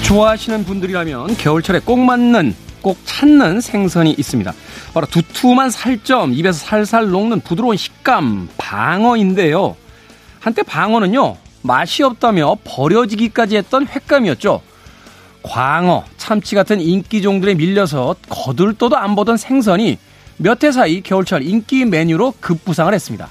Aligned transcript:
회 0.00 0.02
좋아하시는 0.02 0.64
분들이라면 0.64 1.36
겨울철에 1.36 1.80
꼭 1.80 1.98
맞는 2.00 2.54
꼭 2.80 2.98
찾는 3.04 3.60
생선이 3.60 4.14
있습니다. 4.18 4.52
바로 4.94 5.06
두툼한 5.06 5.70
살점, 5.70 6.32
입에서 6.32 6.58
살살 6.58 7.10
녹는 7.10 7.40
부드러운 7.40 7.76
식감, 7.76 8.48
방어인데요. 8.56 9.76
한때 10.40 10.62
방어는요, 10.62 11.36
맛이 11.62 12.02
없다며 12.02 12.56
버려지기까지 12.64 13.56
했던 13.56 13.86
횟감이었죠. 13.86 14.62
광어, 15.42 16.04
참치 16.16 16.54
같은 16.54 16.80
인기 16.80 17.22
종들에 17.22 17.54
밀려서 17.54 18.16
거들떠도 18.28 18.96
안 18.96 19.14
보던 19.14 19.36
생선이 19.36 19.98
몇 20.38 20.64
해 20.64 20.72
사이 20.72 21.02
겨울철 21.02 21.42
인기 21.42 21.84
메뉴로 21.84 22.34
급부상을 22.40 22.92
했습니다. 22.92 23.28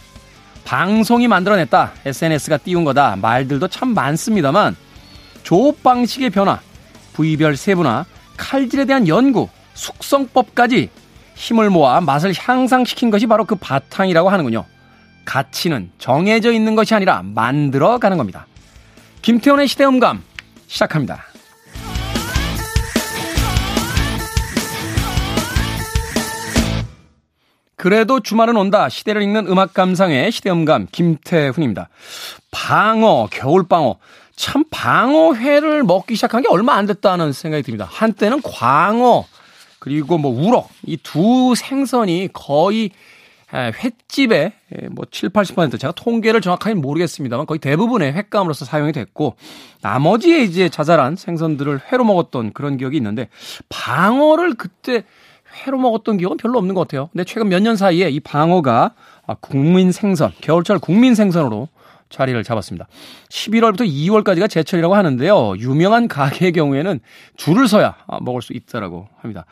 방송이 0.63 1.27
만들어냈다, 1.27 1.93
SNS가 2.05 2.57
띄운 2.57 2.83
거다 2.83 3.15
말들도 3.15 3.67
참 3.69 3.95
많습니다만 3.95 4.75
조업 5.41 5.81
방식의 5.81 6.29
변화, 6.29 6.59
부위별 7.19 7.57
세분화, 7.57 8.05
칼질에 8.37 8.85
대한 8.85 9.09
연구, 9.09 9.49
숙성법까지 9.73 10.89
힘을 11.35 11.69
모아 11.69 11.99
맛을 11.99 12.33
향상시킨 12.33 13.09
것이 13.09 13.27
바로 13.27 13.43
그 13.43 13.55
바탕이라고 13.55 14.29
하는군요. 14.29 14.63
가치는 15.25 15.91
정해져 15.97 16.53
있는 16.53 16.75
것이 16.75 16.95
아니라 16.95 17.21
만들어 17.21 17.97
가는 17.97 18.15
겁니다. 18.15 18.47
김태원의 19.21 19.67
시대음감 19.67 20.23
시작합니다. 20.67 21.25
그래도 27.75 28.21
주말은 28.21 28.55
온다. 28.55 28.87
시대를 28.87 29.21
읽는 29.23 29.47
음악 29.47 29.73
감상의 29.73 30.31
시대음감 30.31 30.87
김태훈입니다. 30.91 31.89
방어, 32.51 33.27
겨울방어. 33.29 33.97
참 34.39 34.63
방어회를 34.71 35.83
먹기 35.83 36.15
시작한 36.15 36.41
게 36.41 36.47
얼마 36.49 36.75
안 36.75 36.85
됐다는 36.85 37.33
생각이 37.33 37.61
듭니다. 37.61 37.85
한때는 37.91 38.41
광어 38.41 39.25
그리고 39.79 40.17
뭐 40.17 40.31
우럭 40.31 40.69
이 40.87 40.95
두 40.95 41.55
생선이 41.55 42.29
거의 42.31 42.91
횟집에 43.53 44.53
뭐 44.91 45.03
7, 45.11 45.29
80% 45.29 45.77
제가 45.77 45.91
통계를 45.91 46.39
정확하게 46.39 46.75
모르겠습니다만 46.75 47.47
거의 47.47 47.59
대부분의 47.59 48.13
횟감으로서 48.13 48.63
사용이 48.63 48.93
됐고 48.93 49.35
나머지의 49.81 50.45
이제 50.45 50.69
자잘한 50.69 51.17
생선들을 51.17 51.81
회로 51.91 52.05
먹었던 52.05 52.53
그런 52.53 52.77
기억이 52.77 52.95
있는데 52.95 53.27
방어를 53.67 54.53
그때 54.53 55.03
회로 55.65 55.79
먹었던 55.79 56.17
기억은 56.17 56.37
별로 56.37 56.59
없는 56.59 56.75
것 56.75 56.81
같아요. 56.87 57.09
근데 57.11 57.25
최근 57.25 57.49
몇 57.49 57.59
년 57.61 57.75
사이에 57.75 58.09
이 58.09 58.21
방어가 58.21 58.93
아, 59.27 59.35
국민 59.41 59.91
생선, 59.91 60.31
겨울철 60.39 60.79
국민 60.79 61.13
생선으로 61.15 61.67
자리를 62.09 62.43
잡았습니다. 62.43 62.87
11월부터 63.29 63.81
2월까지가 63.81 64.49
제철이라고 64.49 64.95
하는데요. 64.95 65.55
유명한 65.59 66.07
가게의 66.07 66.51
경우에는 66.53 66.99
줄을 67.37 67.67
서야 67.67 67.95
먹을 68.21 68.41
수 68.41 68.53
있다라고 68.53 69.07
합니다. 69.21 69.45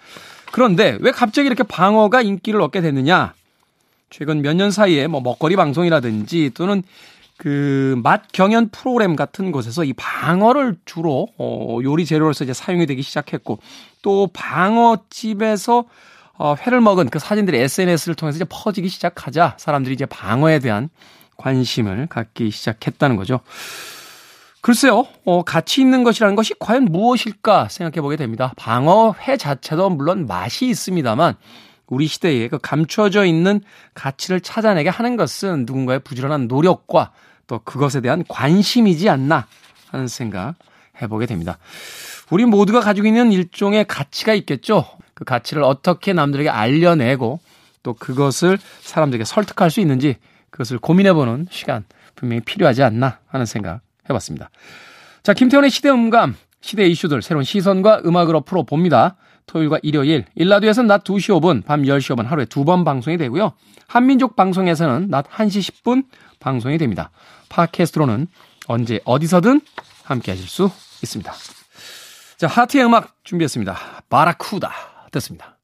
그런데 0.52 0.98
왜 1.02 1.12
갑자기 1.12 1.48
이렇게 1.48 1.64
방어가 1.64 2.22
인기를 2.22 2.60
얻게 2.62 2.82
됐느냐? 2.82 3.34
최근 4.10 4.42
몇 4.42 4.54
년 4.56 4.72
사이에 4.72 5.08
뭐 5.08 5.22
먹거리 5.22 5.56
방송이라든지 5.56 6.52
또는 6.56 6.84
그 7.38 7.96
맛 8.02 8.32
경연 8.32 8.70
프로그램 8.70 9.16
같은 9.16 9.52
곳에서 9.52 9.84
이 9.84 9.94
방어를 9.94 10.76
주로 10.86 11.28
어 11.38 11.78
요리 11.84 12.06
재료로서 12.06 12.44
이제 12.44 12.54
사용이 12.54 12.88
되기 12.88 13.04
시작했고 13.04 13.60
또 14.02 14.28
방어집에서 14.34 15.86
어 16.40 16.56
회를 16.56 16.82
먹은 16.82 17.10
그 17.10 17.20
사진들이 17.20 17.60
SNS를 17.60 18.16
통해서 18.16 18.38
이제 18.38 18.46
퍼지기 18.50 18.90
시작하자 18.90 19.56
사람들이 19.58 19.94
이제 19.94 20.06
방어에 20.08 20.60
대한 20.60 20.90
관심을 21.38 22.08
갖기 22.08 22.52
시작했다는 22.52 23.16
거죠. 23.16 23.40
글쎄요, 24.62 25.08
어, 25.24 25.44
가치 25.44 25.82
있는 25.82 26.04
것이라는 26.04 26.36
것이 26.36 26.54
과연 26.60 26.86
무엇일까 26.86 27.70
생각해 27.70 28.02
보게 28.02 28.18
됩니다. 28.18 28.54
방어회 28.58 29.38
자체도 29.38 29.92
물론 29.92 30.28
맛이 30.28 30.66
있습니다만 30.68 31.36
우리 31.88 32.08
시대에 32.08 32.50
그 32.50 32.58
감춰져 32.58 33.26
있는 33.26 33.62
가치를 33.94 34.42
찾아내게 34.42 34.90
하는 34.90 35.16
것은 35.16 35.66
누군가의 35.66 36.00
부지런한 36.00 36.48
노력과 36.48 37.12
또 37.48 37.60
그것에 37.60 38.02
대한 38.02 38.26
관심이지 38.28 39.08
않나 39.10 39.48
하는 39.90 40.08
생각 40.08 40.56
해보게 41.02 41.28
됩니다. 41.28 41.58
우리 42.30 42.46
모두가 42.46 42.82
가지고 42.82 43.08
있는 43.08 43.32
일종의 43.32 43.86
가치가 43.86 44.34
있겠죠. 44.34 44.86
그 45.14 45.24
가치를 45.24 45.64
어떻게 45.64 46.12
남들에게 46.12 46.50
알려내고 46.50 47.40
또 47.84 47.94
그것을 47.94 48.58
사람들에게 48.82 49.24
설득할 49.24 49.72
수 49.72 49.80
있는지 49.80 50.18
그것을 50.50 50.80
고민해보는 50.80 51.48
시간 51.50 51.86
분명히 52.16 52.42
필요하지 52.42 52.84
않나 52.84 53.20
하는 53.28 53.46
생각 53.46 53.82
해봤습니다. 54.10 54.50
자, 55.24 55.34
김태훈의 55.34 55.70
시대 55.70 55.90
음감, 55.90 56.36
시대 56.62 56.86
이슈들 56.88 57.22
새로운 57.22 57.44
시선과 57.44 58.02
음악으로 58.06 58.42
풀어봅니다. 58.42 59.16
토요일과 59.46 59.80
일요일, 59.82 60.26
일라디오에서는 60.36 60.88
낮 60.88 61.04
2시 61.04 61.40
5분, 61.40 61.66
밤 61.66 61.84
10시 61.84 62.16
5분 62.16 62.26
하루에 62.26 62.46
두 62.46 62.66
번 62.66 62.84
방송이 62.84 63.18
되고요. 63.18 63.54
한민족 63.88 64.36
방송에서는 64.36 65.10
낮 65.10 65.30
1시 65.30 65.84
10분 65.84 66.06
방송이 66.40 66.78
됩니다. 66.78 67.12
팟캐스트로는 67.50 68.28
언제 68.68 69.00
어디서든 69.06 69.62
함께 70.04 70.32
하실 70.32 70.48
수 70.48 70.70
있습니다. 71.02 71.34
자, 72.38 72.48
하트의 72.48 72.86
음악 72.86 73.16
준비했습니다. 73.24 73.76
바라쿠다 74.10 74.72
됐습니다. 75.12 75.57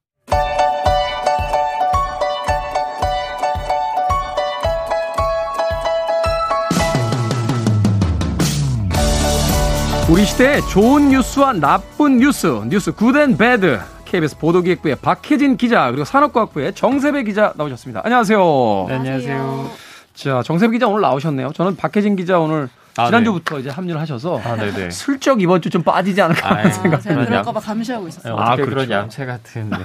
우리 10.09 10.25
시대의 10.25 10.61
좋은 10.69 11.09
뉴스와 11.09 11.53
나쁜 11.53 12.17
뉴스, 12.17 12.47
news 12.67 12.91
good 12.91 13.18
and 13.18 13.37
bad. 13.37 13.79
KBS 14.05 14.37
보도기획부의 14.37 14.97
박혜진 14.97 15.57
기자 15.57 15.87
그리고 15.89 16.05
산업과학부의 16.05 16.73
정세배 16.75 17.23
기자 17.23 17.51
나오셨습니다. 17.55 18.01
안녕하세요. 18.03 18.85
네, 18.89 18.95
안녕하세요. 18.95 19.71
자, 20.13 20.43
정세배 20.43 20.73
기자 20.73 20.87
오늘 20.87 21.01
나오셨네요. 21.01 21.51
저는 21.53 21.75
박혜진 21.77 22.15
기자 22.15 22.37
오늘 22.37 22.69
아, 22.95 23.07
지난주부터 23.07 23.55
네. 23.55 23.61
이제 23.61 23.69
합류를 23.71 23.99
하셔서 23.99 24.39
아, 24.43 24.55
슬쩍 24.91 25.41
이번 25.41 25.61
주 25.63 25.71
좀 25.71 25.81
빠지지 25.81 26.21
않을까 26.21 26.57
하는 26.57 26.71
생각. 26.71 27.01
제가 27.01 27.25
그럴까봐 27.25 27.59
감시하고 27.59 28.07
있었어요. 28.07 28.35
네, 28.35 28.41
아, 28.41 28.55
그렇죠. 28.55 28.69
그런 28.69 28.91
얌체 28.91 29.25
같은. 29.25 29.69
네. 29.71 29.77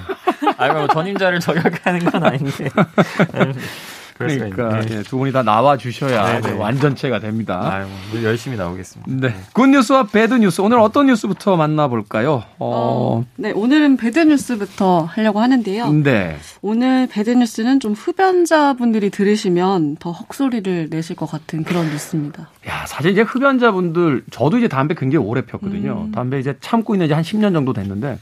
아이고 0.59 0.75
뭐 0.81 0.89
전임자를 0.89 1.41
저격하는 1.41 2.01
건 2.05 2.25
아닌데. 2.25 2.69
그러니까 4.19 4.81
예, 4.91 5.03
두 5.03 5.19
분이 5.19 5.31
다 5.31 5.43
나와 5.43 5.77
주셔야 5.77 6.41
네, 6.41 6.53
완전체가 6.53 7.21
됩니다. 7.21 7.61
아유, 7.63 7.87
뭐 8.11 8.23
열심히 8.25 8.57
나오겠습니다. 8.57 9.29
네. 9.29 9.35
good 9.53 9.67
news와 9.67 10.05
bad 10.05 10.35
news 10.35 10.63
오늘 10.63 10.79
어떤 10.81 11.07
뉴스부터 11.07 11.57
만나볼까요? 11.57 12.45
어... 12.59 13.21
어... 13.21 13.25
네, 13.37 13.53
오늘은 13.53 13.99
bad 13.99 14.19
news부터 14.19 15.03
하려고 15.03 15.41
하는데요. 15.41 15.93
네. 15.93 16.37
오늘 16.63 17.07
배드 17.07 17.31
뉴스는 17.31 17.81
좀 17.81 17.93
흡연자분들이 17.93 19.11
들으시면 19.11 19.97
더 19.97 20.13
헉소리를 20.13 20.89
내실 20.91 21.15
것 21.15 21.31
같은 21.31 21.63
그런 21.63 21.91
뉴스입니다. 21.91 22.49
야, 22.69 22.87
사실 22.87 23.13
이제 23.13 23.21
흡연자분들 23.21 24.25
저도 24.31 24.59
이제 24.59 24.69
담배 24.69 24.95
굉장히 24.95 25.27
오래 25.27 25.43
폈거든요. 25.43 26.07
음. 26.07 26.13
담배 26.13 26.39
이제 26.41 26.57
참고 26.61 26.95
있는 26.95 27.07
지 27.07 27.19
한 27.19 27.25
10년 27.25 27.53
정도 27.53 27.73
됐는데 27.73 28.19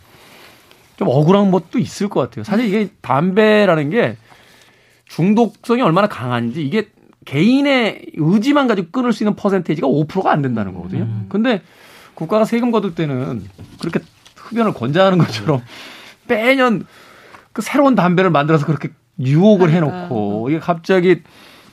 좀 0.96 1.08
억울한 1.08 1.50
것도 1.50 1.78
있을 1.78 2.08
것 2.08 2.20
같아요. 2.20 2.44
사실 2.44 2.66
이게 2.66 2.88
담배라는 3.02 3.90
게 3.90 4.16
중독성이 5.06 5.82
얼마나 5.82 6.08
강한지 6.08 6.64
이게 6.64 6.88
개인의 7.24 8.06
의지만 8.14 8.68
가지고 8.68 8.88
끊을 8.90 9.12
수 9.12 9.24
있는 9.24 9.34
퍼센테이지가 9.34 9.86
5%가 9.86 10.30
안 10.30 10.42
된다는 10.42 10.74
거거든요. 10.74 11.04
음. 11.04 11.26
근데 11.28 11.62
국가가 12.14 12.44
세금 12.44 12.70
거둘 12.70 12.94
때는 12.94 13.44
그렇게 13.80 14.00
흡연을 14.36 14.72
권장하는 14.72 15.18
것처럼 15.18 15.62
매년 16.28 16.86
그 17.52 17.62
새로운 17.62 17.94
담배를 17.94 18.30
만들어서 18.30 18.66
그렇게 18.66 18.90
유혹을 19.18 19.70
해놓고 19.70 20.50
이게 20.50 20.58
갑자기 20.58 21.22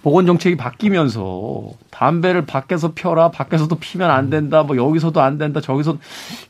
보건 0.01 0.25
정책이 0.25 0.57
바뀌면서 0.57 1.71
담배를 1.89 2.45
밖에서 2.45 2.91
펴라 2.93 3.31
밖에서도 3.31 3.73
피면 3.79 4.11
안 4.11 4.29
된다 4.29 4.63
뭐 4.63 4.75
여기서도 4.75 5.21
안 5.21 5.37
된다 5.37 5.61
저기서 5.61 5.97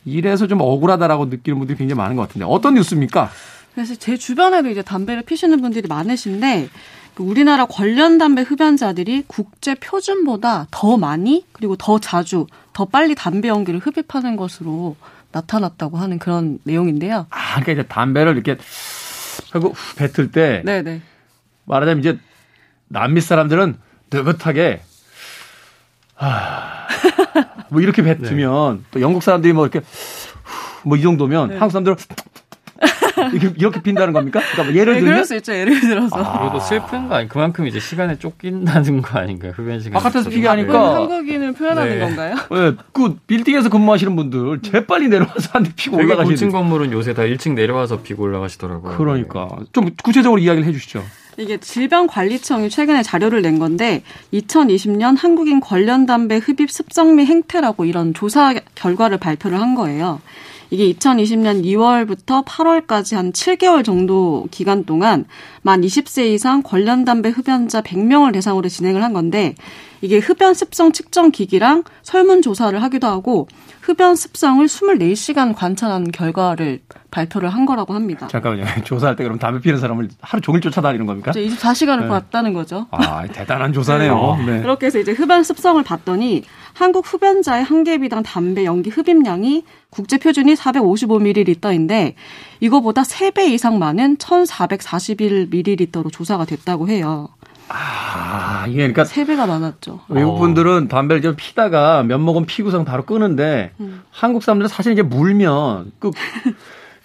이래서 0.04 0.46
좀 0.46 0.60
억울하다라고 0.60 1.26
느끼는 1.26 1.58
분들이 1.58 1.78
굉장히 1.78 1.98
많은 1.98 2.16
것 2.16 2.22
같은데 2.22 2.46
어떤 2.48 2.74
뉴스입니까? 2.74 3.30
그래서 3.74 3.94
제 3.94 4.16
주변에도 4.16 4.68
이제 4.68 4.82
담배를 4.82 5.22
피시는 5.22 5.60
분들이 5.60 5.88
많으신데 5.88 6.68
그 7.14 7.22
우리나라 7.22 7.66
관련 7.66 8.18
담배 8.18 8.42
흡연자들이 8.42 9.24
국제 9.26 9.74
표준보다 9.74 10.66
더 10.70 10.96
많이 10.96 11.44
그리고 11.52 11.76
더 11.76 11.98
자주 11.98 12.46
더 12.72 12.84
빨리 12.86 13.14
담배 13.14 13.48
연기를 13.48 13.80
흡입하는 13.80 14.36
것으로 14.36 14.96
나타났다고 15.32 15.96
하는 15.98 16.18
그런 16.18 16.58
내용인데요. 16.64 17.26
아, 17.30 17.60
그러니까 17.60 17.72
이제 17.72 17.82
담배를 17.82 18.34
이렇게 18.34 18.56
하고 19.52 19.74
뱉을 19.96 20.30
때 20.30 20.62
네네. 20.64 21.02
말하자면 21.64 22.00
이제 22.00 22.18
남미 22.88 23.20
사람들은 23.20 23.76
느긋하게 24.12 24.82
아, 26.16 26.86
뭐 27.70 27.80
이렇게 27.80 28.02
뱉으면 28.02 28.76
네. 28.78 28.84
또 28.92 29.00
영국 29.00 29.22
사람들이 29.22 29.52
뭐 29.52 29.66
이렇게 29.66 29.80
뭐 30.84 30.96
이 30.96 31.02
정도면 31.02 31.48
네. 31.48 31.56
한국 31.56 31.72
사람들은 31.72 31.96
이렇게 33.36 33.80
핀다는 33.82 34.12
겁니까? 34.12 34.40
그러니까 34.40 34.64
뭐 34.64 34.74
예를 34.80 34.94
네, 34.94 35.00
들면 35.00 35.14
그럴 35.14 35.24
수 35.24 35.34
있죠. 35.36 35.52
예를 35.54 35.80
들어서. 35.80 36.16
아. 36.22 36.38
그래도 36.40 36.60
슬픈 36.60 37.08
거 37.08 37.14
아니 37.16 37.28
그만큼 37.28 37.66
이제 37.66 37.80
시간에 37.80 38.18
쫓긴다는 38.18 39.02
거 39.02 39.18
아닌가요? 39.18 39.52
흡연 39.56 39.80
시간. 39.80 39.94
바깥에서 40.02 40.30
피게 40.30 40.46
하니까 40.48 40.94
한국인을 40.96 41.52
표현하는 41.52 41.98
네. 41.98 42.04
건가요? 42.04 42.36
예, 42.52 42.72
그 42.92 43.16
빌딩에서 43.26 43.68
근무하시는 43.68 44.14
분들 44.16 44.60
재빨리 44.62 45.08
내려와서 45.08 45.50
한 45.52 45.64
대 45.64 45.70
피고 45.74 45.96
올라가시는 45.96 46.34
고층 46.34 46.50
건물은 46.50 46.92
요새 46.92 47.14
다 47.14 47.22
1층 47.22 47.54
내려와서 47.54 48.02
피고 48.02 48.24
올라가시더라고요. 48.24 48.96
그러니까 48.96 49.48
좀 49.72 49.90
구체적으로 50.02 50.40
이야기를 50.40 50.66
해주시죠. 50.68 51.02
이게 51.36 51.56
질병관리청이 51.58 52.70
최근에 52.70 53.02
자료를 53.02 53.42
낸 53.42 53.58
건데 53.58 54.02
2020년 54.32 55.16
한국인 55.18 55.60
관련 55.60 56.06
담배 56.06 56.36
흡입 56.36 56.70
습성 56.70 57.16
및 57.16 57.24
행태라고 57.26 57.84
이런 57.86 58.14
조사 58.14 58.54
결과를 58.74 59.18
발표를 59.18 59.60
한 59.60 59.74
거예요. 59.74 60.20
이게 60.74 60.92
2020년 60.92 61.64
2월부터 61.64 62.44
8월까지 62.44 63.14
한 63.14 63.30
7개월 63.30 63.84
정도 63.84 64.48
기간 64.50 64.84
동안 64.84 65.24
만 65.62 65.82
20세 65.82 66.34
이상 66.34 66.64
관련 66.64 67.04
담배 67.04 67.28
흡연자 67.28 67.80
100명을 67.80 68.32
대상으로 68.32 68.68
진행을 68.68 69.00
한 69.00 69.12
건데 69.12 69.54
이게 70.04 70.18
흡연 70.18 70.52
습성 70.52 70.92
측정 70.92 71.30
기기랑 71.30 71.82
설문 72.02 72.42
조사를 72.42 72.80
하기도 72.82 73.06
하고 73.06 73.48
흡연 73.80 74.14
습성을 74.16 74.66
24시간 74.66 75.54
관찰한 75.56 76.12
결과를 76.12 76.80
발표를 77.10 77.48
한 77.48 77.64
거라고 77.64 77.94
합니다. 77.94 78.28
잠깐만요. 78.28 78.66
조사할 78.84 79.16
때 79.16 79.24
그럼 79.24 79.38
담배 79.38 79.62
피는 79.62 79.78
사람을 79.78 80.10
하루 80.20 80.42
종일 80.42 80.60
쫓아다니는 80.60 81.06
겁니까? 81.06 81.32
24시간을 81.32 82.02
네. 82.02 82.08
봤다는 82.08 82.52
거죠. 82.52 82.86
아, 82.90 83.26
대단한 83.28 83.72
조사네요. 83.72 84.36
네. 84.44 84.60
그렇게 84.60 84.86
해서 84.86 84.98
이제 84.98 85.12
흡연 85.12 85.42
습성을 85.42 85.82
봤더니 85.82 86.44
한국 86.74 87.10
흡연자의 87.10 87.64
한 87.64 87.82
개비당 87.82 88.22
담배 88.22 88.66
연기 88.66 88.90
흡입량이 88.90 89.64
국제 89.88 90.18
표준이 90.18 90.52
455ml인데 90.54 92.12
이거보다 92.60 93.02
3배 93.02 93.48
이상 93.48 93.78
많은 93.78 94.18
1441ml로 94.18 96.12
조사가 96.12 96.44
됐다고 96.44 96.88
해요. 96.88 97.30
아, 97.68 98.66
이게 98.68 98.76
그러니까 98.78 99.04
3배가 99.04 99.46
많았죠. 99.48 100.00
외국 100.08 100.38
분들은 100.38 100.88
담배를 100.88 101.22
좀 101.22 101.34
피다가 101.36 102.02
몇 102.02 102.18
모금 102.18 102.44
피고선 102.46 102.84
바로 102.84 103.04
끊는데 103.04 103.72
음. 103.80 104.02
한국 104.10 104.42
사람들은 104.42 104.68
사실 104.68 104.92
이제 104.92 105.02
물면 105.02 105.92
그 105.98 106.10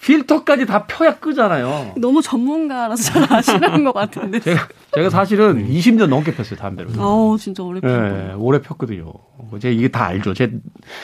필터까지 0.02 0.64
다 0.64 0.86
펴야 0.86 1.18
끄잖아요. 1.18 1.92
너무 1.98 2.22
전문가라서 2.22 3.02
잘 3.02 3.26
아시는 3.30 3.84
것 3.84 3.92
같은데. 3.92 4.40
제가, 4.40 4.68
제가 4.94 5.10
사실은 5.10 5.68
20년 5.68 6.06
넘게 6.06 6.34
폈어요, 6.34 6.58
담배를. 6.58 6.92
아우 6.98 7.36
진짜 7.38 7.62
오래 7.62 7.80
예, 7.84 8.30
피고. 8.32 8.42
오래 8.42 8.62
폈거든요. 8.62 9.12
제가 9.60 9.74
이게 9.74 9.88
다 9.88 10.06
알죠. 10.06 10.32
제 10.32 10.52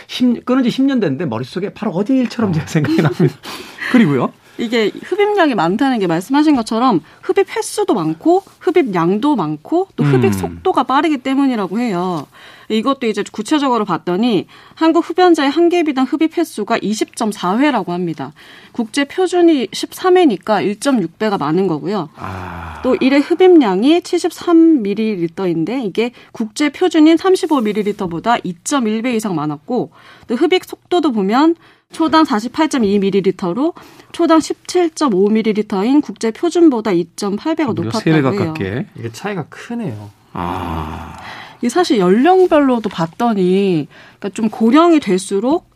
10, 0.06 0.46
끊은 0.46 0.62
지 0.62 0.70
10년 0.70 1.00
됐는데 1.00 1.26
머릿속에 1.26 1.74
바로 1.74 1.92
어제 1.92 2.16
일처럼 2.16 2.54
제 2.54 2.60
생각이 2.64 3.02
납니다. 3.02 3.34
그리고요. 3.92 4.32
이게 4.58 4.90
흡입량이 5.02 5.54
많다는 5.54 5.98
게 5.98 6.06
말씀하신 6.06 6.56
것처럼 6.56 7.00
흡입 7.22 7.54
횟수도 7.54 7.94
많고 7.94 8.42
흡입 8.60 8.94
양도 8.94 9.36
많고 9.36 9.88
또 9.96 10.04
흡입 10.04 10.24
음. 10.24 10.32
속도가 10.32 10.84
빠르기 10.84 11.18
때문이라고 11.18 11.78
해요. 11.78 12.26
이것도 12.68 13.06
이제 13.06 13.22
구체적으로 13.30 13.84
봤더니 13.84 14.46
한국 14.74 15.08
흡연자의 15.08 15.50
한 15.50 15.68
개비당 15.68 16.04
흡입 16.04 16.36
횟수가 16.36 16.78
20.4회라고 16.78 17.88
합니다. 17.88 18.32
국제 18.72 19.04
표준이 19.04 19.68
13회니까 19.68 20.78
1.6배가 20.78 21.38
많은 21.38 21.66
거고요. 21.68 22.08
아, 22.16 22.80
또 22.82 22.96
일회 23.00 23.18
흡입량이 23.18 24.00
73ml인데 24.00 25.84
이게 25.84 26.12
국제 26.32 26.70
표준인 26.70 27.16
35ml보다 27.16 28.42
2.1배 28.44 29.14
이상 29.14 29.34
많았고 29.34 29.92
또 30.26 30.34
흡입 30.34 30.64
속도도 30.64 31.12
보면 31.12 31.54
초당 31.92 32.24
48.2ml로 32.24 33.74
초당 34.12 34.38
17.5ml인 34.38 36.02
국제 36.02 36.30
표준보다 36.30 36.90
2.8배가 36.92 37.66
무려 37.74 37.84
높았다고 37.84 38.00
3배 38.00 38.12
해요. 38.12 38.22
가깝게. 38.22 38.86
이게 38.98 39.12
차이가 39.12 39.46
크네요. 39.48 40.10
아, 40.32 41.16
이 41.62 41.68
사실 41.68 41.98
연령별로도 41.98 42.88
봤더니 42.90 43.88
그러니까 44.18 44.28
좀 44.34 44.50
고령이 44.50 45.00
될수록 45.00 45.70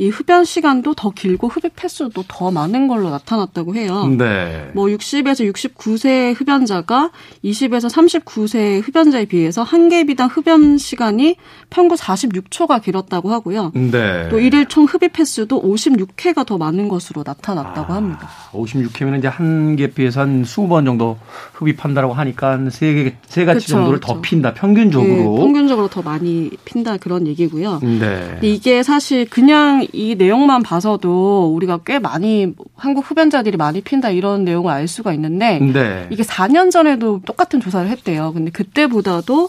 이 0.00 0.10
흡연 0.10 0.44
시간도 0.44 0.94
더 0.94 1.10
길고 1.10 1.48
흡입 1.48 1.82
횟수도 1.82 2.22
더 2.28 2.52
많은 2.52 2.86
걸로 2.86 3.10
나타났다고 3.10 3.74
해요. 3.74 4.06
네. 4.06 4.70
뭐 4.72 4.86
60에서 4.86 5.52
69세 5.52 6.40
흡연자가 6.40 7.10
20에서 7.44 7.90
39세 7.90 8.80
흡연자에 8.86 9.24
비해서 9.24 9.64
한 9.64 9.88
개비당 9.88 10.28
흡연 10.28 10.78
시간이 10.78 11.34
평균 11.68 11.96
46초가 11.96 12.80
길었다고 12.80 13.32
하고요. 13.32 13.72
네. 13.74 14.28
또 14.28 14.38
일일 14.38 14.66
총 14.66 14.84
흡입 14.84 15.18
횟수도 15.18 15.60
56회가 15.60 16.46
더 16.46 16.58
많은 16.58 16.86
것으로 16.86 17.24
나타났다고 17.26 17.92
합니다. 17.92 18.28
56회면 18.52 19.18
이제 19.18 19.26
한개 19.26 19.88
피해서 19.88 20.20
한 20.20 20.44
20번 20.44 20.84
정도 20.84 21.18
흡입한다라고 21.54 22.14
하니까 22.14 22.70
세 22.70 22.94
개, 22.94 23.16
세 23.26 23.44
가지 23.44 23.66
그쵸, 23.66 23.72
정도를 23.72 23.98
그쵸. 23.98 24.14
더 24.14 24.20
핀다, 24.20 24.54
평균적으로. 24.54 25.10
예, 25.10 25.40
평균적으로 25.42 25.88
더 25.88 26.02
많이 26.02 26.50
핀다 26.64 26.98
그런 26.98 27.26
얘기고요. 27.26 27.80
네. 27.82 28.38
이게 28.42 28.84
사실 28.84 29.28
그냥 29.28 29.87
이 29.92 30.14
내용만 30.16 30.62
봐서도 30.62 31.52
우리가 31.54 31.80
꽤 31.84 31.98
많이 31.98 32.54
한국 32.76 33.10
흡연자들이 33.10 33.56
많이 33.56 33.80
핀다 33.80 34.10
이런 34.10 34.44
내용을 34.44 34.72
알 34.72 34.88
수가 34.88 35.12
있는데 35.14 35.58
네. 35.58 36.06
이게 36.10 36.22
4년 36.22 36.70
전에도 36.70 37.20
똑같은 37.24 37.60
조사를 37.60 37.88
했대요. 37.88 38.32
근데 38.34 38.50
그때보다도 38.50 39.48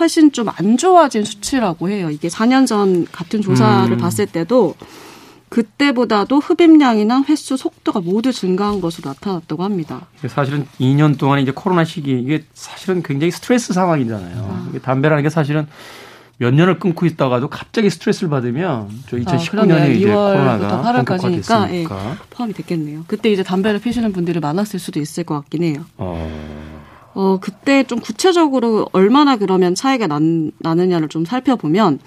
훨씬 0.00 0.30
좀 0.32 0.48
안 0.48 0.76
좋아진 0.76 1.24
수치라고 1.24 1.88
해요. 1.88 2.10
이게 2.10 2.28
4년 2.28 2.66
전 2.66 3.06
같은 3.10 3.42
조사를 3.42 3.90
음. 3.92 3.98
봤을 3.98 4.26
때도 4.26 4.74
그때보다도 5.48 6.38
흡입량이나 6.40 7.24
횟수, 7.28 7.56
속도가 7.56 8.00
모두 8.00 8.32
증가한 8.32 8.80
것으로 8.80 9.10
나타났다고 9.10 9.64
합니다. 9.64 10.06
사실은 10.26 10.66
2년 10.78 11.18
동안 11.18 11.40
이제 11.40 11.52
코로나 11.54 11.84
시기 11.84 12.12
이게 12.20 12.44
사실은 12.54 13.02
굉장히 13.02 13.30
스트레스 13.30 13.72
상황이잖아요. 13.72 14.66
이게 14.70 14.78
담배라는 14.78 15.22
게 15.22 15.30
사실은 15.30 15.66
몇 16.38 16.54
년을 16.54 16.78
끊고 16.78 17.04
있다가도 17.04 17.48
갑자기 17.48 17.90
스트레스를 17.90 18.30
받으면 18.30 18.88
저 19.08 19.16
2019년에 19.16 19.50
그러네요. 19.50 19.92
이제 19.92 20.06
2월부터 20.06 20.32
코로나가 20.32 21.02
8월까지니까, 21.04 21.70
예. 21.72 21.86
포함이 22.30 22.52
됐겠네요. 22.54 23.04
그때 23.08 23.30
이제 23.30 23.42
담배를 23.42 23.80
피시는 23.80 24.12
분들이 24.12 24.38
많았을 24.38 24.78
수도 24.78 25.00
있을 25.00 25.24
것 25.24 25.34
같긴 25.34 25.64
해요. 25.64 25.84
어. 25.96 26.30
어, 27.14 27.38
그때 27.40 27.82
좀 27.82 27.98
구체적으로 27.98 28.86
얼마나 28.92 29.36
그러면 29.36 29.74
차이가 29.74 30.06
난, 30.06 30.52
나느냐를 30.58 31.08
좀 31.08 31.24
살펴보면 31.24 31.98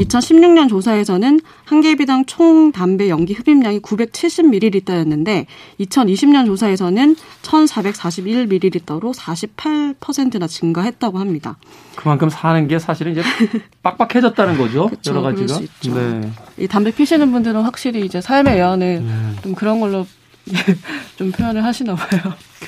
2016년 0.00 0.68
조사에서는 0.68 1.40
한 1.64 1.80
개비당 1.80 2.24
총 2.26 2.72
담배 2.72 3.08
연기 3.08 3.32
흡입량이 3.34 3.80
970ml였는데 3.80 5.46
2020년 5.80 6.46
조사에서는 6.46 7.16
1441ml로 7.42 9.14
48%나 9.14 10.46
증가했다고 10.46 11.18
합니다. 11.18 11.56
그만큼 11.94 12.28
사는 12.28 12.66
게 12.66 12.78
사실은 12.78 13.12
이제 13.12 13.22
빡빡해졌다는 13.82 14.58
거죠. 14.58 14.88
그쵸, 14.88 15.12
여러 15.12 15.22
가지가. 15.22 15.54
수 15.54 15.62
있죠. 15.62 15.94
네. 15.94 16.30
이 16.58 16.66
담배 16.66 16.90
피시는 16.90 17.30
분들은 17.32 17.62
확실히 17.62 18.04
이제 18.04 18.20
삶의 18.20 18.56
애환을 18.58 18.86
음. 19.02 19.36
좀 19.42 19.54
그런 19.54 19.80
걸로 19.80 20.06
좀 21.16 21.30
표현을 21.32 21.64
하시나 21.64 21.94
봐요. 21.94 22.20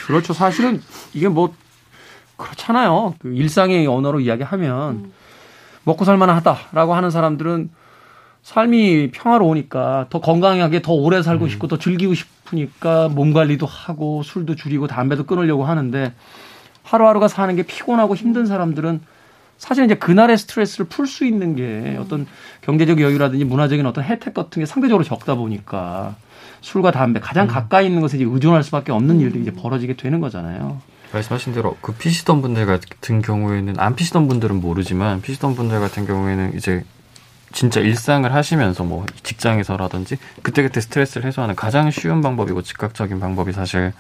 그렇죠. 0.07 0.33
사실은 0.33 0.81
이게 1.13 1.29
뭐 1.29 1.53
그렇잖아요. 2.37 3.15
그 3.19 3.35
일상의 3.35 3.87
언어로 3.87 4.21
이야기하면 4.21 4.91
음. 4.91 5.13
먹고 5.87 6.05
살만하다라고 6.05 6.95
하는 6.95 7.11
사람들은 7.11 7.71
삶이 8.43 9.11
평화로우니까 9.13 10.07
더 10.11 10.21
건강하게 10.21 10.83
더 10.83 10.93
오래 10.93 11.23
살고 11.23 11.49
싶고 11.49 11.69
더 11.69 11.79
즐기고 11.79 12.15
싶으니까 12.15 13.09
몸 13.09 13.33
관리도 13.33 13.67
하고 13.67 14.23
술도 14.23 14.57
줄이고 14.57 14.89
담배도 14.89 15.25
끊으려고 15.25 15.65
하는데 15.65 16.13
하루하루가 16.83 17.29
사는 17.29 17.55
게 17.57 17.63
피곤하고 17.63 18.15
힘든 18.15 18.47
사람들은 18.47 19.01
사실 19.59 19.85
이제 19.85 19.95
그날의 19.95 20.37
스트레스를 20.39 20.87
풀 20.87 21.07
수 21.07 21.25
있는 21.25 21.57
게 21.57 21.97
어떤 21.99 22.27
경제적 22.63 23.01
여유라든지 23.01 23.45
문화적인 23.45 23.87
어떤 23.87 24.05
혜택 24.05 24.35
같은 24.35 24.61
게 24.61 24.67
상대적으로 24.67 25.03
적다 25.05 25.35
보니까 25.35 26.17
술과 26.61 26.91
담배 26.91 27.21
가장 27.21 27.47
가까이 27.47 27.87
있는 27.87 28.01
것에 28.01 28.17
이제 28.17 28.27
의존할 28.29 28.63
수밖에 28.65 28.93
없는 28.93 29.21
일들이 29.21 29.43
이제 29.43 29.53
벌어지게 29.53 29.97
되는 29.97 30.21
거잖아요. 30.21 30.81
말씀하신 31.13 31.55
대로 31.55 31.77
그 31.81 31.93
피시던 31.93 32.43
분들 32.43 32.67
같은 32.67 33.23
경우에는 33.23 33.79
안 33.79 33.97
피시던 33.97 34.29
분들은 34.29 34.61
모르지만 34.61 35.23
피시던 35.23 35.55
분들 35.55 35.81
같은 35.81 36.07
경우에는 36.07 36.55
이제 36.57 36.85
진짜 37.53 37.81
일상을 37.81 38.33
하시면서 38.35 38.85
뭐 38.85 39.07
직장에서라든지 39.23 40.19
그때그때 40.43 40.81
스트레스를 40.81 41.27
해소하는 41.27 41.55
가장 41.55 41.91
쉬운 41.91 42.21
방법이고 42.21 42.61
즉각적인 42.61 43.19
방법이 43.19 43.53
사실 43.53 43.93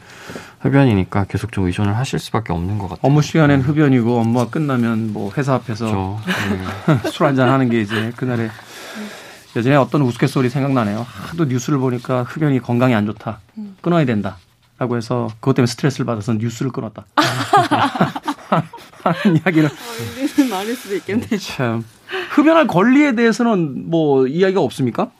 흡연이니까 0.60 1.24
계속 1.24 1.52
좀 1.52 1.64
의존을 1.66 1.96
하실 1.96 2.18
수밖에 2.18 2.52
없는 2.52 2.76
것 2.78 2.88
같아요. 2.88 3.00
업무 3.02 3.22
시간엔 3.22 3.62
흡연이고 3.62 4.18
업무가 4.18 4.50
끝나면 4.50 5.12
뭐 5.12 5.32
회사 5.36 5.54
앞에서 5.54 5.86
그렇죠. 5.86 7.08
술 7.10 7.26
한잔 7.26 7.48
하는 7.48 7.70
게 7.70 7.80
이제 7.80 8.12
그날의 8.16 8.50
예전에 9.56 9.76
어떤 9.76 10.02
우스갯소리 10.02 10.50
생각나네요. 10.50 11.06
하도 11.08 11.46
뉴스를 11.46 11.78
보니까 11.78 12.24
흡연이 12.24 12.60
건강에 12.60 12.94
안 12.94 13.06
좋다. 13.06 13.40
끊어야 13.80 14.04
된다. 14.04 14.36
라고 14.78 14.96
해서 14.96 15.28
그것 15.40 15.54
때문에 15.54 15.66
스트레스를 15.70 16.04
받아서 16.06 16.34
뉴스를 16.34 16.70
끊었다. 16.70 17.06
하는 19.02 19.36
이야기를 19.44 19.70
우리는 20.16 20.50
말일 20.50 20.76
수도 20.76 20.94
있겠네. 20.96 21.26
참 21.38 21.84
흡연할 22.30 22.66
권리에 22.66 23.14
대해서는 23.14 23.88
뭐 23.90 24.26
이야기가 24.26 24.60
없습니까? 24.60 25.10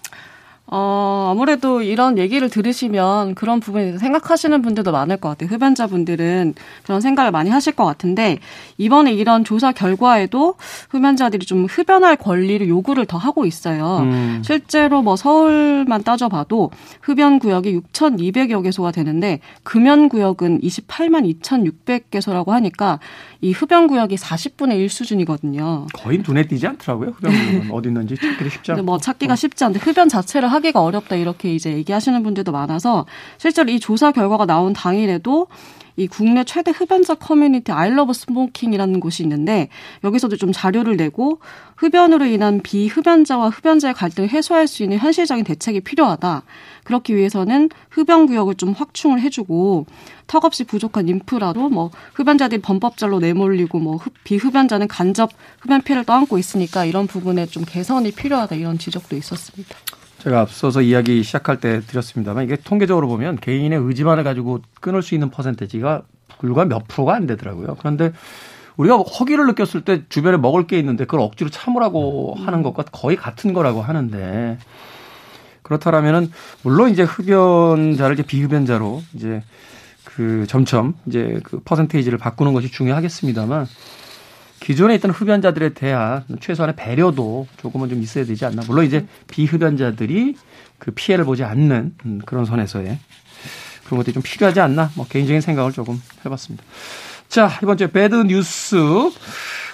어, 0.68 1.28
아무래도 1.30 1.80
이런 1.80 2.18
얘기를 2.18 2.48
들으시면 2.48 3.36
그런 3.36 3.60
부분에 3.60 3.98
생각하시는 3.98 4.62
분들도 4.62 4.90
많을 4.90 5.16
것 5.16 5.28
같아요. 5.28 5.48
흡연자분들은 5.48 6.54
그런 6.82 7.00
생각을 7.00 7.30
많이 7.30 7.50
하실 7.50 7.72
것 7.74 7.84
같은데, 7.84 8.38
이번에 8.76 9.12
이런 9.12 9.44
조사 9.44 9.70
결과에도 9.70 10.54
흡연자들이 10.90 11.46
좀 11.46 11.66
흡연할 11.66 12.16
권리를 12.16 12.66
요구를 12.68 13.06
더 13.06 13.16
하고 13.16 13.46
있어요. 13.46 13.98
음. 14.00 14.42
실제로 14.44 15.02
뭐 15.02 15.14
서울만 15.14 16.02
따져봐도 16.02 16.70
흡연 17.00 17.38
구역이 17.38 17.80
6,200여 17.92 18.62
개소가 18.64 18.90
되는데, 18.90 19.38
금연 19.62 20.08
구역은 20.08 20.60
28만 20.62 21.40
2,600개소라고 21.40 22.48
하니까 22.48 22.98
이 23.40 23.52
흡연 23.52 23.86
구역이 23.86 24.16
40분의 24.16 24.78
1 24.78 24.88
수준이거든요. 24.88 25.86
거의 25.92 26.22
눈에 26.26 26.46
띄지 26.46 26.66
않더라고요. 26.66 27.10
흡연 27.10 27.32
구역은 27.32 27.70
어디 27.72 27.88
있는지 27.88 28.16
찾기도 28.16 28.50
쉽지 28.50 28.72
않고. 28.72 28.84
뭐 28.84 28.98
찾기가 28.98 29.36
쉽지 29.36 29.64
않은데 29.64 29.80
흡연 29.80 30.08
자체를 30.08 30.50
하기가 30.50 30.82
어렵다 30.82 31.16
이렇게 31.16 31.54
이제 31.54 31.72
얘기하시는 31.72 32.22
분들도 32.22 32.52
많아서 32.52 33.06
실제로 33.38 33.70
이 33.70 33.78
조사 33.80 34.12
결과가 34.12 34.46
나온 34.46 34.72
당일에도 34.72 35.48
이 35.96 36.06
국내 36.06 36.44
최대 36.44 36.70
흡연자 36.70 37.14
커뮤니티 37.14 37.72
아이러브 37.72 38.12
스모킹이라는 38.12 39.00
곳이 39.00 39.22
있는데 39.22 39.68
여기서도 40.04 40.36
좀 40.36 40.52
자료를 40.52 40.96
내고 40.96 41.40
흡연으로 41.76 42.26
인한 42.26 42.60
비흡연자와 42.62 43.48
흡연자의 43.48 43.94
갈등을 43.94 44.28
해소할 44.28 44.66
수 44.66 44.82
있는 44.82 44.98
현실적인 44.98 45.44
대책이 45.44 45.80
필요하다. 45.80 46.42
그렇기 46.84 47.16
위해서는 47.16 47.70
흡연 47.90 48.26
구역을 48.26 48.56
좀 48.56 48.72
확충을 48.72 49.20
해주고 49.20 49.86
턱없이 50.26 50.64
부족한 50.64 51.08
인프라로 51.08 51.70
뭐 51.70 51.90
흡연자들이 52.14 52.60
범법자로 52.60 53.20
내몰리고 53.20 53.78
뭐 53.78 53.98
비흡연자는 54.24 54.88
간접 54.88 55.30
흡연 55.60 55.80
피해를 55.82 56.04
떠안고 56.04 56.38
있으니까 56.38 56.84
이런 56.84 57.06
부분에 57.06 57.46
좀 57.46 57.64
개선이 57.66 58.12
필요하다 58.12 58.56
이런 58.56 58.78
지적도 58.78 59.16
있었습니다. 59.16 59.76
제가 60.18 60.40
앞서서 60.40 60.82
이야기 60.82 61.22
시작할 61.22 61.60
때 61.60 61.80
드렸습니다만 61.80 62.44
이게 62.44 62.56
통계적으로 62.56 63.08
보면 63.08 63.36
개인의 63.36 63.78
의지만을 63.78 64.24
가지고 64.24 64.60
끊을 64.80 65.02
수 65.02 65.14
있는 65.14 65.30
퍼센테지가 65.30 66.02
불과 66.38 66.64
몇 66.64 66.88
프로가 66.88 67.14
안 67.14 67.26
되더라고요. 67.26 67.76
그런데 67.78 68.12
우리가 68.76 68.96
허기를 68.96 69.46
느꼈을 69.46 69.82
때 69.82 70.02
주변에 70.08 70.36
먹을 70.36 70.66
게 70.66 70.78
있는데 70.78 71.04
그걸 71.04 71.20
억지로 71.20 71.50
참으라고 71.50 72.34
하는 72.38 72.62
것과 72.62 72.84
거의 72.92 73.16
같은 73.16 73.52
거라고 73.52 73.82
하는데 73.82 74.58
그렇다라면은 75.62 76.30
물론 76.62 76.90
이제 76.90 77.02
흡연자를 77.02 78.14
이제 78.14 78.22
비흡연자로 78.22 79.02
이제 79.14 79.42
그 80.04 80.46
점점 80.48 80.94
이제 81.06 81.40
그 81.42 81.60
퍼센테이지를 81.60 82.18
바꾸는 82.18 82.52
것이 82.52 82.70
중요하겠습니다만 82.70 83.66
기존에 84.60 84.94
있던 84.96 85.10
흡연자들에 85.10 85.70
대한 85.74 86.24
최소한의 86.40 86.76
배려도 86.76 87.46
조금은 87.58 87.88
좀 87.88 88.02
있어야 88.02 88.24
되지 88.24 88.44
않나. 88.44 88.62
물론 88.66 88.84
이제 88.84 89.06
비흡연자들이 89.28 90.36
그 90.78 90.90
피해를 90.90 91.24
보지 91.24 91.44
않는 91.44 91.94
음, 92.04 92.20
그런 92.24 92.44
선에서의 92.44 92.98
그런 93.84 93.98
것들이 93.98 94.14
좀 94.14 94.22
필요하지 94.22 94.60
않나. 94.60 94.90
뭐 94.94 95.06
개인적인 95.06 95.40
생각을 95.40 95.72
조금 95.72 96.02
해봤습니다. 96.24 96.64
자, 97.28 97.58
이번 97.62 97.76
주에 97.76 97.86
배드 97.88 98.14
뉴스. 98.14 98.76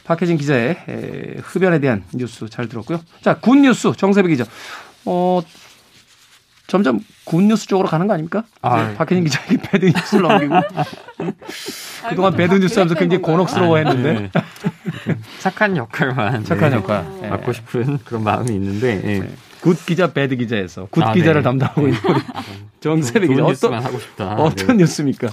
박혜진 0.05 0.37
기자의 0.37 1.39
흡연에 1.43 1.79
대한 1.79 2.05
뉴스 2.13 2.49
잘 2.49 2.69
들었고요. 2.69 3.01
자, 3.23 3.39
군 3.39 3.63
뉴스 3.63 3.93
정세배 3.97 4.29
기자. 4.29 4.45
어, 5.05 5.41
점점 6.73 7.01
good 7.25 7.46
news 7.46 7.67
쪽으로 7.67 7.87
가는 7.87 8.07
거 8.07 8.15
아닙니까? 8.15 8.45
아, 8.63 8.83
네, 8.83 8.95
박혜진 8.95 9.25
기자에게 9.25 9.59
bad 9.59 9.85
news를 9.85 10.23
넘기고 10.23 10.55
그동안 12.09 12.35
bad 12.35 12.55
news 12.55 12.79
하면서 12.79 12.95
굉장히 12.95 13.21
곤혹스러워했는데 13.21 14.31
아, 14.33 14.43
네. 15.07 15.19
착한 15.39 15.77
역할만 15.77 16.45
착한 16.45 16.71
네, 16.71 16.77
역할 16.77 17.05
네. 17.21 17.29
맡고 17.29 17.53
싶은 17.53 17.99
그런 18.07 18.25
마음이 18.25 18.55
있는데 18.55 19.03
네. 19.03 19.31
good 19.61 19.85
기자 19.85 20.15
bad 20.15 20.35
기자에서 20.35 20.89
good 20.91 21.03
아, 21.05 21.13
기자를 21.13 21.43
네. 21.43 21.45
담당하고 21.45 21.89
있는 21.89 22.01
우리 22.09 22.21
정세배 22.81 23.27
기자 23.27 23.45
어떤 23.45 23.75
하고 23.75 23.99
싶다. 23.99 24.35
어떤 24.37 24.79
뉴스입니까? 24.79 25.29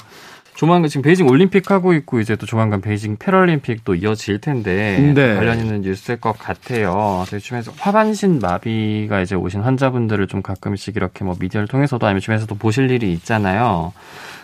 조만간 0.60 0.90
지금 0.90 1.04
베이징 1.04 1.26
올림픽 1.30 1.72
하고 1.72 1.94
있고 1.94 2.20
이제 2.20 2.36
또 2.36 2.46
조만간 2.46 2.82
베이징 2.82 3.16
패럴림픽도 3.16 3.96
이어질 3.96 4.42
텐데 4.42 5.14
네. 5.16 5.36
관련 5.36 5.58
있는 5.58 5.80
뉴스일 5.80 6.20
것 6.20 6.38
같아요. 6.38 7.24
주변에서 7.30 7.72
하반신 7.78 8.40
마비가 8.40 9.22
이제 9.22 9.36
오신 9.36 9.62
환자분들을 9.62 10.28
좀 10.28 10.42
가끔씩 10.42 10.98
이렇게 10.98 11.24
뭐 11.24 11.38
미디어를 11.40 11.70
통해서도 11.70 12.06
아니면 12.06 12.20
주변에서도 12.20 12.54
보실 12.56 12.92
일이 12.92 13.14
있잖아요. 13.14 13.94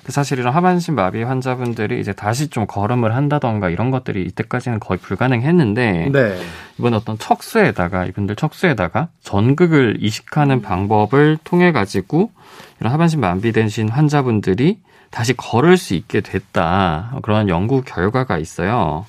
사실 0.08 0.40
이런 0.40 0.54
하반신 0.54 0.96
마비 0.96 1.22
환자분들이 1.22 2.00
이제 2.00 2.14
다시 2.14 2.48
좀 2.48 2.66
걸음을 2.66 3.14
한다던가 3.14 3.70
이런 3.70 3.92
것들이 3.92 4.24
이때까지는 4.24 4.80
거의 4.80 4.98
불가능했는데 5.00 6.12
네. 6.14 6.38
이번 6.80 6.94
어떤 6.94 7.18
척수에다가 7.18 8.06
이분들 8.06 8.38
척수에다가 8.38 9.10
전극을 9.22 9.98
이식하는 10.00 10.62
방법을 10.62 11.40
통해 11.44 11.74
가지고 11.74 12.32
이런 12.80 12.94
하반신 12.94 13.20
마비되신 13.20 13.90
환자분들이 13.90 14.80
다시 15.12 15.34
걸을 15.36 15.78
수 15.78 15.94
있게 15.94 16.22
됐다. 16.22 17.16
그런 17.24 17.50
연구 17.50 17.82
결과가 17.84 18.38
있어요. 18.38 19.06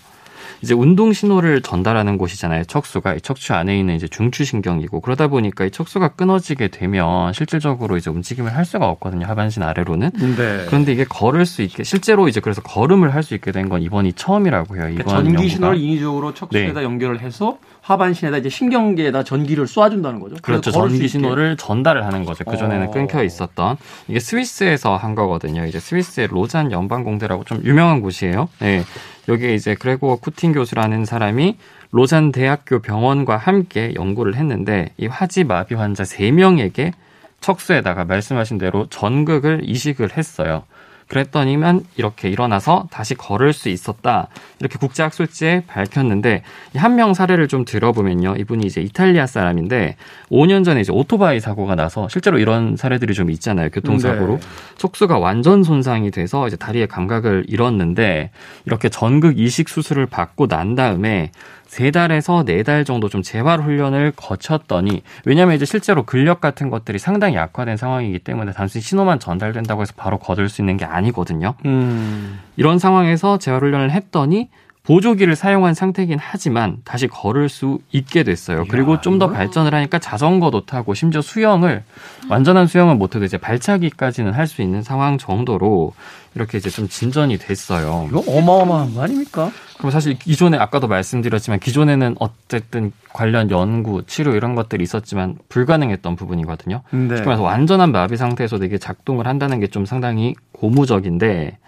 이제 0.63 0.73
운동 0.73 1.13
신호를 1.13 1.61
전달하는 1.61 2.17
곳이잖아요. 2.17 2.65
척수가 2.65 3.15
이 3.15 3.21
척추 3.21 3.53
안에 3.53 3.79
있는 3.79 3.95
이제 3.95 4.09
중추신경이고 4.09 5.01
그러다 5.03 5.27
보니까 5.29 5.67
이 5.67 5.71
척수가 5.71 6.09
끊어지게 6.09 6.69
되면 6.69 7.33
실질적으로 7.35 7.99
이제 7.99 8.09
움직임을 8.11 8.57
할 8.57 8.65
수가 8.65 8.89
없거든요. 8.89 9.27
하반신 9.27 9.63
아래로는. 9.63 10.11
네. 10.15 10.65
그런데 10.67 10.93
이게 10.93 11.05
걸을 11.05 11.45
수 11.45 11.61
있게 11.63 11.85
실제로 11.85 12.27
이제 12.29 12.41
그래서 12.41 12.63
걸음을 12.63 13.15
할 13.15 13.23
수 13.23 13.35
있게 13.35 13.53
된 13.53 13.69
건 13.69 13.83
이번이 13.83 14.13
처음이라고요. 14.15 14.89
이번 14.91 15.05
그러니까 15.05 15.11
전기 15.11 15.49
신호를 15.49 15.79
인위적으로 15.79 16.33
척수에다 16.33 16.81
네. 16.81 16.85
연결을 16.85 17.21
해서 17.21 17.59
하반신에다 17.87 18.39
이제 18.39 18.49
신경계에다 18.49 19.23
전기를 19.23 19.69
쏘아준다는 19.69 20.19
거죠. 20.19 20.37
그렇죠. 20.43 20.73
전기 20.73 21.07
신호를 21.07 21.57
전달을 21.57 22.05
하는 22.05 22.25
거죠. 22.25 22.45
그 22.45 22.57
전에는 22.57 22.89
어. 22.89 22.91
끊겨 22.91 23.23
있었던 23.23 23.77
이게 24.09 24.19
스위스에서 24.19 24.97
한 24.97 25.15
거거든요. 25.15 25.65
이제 25.67 25.79
스위스의 25.79 26.27
로잔 26.27 26.73
연방공대라고 26.73 27.45
좀 27.45 27.63
유명한 27.63 28.01
곳이에요. 28.01 28.49
네. 28.59 28.83
여기에 29.29 29.55
이제 29.55 29.75
그레고 29.77 30.17
쿠틴 30.17 30.53
교수라는 30.53 31.05
사람이 31.05 31.57
로잔 31.93 32.33
대학교 32.33 32.81
병원과 32.81 33.37
함께 33.37 33.95
연구를 33.95 34.35
했는데 34.35 34.91
이 34.97 35.07
화지 35.07 35.45
마비 35.45 35.77
환자 35.77 36.03
3명에게 36.03 36.93
척수에다가 37.41 38.05
말씀하신 38.05 38.59
대로 38.59 38.89
전극을 38.91 39.61
이식을 39.63 40.17
했어요. 40.17 40.65
그랬더니만 41.09 41.85
이렇게 41.97 42.29
일어나서 42.29 42.89
다시 42.91 43.15
걸을 43.15 43.53
수 43.53 43.69
있었다. 43.69 44.29
이렇게 44.59 44.79
국제학술지에 44.79 45.65
밝혔는데 45.67 46.43
한 46.75 46.97
명 46.97 47.13
사례를 47.15 47.47
좀 47.47 47.65
들어보면요. 47.67 48.37
이분이 48.39 48.65
이제 48.67 48.81
이탈리아 48.81 49.27
사람인데 49.27 49.97
5년 50.31 50.65
전에 50.65 50.81
이제 50.81 50.91
오토바이 50.93 51.41
사고가 51.41 51.75
나서 51.75 52.09
실제로 52.09 52.39
이런 52.39 52.77
사례들이 52.77 53.13
좀 53.13 53.31
있잖아요. 53.31 53.69
교통사고로. 53.69 54.39
네. 54.39 54.47
척수가 54.79 55.19
완전 55.19 55.63
손상이 55.63 56.11
돼서 56.11 56.47
이제 56.47 56.57
다리의 56.57 56.87
감각을 56.89 57.45
잃었는데 57.49 58.31
이렇게 58.65 58.89
전극 58.89 59.39
이식 59.39 59.69
수술을 59.69 60.07
받고 60.07 60.47
난 60.49 60.75
다음에 60.75 61.33
세 61.67 61.91
달에서 61.91 62.45
네 62.45 62.63
달 62.63 62.85
정도 62.85 63.09
좀 63.09 63.23
재활 63.23 63.61
훈련을 63.61 64.13
거쳤더니 64.17 65.03
왜냐하면 65.25 65.57
이제 65.57 65.65
실제로 65.65 66.05
근력 66.05 66.41
같은 66.41 66.71
것들이 66.71 66.99
상당히 66.99 67.37
약화된 67.37 67.77
상황이기 67.77 68.21
때문에 68.21 68.53
단순히 68.53 68.83
신호만 68.83 69.19
전달된다고 69.21 69.83
해서 69.83 69.93
바로 69.97 70.19
거둘 70.19 70.49
수 70.49 70.63
있는 70.63 70.77
게 70.77 70.85
아니거든요. 70.85 71.55
음. 71.67 72.41
이런 72.57 72.79
상황에서 72.79 73.39
재활 73.39 73.61
훈련을 73.63 73.91
했더니 73.91 74.49
보조기를 74.87 75.35
사용한 75.37 75.75
상태긴 75.75 76.19
하지만 76.21 76.77
다시 76.85 77.09
걸을 77.09 77.49
수 77.49 77.81
있게 77.93 78.23
됐어요. 78.23 78.65
그리고 78.69 79.01
좀 79.01 79.19
더 79.19 79.29
발전을 79.31 79.75
하니까 79.75 79.99
자전거도 79.99 80.67
타고 80.67 80.93
심지어 80.95 81.23
수영을 81.23 81.83
완전한 82.29 82.67
수영은 82.67 82.99
못해도 82.99 83.25
이제 83.25 83.39
발차기까지는 83.39 84.33
할 84.35 84.47
수 84.47 84.63
있는 84.63 84.83
상황 84.83 85.19
정도로 85.19 85.93
이렇게 86.35 86.59
이제 86.59 86.69
좀 86.71 86.87
진전이 86.87 87.39
됐어요. 87.39 88.07
이거 88.11 88.23
어마어마한 88.27 88.95
거 88.95 89.03
아닙니까? 89.03 89.51
그럼 89.79 89.91
사실 89.91 90.19
기존에 90.19 90.57
아까도 90.59 90.87
말씀드렸지만 90.87 91.59
기존에는 91.61 92.17
어쨌든 92.21 92.93
관련 93.13 93.51
연구, 93.51 94.03
치료 94.07 94.35
이런 94.35 94.55
것들이 94.55 94.83
있었지만 94.85 95.37
불가능했던 95.49 96.15
부분이거든요. 96.17 96.83
네. 96.91 97.09
그래서 97.23 97.43
완전한 97.43 97.91
마비 97.93 98.17
상태에서도 98.17 98.65
이게 98.65 98.79
작동을 98.79 99.27
한다는 99.27 99.61
게 99.61 99.67
좀 99.69 99.85
상당히 99.87 100.35
고무적인데 100.53 101.59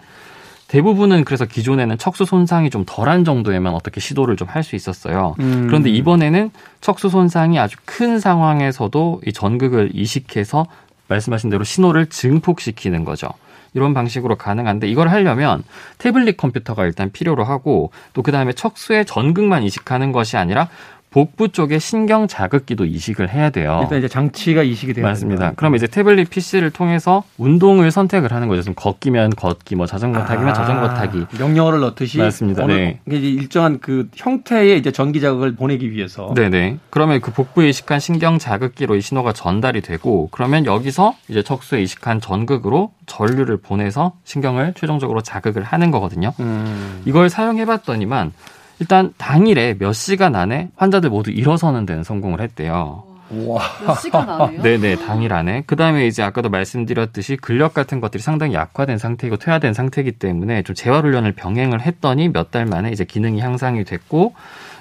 대부분은 0.69 1.25
그래서 1.25 1.45
기존에는 1.45 1.97
척수 1.97 2.25
손상이 2.25 2.69
좀 2.69 2.83
덜한 2.85 3.25
정도에만 3.25 3.73
어떻게 3.73 3.99
시도를 3.99 4.37
좀 4.37 4.47
할 4.49 4.63
수 4.63 4.75
있었어요. 4.75 5.35
음. 5.39 5.65
그런데 5.67 5.89
이번에는 5.89 6.51
척수 6.81 7.09
손상이 7.09 7.59
아주 7.59 7.75
큰 7.85 8.19
상황에서도 8.19 9.21
이 9.25 9.33
전극을 9.33 9.91
이식해서 9.93 10.65
말씀하신 11.07 11.49
대로 11.49 11.63
신호를 11.63 12.07
증폭시키는 12.07 13.03
거죠. 13.03 13.29
이런 13.73 13.93
방식으로 13.93 14.35
가능한데 14.35 14.87
이걸 14.87 15.09
하려면 15.09 15.63
태블릿 15.99 16.37
컴퓨터가 16.37 16.85
일단 16.85 17.11
필요로 17.11 17.43
하고 17.43 17.91
또 18.13 18.23
그다음에 18.23 18.53
척수에 18.53 19.03
전극만 19.03 19.63
이식하는 19.63 20.11
것이 20.11 20.37
아니라 20.37 20.69
복부 21.11 21.49
쪽에 21.49 21.79
신경 21.79 22.27
자극기도 22.27 22.85
이식을 22.85 23.29
해야 23.33 23.49
돼요. 23.49 23.79
일단 23.81 23.97
이제 23.97 24.07
장치가 24.07 24.61
이식이 24.61 24.93
돼야 24.93 25.05
맞습니다. 25.05 25.53
그럼 25.55 25.75
이제 25.75 25.87
태블릿 25.87 26.29
PC를 26.29 26.69
통해서 26.69 27.23
운동을 27.37 27.89
선택을 27.89 28.31
하는 28.31 28.47
거죠. 28.47 28.71
걷기면 28.73 29.31
걷기, 29.31 29.75
뭐 29.75 29.87
자전거 29.87 30.23
타기면 30.23 30.49
아, 30.49 30.53
자전거 30.53 30.89
타기. 30.89 31.25
명령어를 31.39 31.79
넣듯이 31.79 32.19
맞습니다. 32.19 32.63
어느 32.63 32.73
네. 32.73 32.99
이게 33.07 33.17
일정한 33.17 33.79
그 33.79 34.07
형태의 34.15 34.77
이제 34.77 34.91
전기 34.91 35.19
자극을 35.19 35.55
보내기 35.55 35.91
위해서 35.91 36.33
네네. 36.35 36.77
그러면 36.91 37.21
그 37.21 37.31
복부에 37.31 37.69
이식한 37.69 37.99
신경 37.99 38.37
자극기로 38.37 38.95
이 38.95 39.01
신호가 39.01 39.33
전달이 39.33 39.81
되고 39.81 40.29
그러면 40.31 40.65
여기서 40.65 41.15
이제 41.27 41.41
척수에 41.41 41.81
이식한 41.81 42.21
전극으로 42.21 42.91
전류를 43.07 43.57
보내서 43.57 44.13
신경을 44.25 44.75
최종적으로 44.77 45.21
자극을 45.21 45.63
하는 45.63 45.89
거거든요. 45.89 46.33
음. 46.39 47.01
이걸 47.05 47.29
사용해봤더니만 47.29 48.31
일단 48.79 49.13
당일에 49.17 49.75
몇 49.77 49.93
시간 49.93 50.35
안에 50.35 50.69
환자들 50.75 51.09
모두 51.09 51.31
일어서는 51.31 51.85
데는 51.85 52.03
성공을 52.03 52.41
했대요. 52.41 53.03
와. 53.45 53.61
몇 53.85 53.95
시간 53.95 54.27
안에요? 54.27 54.61
네네, 54.63 54.95
당일 55.05 55.33
안에. 55.33 55.63
그 55.67 55.75
다음에 55.75 56.07
이제 56.07 56.23
아까도 56.23 56.49
말씀드렸듯이 56.49 57.35
근력 57.37 57.73
같은 57.73 57.99
것들이 57.99 58.23
상당히 58.23 58.55
약화된 58.55 58.97
상태이고 58.97 59.37
퇴화된 59.37 59.73
상태이기 59.73 60.13
때문에 60.13 60.63
좀 60.63 60.75
재활훈련을 60.75 61.33
병행을 61.33 61.81
했더니 61.81 62.29
몇 62.29 62.49
달 62.51 62.65
만에 62.65 62.89
이제 62.91 63.03
기능이 63.03 63.39
향상이 63.41 63.83
됐고, 63.83 64.33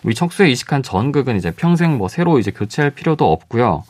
이 0.07 0.15
척수에 0.15 0.49
이식한 0.49 0.83
전극은 0.83 1.37
이제 1.37 1.51
평생 1.51 1.99
뭐 1.99 2.09
새로 2.09 2.39
이제 2.39 2.51
교체할 2.51 2.93
필요도 2.93 3.31
없고요. 3.31 3.83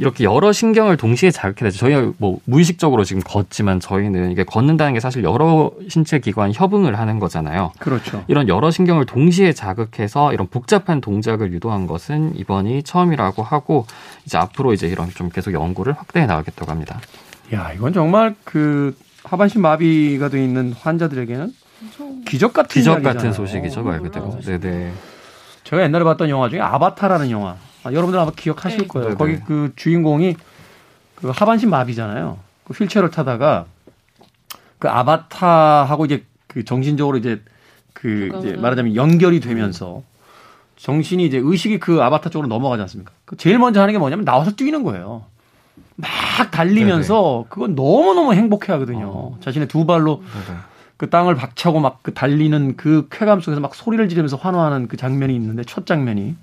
이렇게 0.00 0.24
여러 0.24 0.50
신경을 0.50 0.96
동시에 0.96 1.30
자극해 1.30 1.56
되죠. 1.70 1.76
저희가 1.76 2.12
뭐 2.16 2.38
무의식적으로 2.46 3.04
지금 3.04 3.22
걷지만 3.22 3.80
저희는 3.80 4.30
이게 4.32 4.44
걷는다는 4.44 4.94
게 4.94 5.00
사실 5.00 5.22
여러 5.22 5.72
신체 5.90 6.18
기관 6.18 6.52
협응을 6.54 6.98
하는 6.98 7.18
거잖아요. 7.18 7.72
그렇죠. 7.78 8.24
이런 8.26 8.48
여러 8.48 8.70
신경을 8.70 9.04
동시에 9.04 9.52
자극해서 9.52 10.32
이런 10.32 10.46
복잡한 10.46 11.02
동작을 11.02 11.52
유도한 11.52 11.86
것은 11.86 12.34
이번이 12.34 12.82
처음이라고 12.82 13.42
하고 13.42 13.86
이제 14.24 14.38
앞으로 14.38 14.72
이제 14.72 14.88
이런 14.88 15.10
좀 15.10 15.28
계속 15.28 15.52
연구를 15.52 15.92
확대해 15.92 16.24
나가겠다고 16.24 16.70
합니다. 16.70 16.98
야, 17.52 17.70
이건 17.74 17.92
정말 17.92 18.34
그 18.42 18.96
하반신 19.24 19.60
마비가 19.60 20.30
돼 20.30 20.42
있는 20.42 20.72
환자들에게는 20.72 21.52
기적 22.26 22.54
같은 22.54 22.68
기적 22.68 22.92
이야기잖아요. 22.92 23.14
같은 23.14 23.32
소식이죠 23.34 23.82
말 23.82 24.00
그대로. 24.00 24.38
네네. 24.40 24.92
제가 25.64 25.82
옛날에 25.82 26.04
봤던 26.04 26.30
영화 26.30 26.48
중에 26.48 26.60
아바타라는 26.60 27.30
영화. 27.30 27.56
아, 27.84 27.92
여러분들 27.92 28.18
아마 28.18 28.30
기억하실 28.32 28.78
네. 28.82 28.86
거예요. 28.88 29.08
네네. 29.10 29.16
거기 29.18 29.40
그 29.46 29.72
주인공이 29.76 30.36
그 31.16 31.28
하반신 31.30 31.70
마비잖아요. 31.70 32.38
그 32.64 32.74
휠체어를 32.74 33.10
타다가 33.10 33.66
그 34.78 34.88
아바타하고 34.88 36.04
이제 36.06 36.24
그 36.46 36.64
정신적으로 36.64 37.16
이제 37.18 37.42
그 37.92 38.30
이제 38.38 38.52
그거는- 38.54 38.60
말하자면 38.60 38.96
연결이 38.96 39.40
되면서 39.40 40.02
정신이 40.76 41.24
이제 41.26 41.38
의식이 41.42 41.78
그 41.78 42.02
아바타 42.02 42.30
쪽으로 42.30 42.48
넘어가지 42.48 42.80
않습니까? 42.82 43.12
그 43.26 43.36
제일 43.36 43.58
먼저 43.58 43.80
하는 43.82 43.92
게 43.92 43.98
뭐냐면 43.98 44.24
나와서 44.24 44.52
뛰는 44.52 44.82
거예요. 44.82 45.24
막 45.96 46.08
달리면서 46.50 47.46
그건 47.50 47.74
너무 47.74 48.14
너무 48.14 48.32
행복해 48.32 48.72
하거든요. 48.72 49.36
자신의 49.40 49.68
두 49.68 49.84
발로 49.84 50.22
네네. 50.46 50.58
그 50.96 51.10
땅을 51.10 51.34
박차고 51.34 51.80
막 51.80 51.98
그 52.02 52.14
달리는 52.14 52.76
그 52.76 53.08
쾌감 53.10 53.40
속에서 53.42 53.60
막 53.60 53.74
소리를 53.74 54.08
지르면서 54.08 54.36
환호하는 54.36 54.88
그 54.88 54.96
장면이 54.96 55.34
있는데 55.34 55.62
첫 55.64 55.84
장면이 55.86 56.34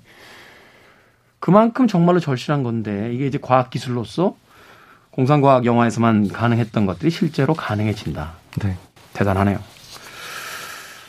그만큼 1.40 1.86
정말로 1.86 2.20
절실한 2.20 2.62
건데 2.62 3.12
이게 3.14 3.26
이제 3.26 3.38
과학 3.40 3.70
기술로서 3.70 4.36
공상과학 5.10 5.64
영화에서만 5.64 6.28
가능했던 6.28 6.86
것들이 6.86 7.10
실제로 7.10 7.54
가능해진다. 7.54 8.34
네. 8.60 8.76
대단하네요. 9.14 9.58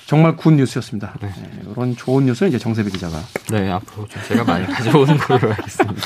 정말 0.09 0.35
good 0.35 0.53
news였습니다. 0.55 1.13
네. 1.21 1.27
네, 1.27 1.61
이런 1.71 1.95
좋은 1.95 2.25
뉴스는 2.25 2.49
이제 2.49 2.57
정세배 2.57 2.89
기자가 2.89 3.19
네 3.51 3.69
앞으로 3.69 4.07
좀 4.07 4.19
제가 4.27 4.43
많이 4.43 4.65
가져오는 4.65 5.15
걸로 5.19 5.53
하겠습니다. 5.53 6.01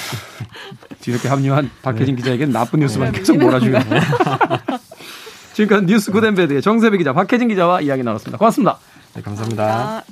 이렇게 1.08 1.30
합류한 1.30 1.72
박혜진 1.82 2.18
기자에게는 2.18 2.52
나쁜 2.52 2.82
뉴스만 2.82 3.14
네. 3.14 3.20
계속 3.20 3.38
몰아주고 3.38 3.78
있네요. 3.78 4.02
지금까지 5.54 5.86
뉴스 5.86 6.12
굿앤배드의 6.12 6.62
정세배 6.62 6.98
기자, 6.98 7.14
박혜진 7.14 7.48
기자와 7.48 7.80
이야기 7.80 8.04
나눴습니다. 8.04 8.38
고맙습니다. 8.38 8.78
네 9.14 9.22
감사합니다. 9.22 9.64
아, 9.64 10.04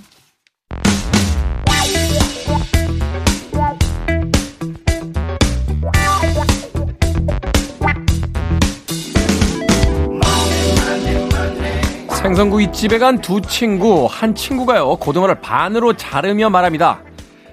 생선구 12.31 12.61
이 12.61 12.71
집에 12.71 12.97
간 12.97 13.19
두 13.19 13.41
친구, 13.41 14.07
한 14.09 14.33
친구가요, 14.33 14.95
고등어를 14.95 15.41
반으로 15.41 15.97
자르며 15.97 16.49
말합니다. 16.49 17.03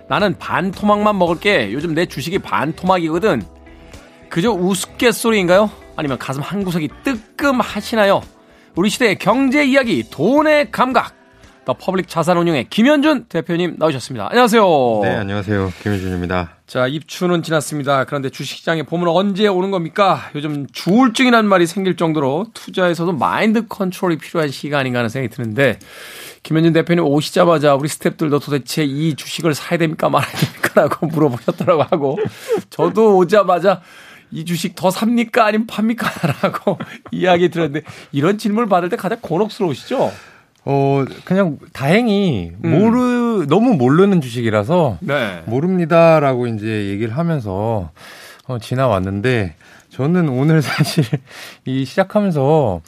나는 0.09 0.39
반 0.39 0.71
토막만 0.71 1.19
먹을게. 1.19 1.73
요즘 1.73 1.95
내 1.95 2.07
주식이 2.07 2.39
반 2.39 2.73
토막이거든. 2.73 3.43
그저 4.29 4.53
우스갯소리인가요? 4.53 5.69
아니면 5.97 6.17
가슴 6.19 6.43
한 6.43 6.63
구석이 6.63 6.91
뜨끔 7.03 7.59
하시나요? 7.61 8.23
우리 8.77 8.89
시대의 8.89 9.19
경제 9.19 9.65
이야기, 9.65 10.09
돈의 10.09 10.71
감각. 10.71 11.13
더 11.69 11.75
퍼블릭 11.75 12.09
자산운용의 12.09 12.69
김현준 12.71 13.27
대표님 13.29 13.75
나오셨습니다. 13.77 14.29
안녕하세요. 14.31 15.01
네, 15.03 15.17
안녕하세요. 15.17 15.71
김현준입니다. 15.83 16.53
자, 16.67 16.87
입추는 16.87 17.43
지났습니다. 17.43 18.05
그런데 18.05 18.31
주식시장에 18.31 18.85
봄은 18.85 19.07
언제 19.07 19.47
오는 19.49 19.71
겁니까? 19.71 20.31
요즘 20.35 20.67
주울증이라는 20.73 21.47
말이 21.47 21.67
생길 21.67 21.95
정도로 21.99 22.47
투자에서도 22.55 23.13
마인드 23.13 23.67
컨트롤이 23.67 24.17
필요한 24.17 24.51
시기가 24.51 24.79
아닌가 24.79 25.01
하는 25.01 25.11
생각이 25.11 25.35
드는데, 25.35 25.79
김현준 26.43 26.73
대표님 26.73 27.05
오시자마자 27.05 27.75
우리 27.75 27.91
스탭들도 27.91 28.43
도대체 28.43 28.85
이 28.85 29.15
주식을 29.15 29.53
사야 29.53 29.79
됩니까 29.79 30.09
말아야 30.09 30.33
됩니까? 30.33 30.71
라고 30.75 31.05
물어보셨더라고 31.13 31.83
하고, 31.83 32.19
저도 32.71 33.19
오자마자 33.19 33.83
이 34.31 34.47
주식 34.47 34.75
더 34.75 34.91
삽니까? 34.91 35.45
아니면 35.45 35.67
팝니까? 35.67 36.09
라고 36.41 36.79
이야기 37.11 37.51
들었는데, 37.51 37.83
이런 38.13 38.39
질문을 38.39 38.71
받을 38.71 38.89
때 38.89 38.97
가장 38.97 39.19
곤혹스러우시죠? 39.21 40.11
어, 40.65 41.05
그냥 41.25 41.59
다행히 41.73 42.53
음. 42.65 42.71
모르, 42.71 43.47
너무 43.49 43.75
모르는 43.75 44.21
주식이라서 44.21 44.99
네. 45.01 45.43
모릅니다라고 45.47 46.47
이제 46.49 46.89
얘기를 46.89 47.17
하면서 47.17 47.91
어, 48.47 48.59
지나왔는데 48.59 49.55
저는 49.91 50.29
오늘 50.29 50.61
사실 50.63 51.05
이 51.65 51.85
시작하면서 51.85 52.81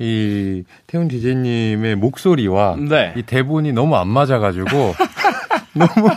이 0.00 0.62
태훈 0.86 1.08
디제이님의 1.08 1.96
목소리와 1.96 2.76
네. 2.88 3.12
이 3.16 3.22
대본이 3.22 3.72
너무 3.72 3.96
안 3.96 4.08
맞아가지고 4.08 4.94
너무 5.74 6.08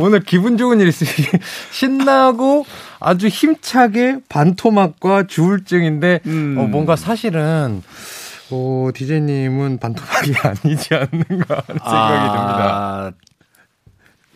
오늘 0.00 0.20
기분 0.20 0.58
좋은 0.58 0.80
일 0.80 0.88
있으시 0.88 1.22
신나고 1.70 2.66
아주 2.98 3.28
힘차게 3.28 4.18
반토막과 4.28 5.28
주울증인데 5.28 6.20
음. 6.26 6.56
어, 6.58 6.66
뭔가 6.66 6.96
사실은 6.96 7.82
어, 8.50 8.90
디제이님은 8.94 9.78
반토막이 9.78 10.34
아니지 10.42 10.94
않는가 10.94 11.62
하는 11.66 11.80
생각이 11.80 12.36
듭니다. 12.36 12.64
아, 12.64 13.12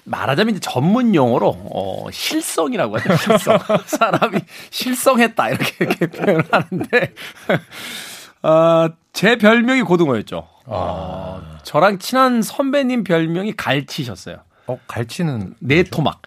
말하자면 0.05 0.57
이제 0.57 0.61
전문 0.61 1.15
용어로 1.15 1.49
어, 1.73 2.11
실성이라고 2.11 2.99
하죠. 2.99 3.17
실성. 3.17 3.59
사람이 3.87 4.41
실성했다 4.71 5.51
이렇게, 5.51 5.85
이렇게 5.85 6.07
표현을 6.07 6.45
하는데 6.51 7.15
아, 8.43 8.91
제 9.13 9.37
별명이 9.37 9.83
고등어였죠. 9.83 10.49
어, 10.67 11.43
저랑 11.63 11.99
친한 11.99 12.43
선배님 12.43 13.05
별명이 13.05 13.55
갈치셨어요. 13.57 14.39
어, 14.67 14.79
갈치는 14.87 15.55
네 15.61 15.83
토막. 15.83 16.23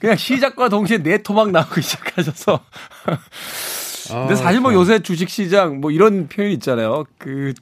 그냥 0.00 0.16
시작과 0.16 0.68
동시에 0.68 0.98
네 0.98 1.18
토막 1.18 1.50
나오기 1.50 1.80
시작하셔서. 1.80 2.60
근데 4.14 4.34
사실 4.34 4.60
뭐 4.60 4.72
요새 4.74 5.00
주식 5.00 5.28
시장 5.28 5.80
뭐 5.80 5.90
이런 5.90 6.28
표현 6.28 6.50
있잖아요. 6.52 7.04
그 7.18 7.54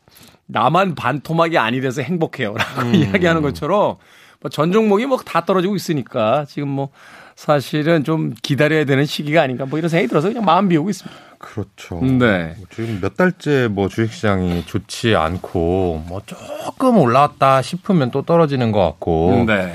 나만 0.47 0.95
반 0.95 1.21
토막이 1.21 1.59
아니라서 1.59 2.03
행복해요라고 2.03 2.91
이야기하는 2.95 3.43
것처럼 3.43 3.97
뭐전 4.41 4.73
종목이 4.73 5.07
뭐 5.07 5.19
다 5.25 5.45
떨어지고 5.45 5.75
있으니까 5.77 6.45
지금 6.49 6.69
뭐 6.69 6.91
사실은 7.35 8.05
좀 8.05 8.33
기다려야 8.43 8.85
되는 8.85 9.05
시기가 9.05 9.43
아닌가 9.43 9.67
뭐 9.67 9.79
이런 9.79 9.89
생각이 9.89 10.09
들어서 10.09 10.29
그냥 10.29 10.45
마음 10.45 10.69
비우고 10.69 10.89
있습니다. 10.89 11.21
그렇죠. 11.39 12.01
네. 12.03 12.55
지금 12.71 12.99
몇 13.01 13.17
달째 13.17 13.69
뭐 13.71 13.89
주식시장이 13.89 14.65
좋지 14.65 15.15
않고 15.15 16.05
뭐 16.09 16.23
조금 16.25 16.97
올라왔다 16.99 17.61
싶으면 17.61 18.11
또 18.11 18.23
떨어지는 18.23 18.73
것 18.73 18.83
같고. 18.83 19.45
네. 19.47 19.73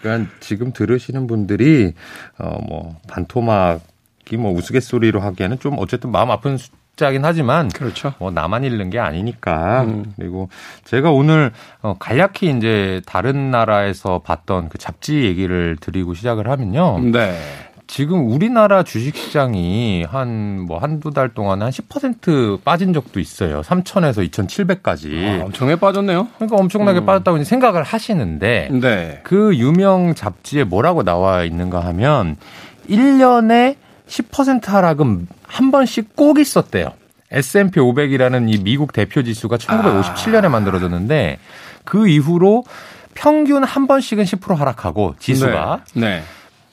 그러니까 0.00 0.30
지금 0.40 0.72
들으시는 0.74 1.26
분들이 1.26 1.94
어뭐 2.38 2.96
반토막이 3.08 3.80
뭐 4.32 4.52
우스갯소리로 4.52 5.20
하기에는 5.20 5.58
좀 5.60 5.76
어쨌든 5.78 6.10
마음 6.10 6.30
아픈 6.30 6.56
숫자긴 6.56 7.24
하지만 7.24 7.68
그렇죠. 7.68 8.14
뭐 8.18 8.30
나만 8.30 8.64
잃는 8.64 8.90
게 8.90 8.98
아니니까 8.98 9.82
음. 9.82 10.12
그리고 10.16 10.48
제가 10.84 11.10
오늘 11.10 11.52
어 11.82 11.96
간략히 11.98 12.54
이제 12.56 13.02
다른 13.06 13.50
나라에서 13.50 14.20
봤던 14.20 14.68
그 14.68 14.78
잡지 14.78 15.24
얘기를 15.24 15.76
드리고 15.80 16.14
시작을 16.14 16.48
하면요. 16.48 17.00
네. 17.12 17.36
지금 17.86 18.30
우리나라 18.30 18.82
주식시장이 18.82 20.04
한 20.04 20.64
뭐 20.66 20.78
한두 20.78 21.10
달 21.10 21.28
동안 21.34 21.60
한 21.62 21.70
10% 21.70 22.62
빠진 22.64 22.92
적도 22.92 23.20
있어요. 23.20 23.60
3천에서 23.60 24.26
2,700까지. 24.30 25.40
아, 25.42 25.44
엄청나게 25.44 25.78
빠졌네요. 25.78 26.28
그러니까 26.36 26.56
엄청나게 26.56 27.00
음. 27.00 27.06
빠졌다고 27.06 27.36
이제 27.36 27.44
생각을 27.44 27.82
하시는데 27.82 28.70
네. 28.72 29.20
그 29.22 29.56
유명 29.56 30.14
잡지에 30.14 30.64
뭐라고 30.64 31.02
나와 31.02 31.44
있는가 31.44 31.80
하면 31.80 32.36
1년에 32.88 33.76
10% 34.08 34.66
하락은 34.66 35.26
한 35.46 35.70
번씩 35.70 36.14
꼭 36.16 36.38
있었대요. 36.38 36.92
S&P 37.30 37.80
500이라는 37.80 38.52
이 38.52 38.58
미국 38.62 38.92
대표 38.92 39.22
지수가 39.22 39.56
1957년에 39.56 40.48
만들어졌는데 40.48 41.38
그 41.84 42.06
이후로 42.08 42.64
평균 43.14 43.64
한 43.64 43.86
번씩은 43.86 44.24
10% 44.24 44.56
하락하고 44.56 45.14
지수가 45.18 45.84
네. 45.94 46.00
네. 46.00 46.22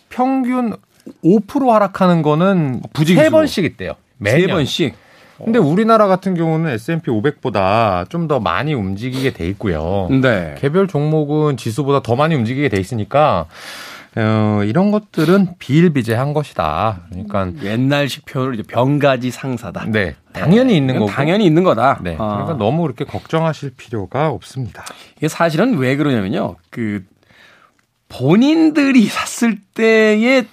평균 0.09 0.75
5% 1.23 1.69
하락하는 1.69 2.21
거는 2.21 2.81
부지기수. 2.93 3.23
세 3.23 3.29
번씩 3.29 3.63
있대요. 3.65 3.93
매년. 4.17 4.41
세 4.41 4.47
번씩. 4.47 4.95
근데 5.43 5.57
우리나라 5.57 6.05
같은 6.07 6.35
경우는 6.35 6.69
S&P 6.73 7.09
500보다 7.09 8.07
좀 8.09 8.27
더 8.27 8.39
많이 8.39 8.75
움직이게 8.75 9.33
돼 9.33 9.47
있고요. 9.49 10.07
네. 10.21 10.55
개별 10.59 10.87
종목은 10.87 11.57
지수보다 11.57 12.03
더 12.03 12.15
많이 12.15 12.35
움직이게 12.35 12.69
돼 12.69 12.77
있으니까 12.79 13.47
어, 14.17 14.61
이런 14.65 14.91
것들은 14.91 15.55
비일비재한 15.57 16.33
것이다. 16.33 17.03
그러니까 17.09 17.51
옛날식 17.63 18.25
표현을 18.25 18.55
이제 18.55 18.63
병가지 18.63 19.31
상사다. 19.31 19.85
네 19.85 20.15
당연히 20.33 20.75
있는 20.75 20.99
거고 20.99 21.09
당연히 21.09 21.45
있는 21.45 21.63
거다. 21.63 21.99
네 22.03 22.15
아. 22.19 22.27
그러니까 22.27 22.53
너무 22.57 22.81
그렇게 22.81 23.05
걱정하실 23.05 23.75
필요가 23.77 24.29
없습니다. 24.29 24.83
이게 25.17 25.29
사실은 25.29 25.77
왜 25.77 25.95
그러냐면요. 25.95 26.57
그 26.69 27.05
본인들이 28.09 29.05
샀을 29.05 29.57
때에 29.73 30.45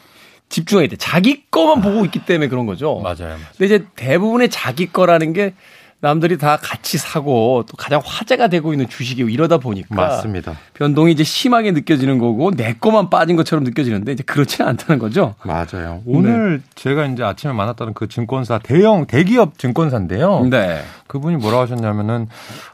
집중해야 0.48 0.88
돼. 0.88 0.96
자기 0.96 1.44
거만 1.50 1.82
보고 1.82 2.04
있기 2.04 2.24
때문에 2.24 2.48
그런 2.48 2.64
거죠. 2.64 3.00
맞아요. 3.00 3.16
맞아요. 3.18 3.38
근데 3.56 3.64
이제 3.66 3.86
대부분의 3.96 4.50
자기 4.50 4.86
거라는 4.86 5.32
게 5.32 5.54
남들이 6.00 6.38
다 6.38 6.56
같이 6.56 6.96
사고 6.96 7.64
또 7.68 7.76
가장 7.76 8.00
화제가 8.04 8.46
되고 8.46 8.72
있는 8.72 8.88
주식이고 8.88 9.28
이러다 9.28 9.58
보니까 9.58 9.96
맞습니다. 9.96 10.52
변동이 10.74 11.11
이제 11.11 11.24
심하게 11.24 11.72
느껴지는 11.72 12.18
거고 12.18 12.52
내 12.52 12.74
거만 12.74 13.11
빠진 13.11 13.34
것처럼 13.34 13.64
느껴지는데 13.64 14.12
이제 14.12 14.22
그렇지는 14.22 14.68
않다는 14.70 15.00
거죠. 15.00 15.34
맞아요. 15.42 16.00
오늘 16.06 16.62
제가 16.76 17.06
이제 17.06 17.24
아침에 17.24 17.52
만났던 17.52 17.94
그 17.94 18.06
증권사 18.06 18.58
대형 18.58 19.06
대기업 19.06 19.58
증권사인데요. 19.58 20.46
네. 20.48 20.82
그분이 21.08 21.37
뭐라고 21.37 21.64
하셨냐면은 21.64 22.28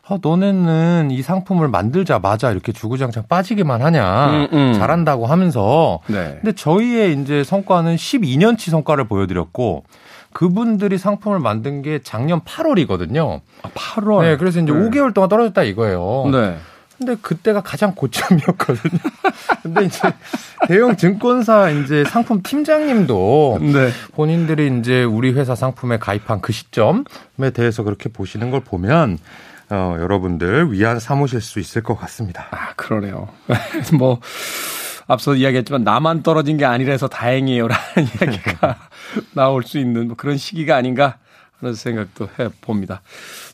아, 0.06 0.18
너네는 0.20 1.10
이 1.10 1.22
상품을 1.22 1.68
만들자마자 1.68 2.50
이렇게 2.50 2.72
주구장창 2.72 3.24
빠지기만 3.26 3.80
하냐 3.80 4.26
음, 4.30 4.48
음. 4.52 4.72
잘한다고 4.74 5.24
하면서 5.26 6.00
네. 6.08 6.38
근데 6.42 6.52
저희의 6.52 7.18
이제 7.18 7.42
성과는 7.42 7.96
12년치 7.96 8.70
성과를 8.70 9.04
보여드렸고 9.08 9.84
그분들이 10.34 10.98
상품을 10.98 11.38
만든 11.38 11.80
게 11.80 12.00
작년 12.02 12.42
8월이거든요. 12.42 13.40
아, 13.62 13.68
8월. 13.70 14.22
네, 14.22 14.36
그래서 14.36 14.60
이제 14.60 14.70
네. 14.70 14.78
5개월 14.78 15.14
동안 15.14 15.30
떨어졌다 15.30 15.62
이거예요. 15.62 16.28
네. 16.30 16.58
근데 16.98 17.16
그때가 17.20 17.62
가장 17.62 17.94
고점이었거든요. 17.94 19.00
근데 19.62 19.84
이제 19.84 20.00
대형 20.68 20.96
증권사 20.96 21.70
이제 21.70 22.04
상품 22.04 22.42
팀장님도 22.42 23.58
네. 23.60 23.90
본인들이 24.12 24.78
이제 24.78 25.02
우리 25.02 25.32
회사 25.32 25.54
상품에 25.54 25.98
가입한 25.98 26.40
그 26.40 26.52
시점에 26.52 27.50
대해서 27.52 27.82
그렇게 27.82 28.08
보시는 28.08 28.50
걸 28.50 28.60
보면 28.60 29.18
어, 29.70 29.96
여러분들 29.98 30.72
위안 30.72 31.00
삼으실 31.00 31.40
수 31.40 31.58
있을 31.58 31.82
것 31.82 31.94
같습니다. 31.96 32.46
아, 32.50 32.74
그러네요. 32.74 33.28
뭐, 33.98 34.20
앞서 35.06 35.34
이야기했지만 35.34 35.84
나만 35.84 36.22
떨어진 36.22 36.56
게 36.56 36.64
아니라서 36.64 37.08
다행이에요라는 37.08 37.82
이야기가 38.22 38.88
나올 39.34 39.62
수 39.62 39.78
있는 39.78 40.08
뭐 40.08 40.16
그런 40.16 40.36
시기가 40.36 40.76
아닌가 40.76 41.18
하는 41.60 41.74
생각도 41.74 42.28
해 42.38 42.48
봅니다. 42.60 43.02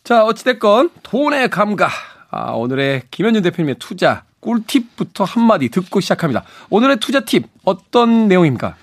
자, 0.04 0.24
어찌됐건 0.24 0.90
돈의 1.02 1.50
감각. 1.50 1.90
아, 2.30 2.52
오늘의 2.52 3.02
김현준 3.10 3.42
대표님의 3.42 3.76
투자 3.78 4.24
꿀팁부터 4.40 5.24
한마디 5.24 5.68
듣고 5.68 6.00
시작합니다. 6.00 6.44
오늘의 6.70 6.98
투자 6.98 7.20
팁 7.20 7.46
어떤 7.64 8.28
내용입니까? 8.28 8.76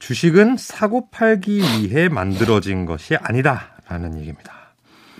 주식은 0.00 0.56
사고 0.56 1.08
팔기 1.10 1.60
위해 1.60 2.08
만들어진 2.08 2.86
것이 2.86 3.16
아니다라는 3.16 4.18
얘기입니다. 4.18 4.61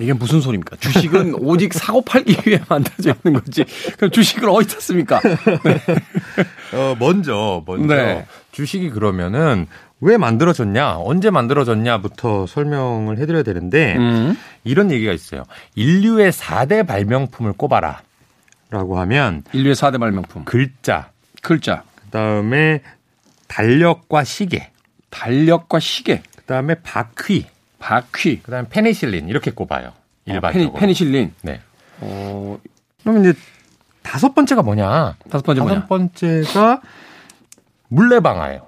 이게 0.03 0.13
무슨 0.13 0.41
소리입니까? 0.41 0.77
주식은 0.77 1.37
오직 1.41 1.73
사고 1.73 2.03
팔기 2.03 2.37
위해 2.47 2.61
만들어져 2.69 3.15
있는 3.25 3.41
거지. 3.41 3.65
그럼 3.97 4.11
주식을 4.11 4.49
어디다 4.49 4.81
씁니까? 4.81 5.21
어, 6.75 6.97
먼저 6.99 7.63
먼저 7.67 7.95
네. 7.95 8.27
주식이 8.51 8.91
그러면은 8.91 9.67
왜 10.01 10.17
만들어졌냐, 10.17 10.99
언제 10.99 11.31
만들어졌냐부터 11.31 12.47
설명을 12.47 13.19
해드려야 13.19 13.45
되는데 13.45 13.97
음. 13.97 14.37
이런 14.65 14.91
얘기가 14.91 15.13
있어요. 15.13 15.45
인류의 15.77 16.33
4대 16.33 16.87
발명품을 16.87 17.53
꼽아라. 17.53 18.03
라고 18.71 18.99
하면 19.01 19.45
인류의 19.53 19.75
4대 19.77 20.01
발명품. 20.01 20.45
글자, 20.45 21.11
글자, 21.43 21.85
그 21.95 22.09
다음에 22.11 22.83
달력과 23.47 24.25
시계, 24.25 24.71
달력과 25.11 25.79
시계, 25.79 26.23
그 26.35 26.43
다음에 26.45 26.75
바퀴, 26.77 27.47
바퀴, 27.83 28.41
그다음에 28.41 28.69
페니실린 28.71 29.29
이렇게 29.29 29.51
꼽아요. 29.51 29.93
일반적으로. 30.25 30.71
어, 30.71 30.73
페니, 30.75 30.95
실린 30.95 31.35
네. 31.43 31.61
어, 32.01 32.59
그럼 33.03 33.21
이제 33.21 33.35
다섯 34.03 34.35
번째가 34.35 34.63
뭐냐? 34.63 35.17
다섯 35.29 35.45
번째 35.45 35.61
뭐냐? 35.63 35.75
다섯 35.75 35.89
번째가 35.89 36.81
물레방아예요. 37.89 38.67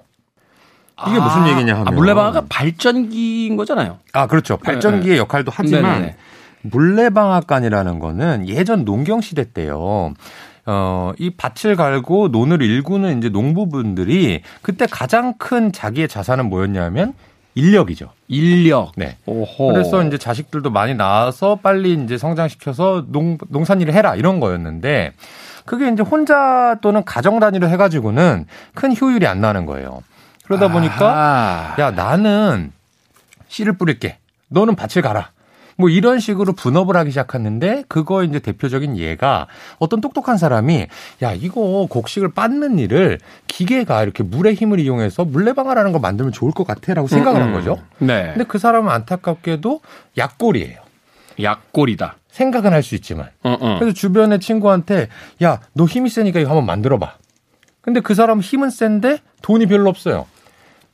이게 1.07 1.19
무슨 1.19 1.47
얘기냐 1.47 1.73
하면 1.73 1.87
아, 1.87 1.91
물레방아가 1.91 2.43
발전기인 2.47 3.55
거잖아요. 3.57 3.99
아, 4.13 4.27
그렇죠. 4.27 4.57
발전기의 4.57 5.17
역할도 5.17 5.51
하지만 5.53 5.93
네네네. 5.93 6.15
물레방앗간이라는 6.61 7.99
거는 7.99 8.47
예전 8.49 8.85
농경 8.85 9.21
시대 9.21 9.51
때요. 9.51 10.13
어, 10.65 11.11
이 11.19 11.31
밭을 11.31 11.75
갈고 11.75 12.29
논을 12.29 12.61
일구는 12.61 13.19
이제 13.19 13.29
농부분들이 13.29 14.41
그때 14.61 14.87
가장 14.89 15.35
큰 15.37 15.71
자기의 15.71 16.07
자산은 16.07 16.49
뭐였냐면 16.49 17.13
인력이죠. 17.55 18.11
인력. 18.27 18.91
네. 18.97 19.17
오호. 19.25 19.73
그래서 19.73 20.03
이제 20.03 20.17
자식들도 20.17 20.69
많이 20.69 20.93
낳아서 20.93 21.55
빨리 21.55 21.93
이제 21.93 22.17
성장시켜서 22.17 23.05
농, 23.07 23.37
농산일을 23.47 23.93
해라 23.93 24.15
이런 24.15 24.39
거였는데 24.39 25.13
그게 25.65 25.89
이제 25.89 26.03
혼자 26.03 26.75
또는 26.81 27.03
가정 27.03 27.39
단위로 27.39 27.67
해가지고는 27.69 28.45
큰 28.73 28.95
효율이 28.95 29.25
안 29.25 29.41
나는 29.41 29.65
거예요. 29.65 30.03
그러다 30.43 30.67
보니까 30.67 31.75
아. 31.77 31.81
야 31.81 31.91
나는 31.91 32.71
씨를 33.47 33.73
뿌릴게. 33.77 34.17
너는 34.49 34.75
밭을 34.75 35.01
가라. 35.01 35.31
뭐 35.77 35.89
이런 35.89 36.19
식으로 36.19 36.53
분업을 36.53 36.95
하기 36.97 37.11
시작했는데 37.11 37.83
그거 37.87 38.23
이제 38.23 38.39
대표적인 38.39 38.97
예가 38.97 39.47
어떤 39.77 39.99
똑똑한 40.01 40.37
사람이 40.37 40.87
야 41.21 41.33
이거 41.33 41.87
곡식을 41.89 42.29
빻는 42.29 42.79
일을 42.79 43.19
기계가 43.47 44.03
이렇게 44.03 44.23
물의 44.23 44.55
힘을 44.55 44.79
이용해서 44.79 45.25
물레방아라는 45.25 45.91
걸 45.91 46.01
만들면 46.01 46.31
좋을 46.31 46.51
것 46.51 46.65
같아라고 46.65 47.07
생각을 47.07 47.41
한 47.41 47.51
거죠. 47.53 47.77
네. 47.97 48.29
근데 48.33 48.45
그 48.45 48.57
사람은 48.57 48.89
안타깝게도 48.91 49.81
약골이에요. 50.17 50.79
약골이다. 51.41 52.15
생각은 52.29 52.71
할 52.73 52.83
수 52.83 52.95
있지만. 52.95 53.29
어, 53.43 53.57
어. 53.59 53.75
그래서 53.79 53.93
주변의 53.93 54.39
친구한테 54.39 55.07
야, 55.43 55.59
너 55.73 55.85
힘이 55.85 56.09
세니까 56.09 56.39
이거 56.39 56.49
한번 56.49 56.65
만들어 56.65 56.99
봐. 56.99 57.15
근데 57.81 57.99
그 57.99 58.13
사람 58.13 58.39
힘은 58.39 58.69
센데 58.69 59.19
돈이 59.41 59.67
별로 59.67 59.89
없어요. 59.89 60.25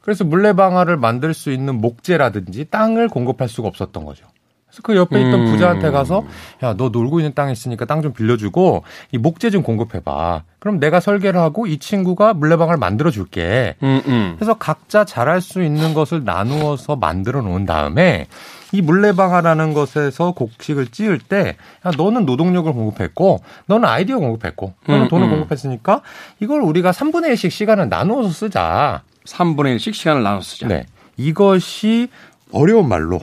그래서 0.02 0.24
물레방아를 0.24 0.98
만들 0.98 1.34
수 1.34 1.52
있는 1.52 1.76
목재라든지 1.76 2.66
땅을 2.66 3.08
공급할 3.08 3.48
수가 3.48 3.68
없었던 3.68 4.04
거죠. 4.06 4.26
그래서 4.72 4.82
그 4.84 4.96
옆에 4.96 5.20
있던 5.20 5.42
음. 5.42 5.46
부자한테 5.52 5.92
가서 5.92 6.24
야, 6.64 6.74
너 6.76 6.90
놀고 6.90 7.20
있는 7.20 7.34
땅 7.36 7.52
있으니까 7.52 7.86
땅 7.86 8.02
좀 8.02 8.14
빌려주고 8.14 8.84
이 9.12 9.18
목재 9.20 9.52
좀 9.52 9.62
공급해 9.62 10.00
봐. 10.00 10.42
그럼 10.58 10.80
내가 10.80 11.00
설계를 11.00 11.40
하고 11.40 11.68
이 11.68 11.78
친구가 11.78 12.34
물레방아를 12.34 12.80
만들어 12.80 13.12
줄게. 13.12 13.76
음, 13.84 14.02
음. 14.08 14.34
그래서 14.38 14.56
각자 14.56 15.06
잘할 15.06 15.40
수 15.42 15.62
있는 15.62 15.94
것을 15.94 16.24
나누어서 16.24 16.96
만들어 16.96 17.42
놓은 17.42 17.68
다음에 17.68 18.26
이 18.72 18.82
물레방아라는 18.82 19.74
것에서 19.74 20.32
곡식을 20.32 20.88
찌을 20.88 21.20
때 21.20 21.58
야, 21.86 21.92
너는 21.96 22.26
노동력을 22.26 22.72
공급했고 22.72 23.44
너는 23.68 23.88
아이디어 23.88 24.18
공급했고 24.18 24.74
너는 24.88 25.04
음, 25.04 25.08
돈을 25.10 25.28
음. 25.28 25.32
공급했으니까 25.32 26.02
이걸 26.40 26.62
우리가 26.62 26.92
3분의 26.92 27.34
1씩 27.34 27.52
시간을 27.52 27.90
나누어서 27.90 28.30
쓰자. 28.30 29.04
3분의 29.26 29.76
1씩 29.76 29.94
시간을 29.94 30.24
나눠 30.24 30.42
쓰자. 30.42 30.68
네. 30.68 30.86
이것이 31.18 32.08
어려운 32.52 32.88
말로 32.90 33.20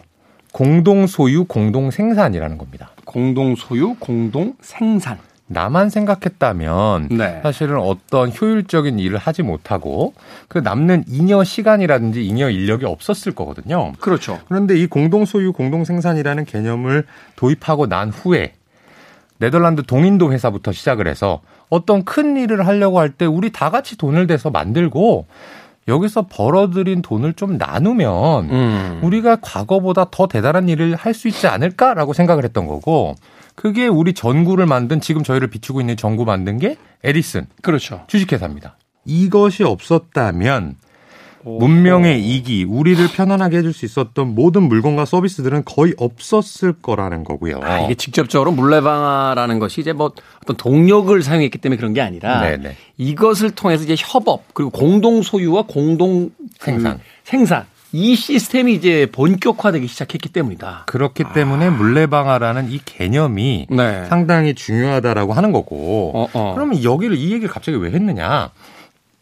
공동 0.52 1.06
소유, 1.06 1.44
공동 1.44 1.90
생산이라는 1.90 2.58
겁니다. 2.58 2.90
공동 3.04 3.54
소유, 3.54 3.94
공동 3.98 4.54
생산. 4.60 5.18
나만 5.50 5.88
생각했다면 5.88 7.08
네. 7.10 7.40
사실은 7.42 7.78
어떤 7.78 8.30
효율적인 8.30 8.98
일을 8.98 9.16
하지 9.16 9.42
못하고 9.42 10.12
그 10.46 10.58
남는 10.58 11.04
잉여 11.08 11.42
시간이라든지 11.44 12.22
잉여 12.26 12.50
인력이 12.50 12.84
없었을 12.84 13.34
거거든요. 13.34 13.92
그렇죠. 13.98 14.38
그런데 14.48 14.76
이 14.78 14.86
공동 14.86 15.24
소유, 15.24 15.54
공동 15.54 15.84
생산이라는 15.84 16.44
개념을 16.44 17.04
도입하고 17.36 17.86
난 17.86 18.10
후에 18.10 18.52
네덜란드 19.38 19.82
동인도 19.84 20.32
회사부터 20.32 20.72
시작을 20.72 21.06
해서 21.08 21.40
어떤 21.70 22.04
큰 22.04 22.36
일을 22.36 22.66
하려고 22.66 22.98
할 22.98 23.10
때 23.10 23.24
우리 23.24 23.50
다 23.50 23.70
같이 23.70 23.96
돈을 23.96 24.26
대서 24.26 24.50
만들고 24.50 25.26
여기서 25.88 26.26
벌어들인 26.30 27.02
돈을 27.02 27.32
좀 27.32 27.56
나누면 27.56 28.50
음. 28.50 29.00
우리가 29.02 29.36
과거보다 29.40 30.06
더 30.10 30.26
대단한 30.28 30.68
일을 30.68 30.94
할 30.94 31.14
수 31.14 31.26
있지 31.28 31.46
않을까라고 31.48 32.12
생각을 32.12 32.44
했던 32.44 32.66
거고 32.66 33.14
그게 33.54 33.88
우리 33.88 34.12
전구를 34.12 34.66
만든 34.66 35.00
지금 35.00 35.24
저희를 35.24 35.48
비추고 35.48 35.80
있는 35.80 35.96
전구 35.96 36.24
만든 36.24 36.58
게 36.58 36.76
에디슨 37.02 37.46
그렇죠. 37.62 38.04
주식회사입니다. 38.06 38.76
이것이 39.04 39.64
없었다면 39.64 40.76
문명의 41.58 42.22
이기, 42.22 42.64
우리를 42.64 43.08
편안하게 43.08 43.58
해줄 43.58 43.72
수 43.72 43.84
있었던 43.84 44.34
모든 44.34 44.64
물건과 44.64 45.04
서비스들은 45.04 45.64
거의 45.64 45.94
없었을 45.96 46.74
거라는 46.74 47.24
거고요. 47.24 47.60
아, 47.62 47.80
이게 47.80 47.94
직접적으로 47.94 48.52
물레방아라는 48.52 49.58
것이 49.58 49.80
이제 49.80 49.92
뭐 49.92 50.12
어떤 50.42 50.56
동력을 50.56 51.20
사용했기 51.22 51.58
때문에 51.58 51.76
그런 51.76 51.94
게 51.94 52.00
아니라 52.00 52.40
네네. 52.40 52.76
이것을 52.96 53.52
통해서 53.52 53.84
이제 53.84 53.94
협업 53.98 54.54
그리고 54.54 54.70
공동 54.70 55.22
소유와 55.22 55.64
공동 55.66 56.30
그 56.58 56.64
생산. 56.64 57.00
생산 57.24 57.66
이 57.92 58.16
시스템이 58.16 58.74
이제 58.74 59.08
본격화되기 59.12 59.86
시작했기 59.86 60.28
때문이다. 60.28 60.84
그렇기 60.86 61.24
때문에 61.32 61.70
물레방아라는 61.70 62.70
이 62.70 62.80
개념이 62.84 63.66
네. 63.70 64.04
상당히 64.06 64.54
중요하다라고 64.54 65.32
하는 65.32 65.52
거고. 65.52 66.12
어, 66.14 66.28
어. 66.34 66.54
그러면 66.54 66.84
여기를 66.84 67.16
이 67.16 67.32
얘기를 67.32 67.48
갑자기 67.48 67.78
왜 67.78 67.90
했느냐? 67.90 68.50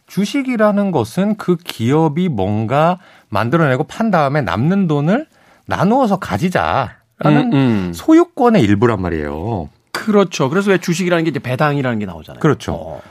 주식이라는 0.07 0.91
것은 0.93 1.37
그 1.37 1.57
기업이 1.57 2.29
뭔가 2.29 2.99
만들어내고 3.29 3.85
판 3.85 4.11
다음에 4.11 4.41
남는 4.41 4.87
돈을 4.87 5.27
나누어서 5.67 6.19
가지자 6.19 6.97
라는 7.19 7.53
음, 7.53 7.55
음. 7.55 7.93
소유권의 7.95 8.63
일부란 8.63 9.01
말이에요. 9.01 9.69
그렇죠. 9.93 10.49
그래서 10.49 10.71
왜 10.71 10.79
주식이라는 10.79 11.25
게 11.25 11.31
이제 11.31 11.39
배당이라는 11.41 11.99
게 11.99 12.07
나오잖아요. 12.07 12.41
그렇죠. 12.41 12.75
어. 12.75 13.03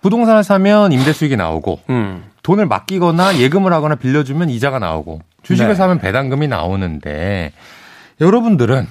부동산을 0.00 0.44
사면 0.44 0.92
임대 0.92 1.12
수익이 1.12 1.36
나오고 1.36 1.80
음. 1.90 2.24
돈을 2.42 2.66
맡기거나 2.66 3.38
예금을 3.38 3.72
하거나 3.72 3.94
빌려주면 3.94 4.50
이자가 4.50 4.78
나오고 4.78 5.20
주식을 5.42 5.70
네. 5.70 5.74
사면 5.74 5.98
배당금이 5.98 6.48
나오는데 6.48 7.52
여러분들은 8.20 8.86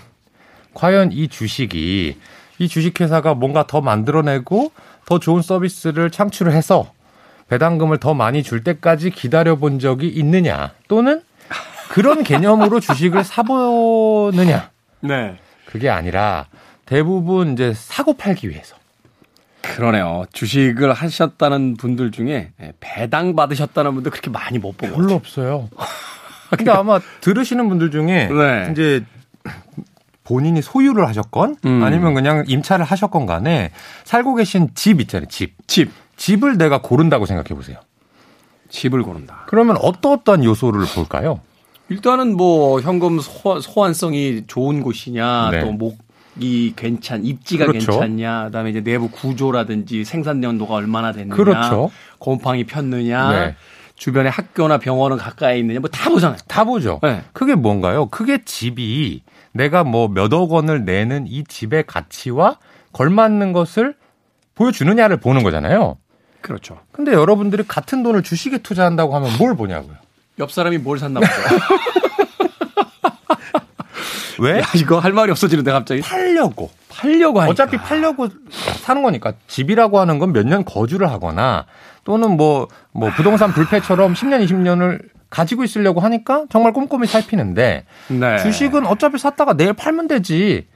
과연 0.73 1.11
이 1.11 1.27
주식이 1.27 2.17
이 2.59 2.67
주식회사가 2.67 3.35
뭔가 3.35 3.67
더 3.67 3.81
만들어내고 3.81 4.71
더 5.05 5.19
좋은 5.19 5.41
서비스를 5.41 6.11
창출을 6.11 6.53
해서 6.53 6.91
배당금을 7.49 7.97
더 7.97 8.13
많이 8.13 8.43
줄 8.43 8.63
때까지 8.63 9.09
기다려 9.11 9.55
본 9.55 9.79
적이 9.79 10.07
있느냐 10.09 10.71
또는 10.87 11.21
그런 11.89 12.23
개념으로 12.23 12.79
주식을 12.79 13.23
사보느냐 13.23 14.69
네. 15.01 15.37
그게 15.65 15.89
아니라 15.89 16.47
대부분 16.85 17.53
이제 17.53 17.73
사고 17.75 18.13
팔기 18.13 18.49
위해서 18.49 18.75
그러네요. 19.61 20.25
주식을 20.31 20.93
하셨다는 20.93 21.75
분들 21.77 22.11
중에 22.11 22.51
예, 22.61 22.73
배당 22.79 23.35
받으셨다는 23.35 23.93
분들 23.95 24.11
그렇게 24.11 24.29
많이 24.29 24.57
못 24.57 24.77
보고. 24.77 24.95
별로 24.95 25.13
없어요. 25.15 25.69
근데 26.55 26.71
아마 26.71 26.99
들으시는 27.21 27.67
분들 27.67 27.91
중에 27.91 28.27
네. 28.27 28.69
이제 28.71 29.03
본인이 30.23 30.61
소유를 30.61 31.07
하셨건 31.07 31.57
음. 31.65 31.83
아니면 31.83 32.13
그냥 32.13 32.43
임차를 32.47 32.85
하셨건 32.85 33.25
간에 33.25 33.71
살고 34.03 34.35
계신 34.35 34.69
집 34.73 35.01
있잖아요. 35.01 35.27
집. 35.27 35.55
집. 35.67 35.91
집을 36.17 36.57
내가 36.57 36.81
고른다고 36.81 37.25
생각해 37.25 37.49
보세요. 37.49 37.77
집을 38.69 39.03
고른다. 39.03 39.43
그러면 39.47 39.77
어떠어떠한 39.77 40.43
요소를 40.43 40.85
볼까요? 40.93 41.39
일단은 41.89 42.35
뭐 42.35 42.81
현금 42.81 43.19
소, 43.21 43.61
소환 43.61 43.93
성이 43.93 44.43
좋은 44.45 44.81
곳이냐, 44.83 45.51
네. 45.51 45.59
또 45.61 45.71
목이 45.71 46.73
괜찮, 46.75 47.23
입지가 47.23 47.65
그렇죠. 47.67 47.91
괜찮냐, 47.93 48.45
그다음에 48.45 48.71
이제 48.71 48.81
내부 48.81 49.09
구조라든지 49.09 50.03
생산 50.03 50.43
연도가 50.43 50.73
얼마나 50.73 51.13
됐느냐, 51.13 51.35
그렇죠. 51.35 51.89
곰팡이 52.19 52.65
폈느냐, 52.65 53.31
네. 53.31 53.55
주변에 53.95 54.27
학교나 54.29 54.79
병원은 54.79 55.15
가까이 55.17 55.59
있느냐, 55.59 55.79
뭐 55.79 55.89
다 55.89 56.09
보잖아요. 56.09 56.37
다 56.47 56.65
보죠. 56.65 56.99
네. 57.03 57.23
그게 57.31 57.55
뭔가요? 57.55 58.07
그게 58.07 58.43
집이 58.43 59.21
내가 59.53 59.85
뭐 59.85 60.09
몇억 60.09 60.51
원을 60.51 60.83
내는 60.83 61.25
이 61.27 61.45
집의 61.45 61.85
가치와 61.87 62.57
걸맞는 62.91 63.53
것을 63.53 63.95
보여주느냐를 64.55 65.17
보는 65.17 65.41
거잖아요. 65.43 65.97
그렇죠. 66.47 66.79
근데 66.93 67.11
여러분들이 67.13 67.63
같은 67.67 68.03
돈을 68.03 68.23
주식에 68.23 68.59
투자한다고 68.59 69.13
하면 69.15 69.29
뭘 69.37 69.55
보냐고요? 69.55 69.95
옆 70.39 70.51
사람이 70.51 70.77
뭘 70.77 70.97
샀나 70.97 71.19
보죠. 71.19 71.31
왜? 74.39 74.59
야, 74.59 74.63
이거 74.75 74.99
할 74.99 75.13
말이 75.13 75.31
없어지는데 75.31 75.71
갑자기 75.71 76.01
팔려고. 76.01 76.69
팔려고 76.89 77.39
하니까. 77.41 77.51
어차피 77.51 77.77
팔려고 77.77 78.29
사는 78.79 79.01
거니까 79.03 79.33
집이라고 79.47 79.99
하는 79.99 80.19
건 80.19 80.31
몇 80.31 80.45
년 80.45 80.63
거주를 80.63 81.09
하거나 81.11 81.65
또는 82.03 82.37
뭐, 82.37 82.67
뭐 82.91 83.09
부동산 83.11 83.51
불패처럼 83.51 84.13
10년, 84.13 84.45
20년을 84.47 85.01
가지고 85.29 85.63
있으려고 85.63 85.99
하니까 86.01 86.45
정말 86.49 86.71
꼼꼼히 86.71 87.07
살피는데 87.07 87.85
네. 88.09 88.37
주식은 88.37 88.85
어차피 88.85 89.17
샀다가 89.17 89.53
내일 89.53 89.73
팔면 89.73 90.07
되지. 90.07 90.67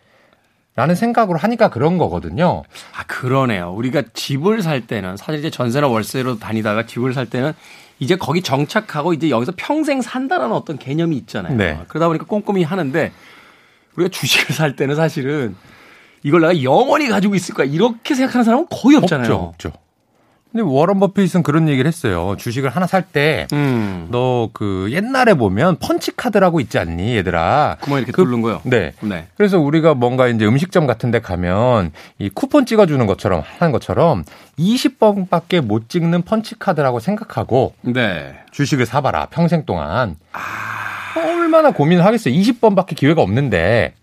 라는 0.81 0.95
생각으로 0.95 1.37
하니까 1.37 1.69
그런 1.69 1.99
거거든요. 1.99 2.63
아, 2.97 3.03
그러네요. 3.03 3.71
우리가 3.71 4.01
집을 4.15 4.63
살 4.63 4.87
때는 4.87 5.15
사실 5.15 5.37
이제 5.37 5.51
전세나 5.51 5.87
월세로 5.87 6.39
다니다가 6.39 6.87
집을 6.87 7.13
살 7.13 7.27
때는 7.27 7.53
이제 7.99 8.15
거기 8.15 8.41
정착하고 8.41 9.13
이제 9.13 9.29
여기서 9.29 9.53
평생 9.55 10.01
산다라는 10.01 10.55
어떤 10.55 10.79
개념이 10.79 11.15
있잖아요. 11.17 11.55
네. 11.55 11.79
그러다 11.87 12.07
보니까 12.07 12.25
꼼꼼히 12.25 12.63
하는데 12.63 13.11
우리가 13.95 14.09
주식을 14.09 14.55
살 14.55 14.75
때는 14.75 14.95
사실은 14.95 15.55
이걸 16.23 16.41
내가 16.41 16.63
영원히 16.63 17.09
가지고 17.09 17.35
있을 17.35 17.53
거야. 17.53 17.67
이렇게 17.67 18.15
생각하는 18.15 18.43
사람은 18.43 18.65
거의 18.71 18.97
없잖아요. 18.97 19.31
없죠, 19.31 19.69
없죠. 19.69 19.71
근데 20.51 20.63
워런 20.63 20.99
버핏은 20.99 21.43
그런 21.43 21.69
얘기를 21.69 21.87
했어요. 21.87 22.35
주식을 22.37 22.69
하나 22.69 22.85
살 22.85 23.03
때 23.03 23.47
음. 23.53 24.07
너그 24.11 24.89
옛날에 24.91 25.33
보면 25.33 25.77
펀치 25.77 26.15
카드라고 26.15 26.59
있지 26.59 26.77
않니, 26.77 27.15
얘들아? 27.17 27.77
구멍 27.81 27.99
이렇게 27.99 28.11
그- 28.11 28.23
뚫는 28.23 28.41
거요. 28.41 28.59
네. 28.63 28.91
네. 29.01 29.27
그래서 29.37 29.59
우리가 29.59 29.93
뭔가 29.93 30.27
이제 30.27 30.45
음식점 30.45 30.87
같은 30.87 31.09
데 31.09 31.19
가면 31.21 31.91
이 32.19 32.29
쿠폰 32.29 32.65
찍어주는 32.65 33.05
것처럼 33.07 33.43
하는 33.59 33.71
것처럼 33.71 34.23
20번밖에 34.59 35.61
못 35.61 35.87
찍는 35.89 36.23
펀치 36.23 36.59
카드라고 36.59 36.99
생각하고 36.99 37.73
네. 37.81 38.33
주식을 38.51 38.85
사봐라. 38.85 39.27
평생 39.27 39.65
동안. 39.65 40.15
얼마나 41.15 41.71
고민을 41.71 42.05
하겠어요. 42.05 42.33
20번밖에 42.33 42.95
기회가 42.95 43.21
없는데. 43.21 43.93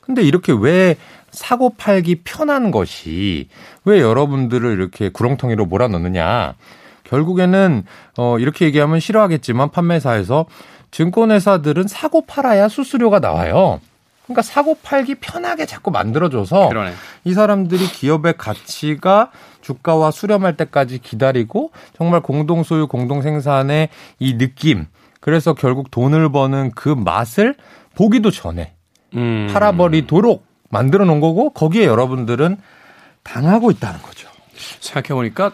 근데 0.00 0.22
이렇게 0.22 0.52
왜 0.56 0.94
사고 1.36 1.70
팔기 1.70 2.22
편한 2.24 2.70
것이 2.70 3.48
왜 3.84 4.00
여러분들을 4.00 4.72
이렇게 4.72 5.10
구렁텅이로 5.10 5.66
몰아넣느냐. 5.66 6.54
결국에는 7.04 7.84
어 8.16 8.38
이렇게 8.38 8.64
얘기하면 8.64 8.98
싫어하겠지만 8.98 9.70
판매사에서 9.70 10.46
증권회사들은 10.90 11.88
사고 11.88 12.26
팔아야 12.26 12.68
수수료가 12.68 13.20
나와요. 13.20 13.80
그러니까 14.24 14.42
사고 14.42 14.76
팔기 14.82 15.16
편하게 15.16 15.66
자꾸 15.66 15.90
만들어줘서 15.90 16.68
그러네. 16.68 16.92
이 17.24 17.32
사람들이 17.32 17.86
기업의 17.86 18.34
가치가 18.38 19.30
주가와 19.60 20.10
수렴할 20.10 20.56
때까지 20.56 20.98
기다리고 20.98 21.70
정말 21.96 22.20
공동 22.20 22.62
소유, 22.62 22.88
공동 22.88 23.22
생산의 23.22 23.90
이 24.18 24.38
느낌. 24.38 24.86
그래서 25.20 25.54
결국 25.54 25.90
돈을 25.90 26.32
버는 26.32 26.72
그 26.74 26.88
맛을 26.88 27.54
보기도 27.94 28.30
전에 28.30 28.72
음. 29.14 29.48
팔아버리도록 29.52 30.44
만들어 30.70 31.04
놓은 31.04 31.20
거고 31.20 31.50
거기에 31.50 31.84
여러분들은 31.84 32.56
당하고 33.22 33.70
있다는 33.70 34.00
거죠. 34.02 34.28
생각해 34.80 35.08
보니까 35.08 35.52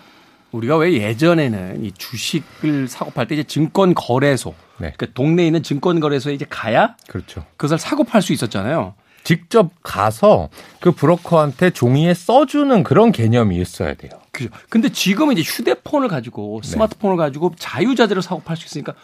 우리가 0.52 0.76
왜 0.76 0.92
예전에는 0.92 1.84
이 1.84 1.92
주식을 1.92 2.88
사고 2.88 3.10
팔 3.10 3.26
때 3.26 3.34
이제 3.34 3.44
증권 3.44 3.94
거래소, 3.94 4.50
네. 4.78 4.92
그러니까 4.96 5.06
동네에 5.14 5.46
있는 5.46 5.62
증권 5.62 5.98
거래소에 5.98 6.34
이제 6.34 6.44
가야 6.48 6.96
그렇죠. 7.08 7.44
그것을 7.56 7.78
사고 7.78 8.04
팔 8.04 8.20
수 8.20 8.32
있었잖아요. 8.32 8.94
직접 9.24 9.70
가서 9.82 10.50
그 10.80 10.92
브로커한테 10.92 11.70
종이에 11.70 12.12
써주는 12.12 12.82
그런 12.82 13.12
개념이 13.12 13.56
있어야 13.60 13.94
돼요. 13.94 14.10
그죠. 14.32 14.50
근데 14.68 14.88
지금은 14.88 15.38
이제 15.38 15.42
휴대폰을 15.42 16.08
가지고 16.08 16.60
스마트폰을 16.64 17.16
가지고 17.16 17.52
자유자재로 17.56 18.20
사고 18.20 18.42
팔 18.42 18.56
수 18.56 18.66
있으니까 18.66 18.94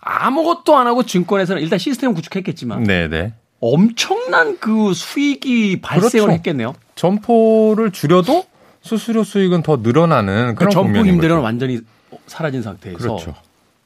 아무것도 0.00 0.76
안 0.76 0.86
하고 0.86 1.04
증권에서는 1.04 1.62
일단 1.62 1.78
시스템 1.78 2.14
구축했겠지만 2.14 2.82
네네. 2.84 3.34
엄청난 3.60 4.58
그 4.58 4.94
수익이 4.94 5.80
발생을 5.80 6.26
그렇죠. 6.26 6.32
했겠네요. 6.32 6.74
점포를 6.94 7.90
줄여도 7.90 8.44
수수료 8.82 9.22
수익은 9.24 9.62
더 9.62 9.76
늘어나는 9.76 10.54
그 10.54 10.60
그런 10.60 10.70
점포 10.70 10.86
국면인 10.88 11.14
임대료는 11.14 11.42
거죠. 11.42 11.44
완전히 11.44 11.80
사라진 12.26 12.62
상태에서 12.62 12.98
그렇죠. 12.98 13.34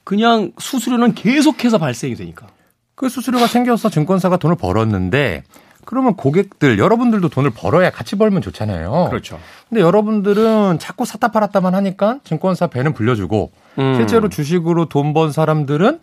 그냥 0.04 0.52
수수료는 0.58 1.14
계속해서 1.14 1.78
발생이 1.78 2.14
되니까. 2.14 2.46
그 2.94 3.08
수수료가 3.08 3.46
생겨서 3.48 3.88
증권사가 3.90 4.36
돈을 4.36 4.56
벌었는데 4.56 5.42
그러면 5.84 6.14
고객들 6.14 6.78
여러분들도 6.78 7.28
돈을 7.28 7.50
벌어야 7.50 7.90
같이 7.90 8.16
벌면 8.16 8.40
좋잖아요. 8.42 9.08
그렇죠. 9.10 9.38
근데 9.68 9.80
여러분들은 9.82 10.78
자꾸 10.78 11.04
샀다 11.04 11.28
팔았다만 11.28 11.74
하니까 11.74 12.20
증권사 12.24 12.68
배는 12.68 12.92
불려주고 12.94 13.50
음. 13.78 13.94
실제로 13.96 14.28
주식으로 14.28 14.86
돈 14.88 15.12
번 15.12 15.32
사람들은 15.32 16.00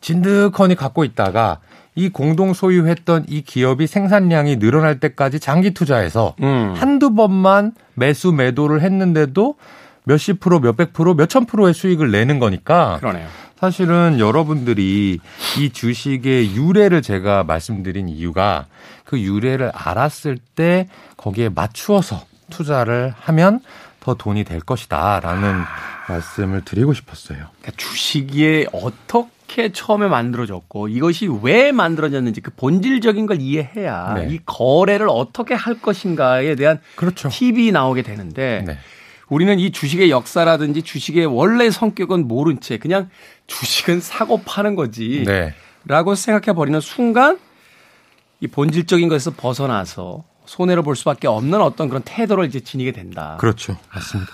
진득하니 0.00 0.74
갖고 0.74 1.04
있다가 1.04 1.58
이 1.98 2.08
공동 2.10 2.54
소유했던 2.54 3.24
이 3.28 3.42
기업이 3.42 3.88
생산량이 3.88 4.60
늘어날 4.60 5.00
때까지 5.00 5.40
장기 5.40 5.74
투자해서 5.74 6.36
음. 6.40 6.72
한두 6.76 7.12
번만 7.12 7.72
매수 7.94 8.30
매도를 8.32 8.82
했는데도 8.82 9.56
몇십 10.04 10.38
프로, 10.38 10.60
몇백 10.60 10.92
프로, 10.92 11.14
몇천 11.14 11.46
프로의 11.46 11.74
수익을 11.74 12.12
내는 12.12 12.38
거니까 12.38 12.98
그러네요. 13.00 13.26
사실은 13.58 14.20
여러분들이 14.20 15.18
이 15.58 15.70
주식의 15.70 16.54
유래를 16.54 17.02
제가 17.02 17.42
말씀드린 17.42 18.08
이유가 18.08 18.66
그 19.04 19.20
유래를 19.20 19.72
알았을 19.74 20.38
때 20.54 20.88
거기에 21.16 21.48
맞추어서 21.48 22.22
투자를 22.48 23.12
하면 23.18 23.58
더 23.98 24.14
돈이 24.14 24.44
될 24.44 24.60
것이다라는 24.60 25.62
말씀을 26.08 26.64
드리고 26.64 26.94
싶었어요. 26.94 27.38
그러니까 27.60 27.72
주식이 27.76 28.68
어떻게 28.72 29.37
처음에 29.72 30.08
만들어졌고 30.08 30.88
이것이 30.88 31.28
왜 31.42 31.72
만들어졌는지 31.72 32.40
그 32.40 32.50
본질적인 32.50 33.26
걸 33.26 33.40
이해해야 33.40 34.14
네. 34.14 34.28
이 34.30 34.38
거래를 34.44 35.08
어떻게 35.08 35.54
할 35.54 35.80
것인가에 35.80 36.54
대한 36.54 36.80
그렇죠. 36.96 37.28
팁이 37.28 37.72
나오게 37.72 38.02
되는데 38.02 38.64
네. 38.66 38.78
우리는 39.28 39.58
이 39.58 39.72
주식의 39.72 40.10
역사라든지 40.10 40.82
주식의 40.82 41.26
원래 41.26 41.70
성격은 41.70 42.28
모른 42.28 42.60
채 42.60 42.78
그냥 42.78 43.10
주식은 43.46 44.00
사고 44.00 44.42
파는 44.42 44.74
거지 44.74 45.24
네. 45.26 45.54
라고 45.86 46.14
생각해 46.14 46.54
버리는 46.54 46.78
순간 46.80 47.38
이 48.40 48.46
본질적인 48.46 49.08
것에서 49.08 49.32
벗어나서 49.36 50.24
손해를 50.44 50.82
볼 50.82 50.96
수밖에 50.96 51.28
없는 51.28 51.60
어떤 51.60 51.88
그런 51.88 52.02
태도를 52.02 52.46
이제 52.46 52.60
지니게 52.60 52.92
된다. 52.92 53.36
그렇죠. 53.38 53.76
맞습니다. 53.92 54.32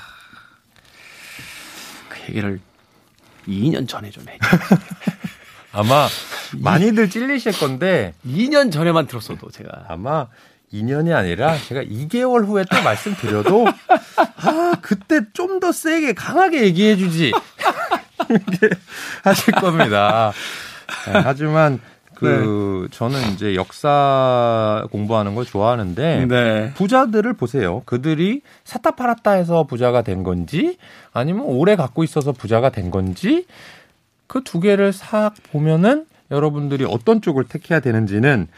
그 2.08 2.20
얘기를 2.28 2.60
2년 3.48 3.88
전에 3.88 4.10
좀 4.10 4.24
해. 4.28 4.38
아마 5.72 6.08
많이들 6.58 7.10
찔리실 7.10 7.52
건데 7.58 8.14
2년 8.26 8.70
전에만 8.72 9.06
들었어도 9.06 9.50
제가 9.50 9.86
아마 9.88 10.28
2년이 10.72 11.14
아니라 11.14 11.56
제가 11.58 11.82
2개월 11.82 12.46
후에 12.46 12.64
또 12.70 12.82
말씀드려도 12.82 13.66
아 14.36 14.74
그때 14.82 15.20
좀 15.32 15.60
더 15.60 15.70
세게 15.72 16.14
강하게 16.14 16.62
얘기해 16.64 16.96
주지 16.96 17.32
하실 19.22 19.54
겁니다. 19.54 20.32
네, 21.06 21.12
하지만 21.24 21.80
그 22.14 22.88
저는 22.90 23.32
이제 23.32 23.54
역사 23.54 24.86
공부하는 24.90 25.34
걸 25.34 25.44
좋아하는데 25.44 26.26
네. 26.26 26.72
부자들을 26.74 27.32
보세요. 27.34 27.82
그들이 27.84 28.42
샀다 28.64 28.92
팔았다 28.92 29.32
해서 29.32 29.64
부자가 29.64 30.02
된 30.02 30.22
건지 30.22 30.78
아니면 31.12 31.44
오래 31.46 31.76
갖고 31.76 32.04
있어서 32.04 32.32
부자가 32.32 32.70
된 32.70 32.90
건지 32.90 33.46
그 34.26 34.42
두 34.42 34.60
개를 34.60 34.92
싹 34.92 35.34
보면은 35.52 36.06
여러분들이 36.30 36.84
어떤 36.84 37.20
쪽을 37.20 37.44
택해야 37.44 37.80
되는지는 37.80 38.48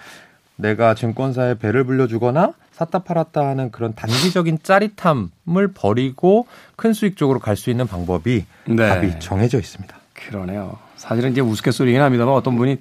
내가 0.56 0.94
증권사에 0.94 1.54
배를 1.54 1.84
불려주거나 1.84 2.52
샀다 2.72 3.00
팔았다 3.00 3.46
하는 3.46 3.70
그런 3.70 3.94
단기적인 3.94 4.60
짜릿함을 4.62 5.72
버리고 5.74 6.46
큰 6.76 6.92
수익 6.92 7.16
쪽으로 7.16 7.40
갈 7.40 7.56
수 7.56 7.70
있는 7.70 7.86
방법이 7.86 8.44
네. 8.68 8.88
답이 8.88 9.18
정해져 9.18 9.58
있습니다. 9.58 9.94
그러네요. 10.14 10.78
사실은 10.96 11.32
이제 11.32 11.40
우스갯소리긴 11.42 12.00
합니다만 12.00 12.34
어떤 12.34 12.56
분이 12.56 12.78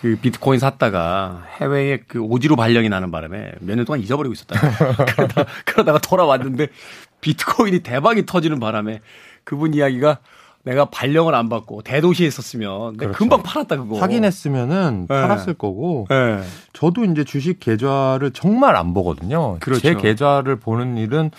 그 0.00 0.16
비트코인 0.20 0.60
샀다가 0.60 1.42
해외에 1.60 1.98
그 2.06 2.20
오지로 2.20 2.54
발령이 2.56 2.88
나는 2.88 3.10
바람에 3.10 3.52
몇 3.60 3.74
년 3.76 3.84
동안 3.84 4.00
잊어버리고 4.00 4.32
있었다. 4.32 4.58
그러다, 5.14 5.44
그러다가 5.64 5.98
돌아왔는데 5.98 6.68
비트코인이 7.20 7.80
대박이 7.80 8.24
터지는 8.26 8.60
바람에 8.60 9.00
그분 9.44 9.74
이야기가 9.74 10.18
내가 10.64 10.84
발령을 10.86 11.34
안 11.34 11.48
받고 11.48 11.82
대도시에 11.82 12.26
있었으면 12.26 12.96
그렇죠. 12.96 13.16
금방 13.16 13.42
팔았다 13.42 13.76
그거. 13.76 13.98
확인했으면은 13.98 15.06
네. 15.08 15.20
팔았을 15.20 15.54
거고 15.54 16.06
네. 16.10 16.42
저도 16.74 17.04
이제 17.04 17.24
주식 17.24 17.58
계좌를 17.58 18.32
정말 18.32 18.76
안 18.76 18.92
보거든요. 18.94 19.56
그렇죠. 19.60 19.80
제 19.80 19.94
계좌를 19.94 20.56
보는 20.56 20.96
일은 20.98 21.30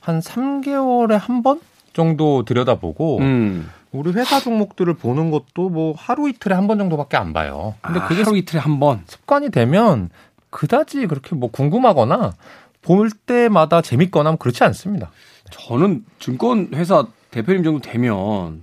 한 0.00 0.20
3개월에 0.20 1.18
한 1.18 1.42
번 1.42 1.60
정도 1.92 2.44
들여다보고 2.44 3.18
음. 3.18 3.68
우리 3.92 4.12
회사 4.12 4.38
종목들을 4.40 4.94
보는 4.94 5.30
것도 5.30 5.68
뭐 5.68 5.94
하루 5.96 6.28
이틀에 6.28 6.54
한 6.54 6.66
번 6.68 6.78
정도밖에 6.78 7.16
안 7.16 7.32
봐요. 7.32 7.74
근데 7.82 7.98
아, 8.00 8.06
그게 8.06 8.22
하루 8.22 8.36
이틀에 8.36 8.60
한 8.60 8.78
번. 8.78 9.02
습관이 9.06 9.50
되면 9.50 10.10
그다지 10.50 11.06
그렇게 11.06 11.34
뭐 11.34 11.50
궁금하거나 11.50 12.34
볼 12.82 13.10
때마다 13.10 13.82
재밌거나 13.82 14.28
하면 14.30 14.38
그렇지 14.38 14.62
않습니다. 14.64 15.10
저는 15.50 16.04
증권 16.20 16.68
회사 16.74 17.06
대표님 17.32 17.64
정도 17.64 17.80
되면 17.80 18.62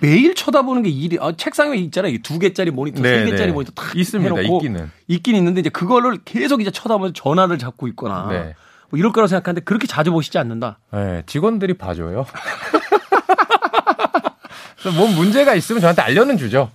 매일 0.00 0.34
쳐다보는 0.36 0.84
게 0.84 0.90
일이 0.90 1.18
아, 1.20 1.32
책상에 1.36 1.76
있잖아요. 1.78 2.16
두 2.22 2.38
개짜리 2.38 2.70
모니터, 2.70 3.02
네, 3.02 3.18
세 3.24 3.30
개짜리 3.30 3.48
네. 3.48 3.52
모니터 3.52 3.72
딱 3.74 3.96
있습니다. 3.96 4.34
해놓고 4.36 4.56
있기는. 4.58 4.90
있긴 5.08 5.34
있는데 5.36 5.60
이제 5.60 5.70
그거를 5.70 6.18
계속 6.24 6.60
이제 6.60 6.70
쳐다보면서 6.70 7.12
전화를 7.14 7.58
잡고 7.58 7.88
있거나 7.88 8.28
네. 8.30 8.54
뭐 8.92 8.98
이럴 8.98 9.10
거라고 9.10 9.26
생각하는데 9.26 9.64
그렇게 9.64 9.86
자주 9.86 10.12
보시지 10.12 10.36
않는다. 10.36 10.78
네, 10.92 11.22
직원들이 11.24 11.74
봐줘요. 11.74 12.26
뭔 14.96 15.14
문제가 15.14 15.54
있으면 15.54 15.80
저한테 15.80 16.02
알려는 16.02 16.36
주죠. 16.36 16.70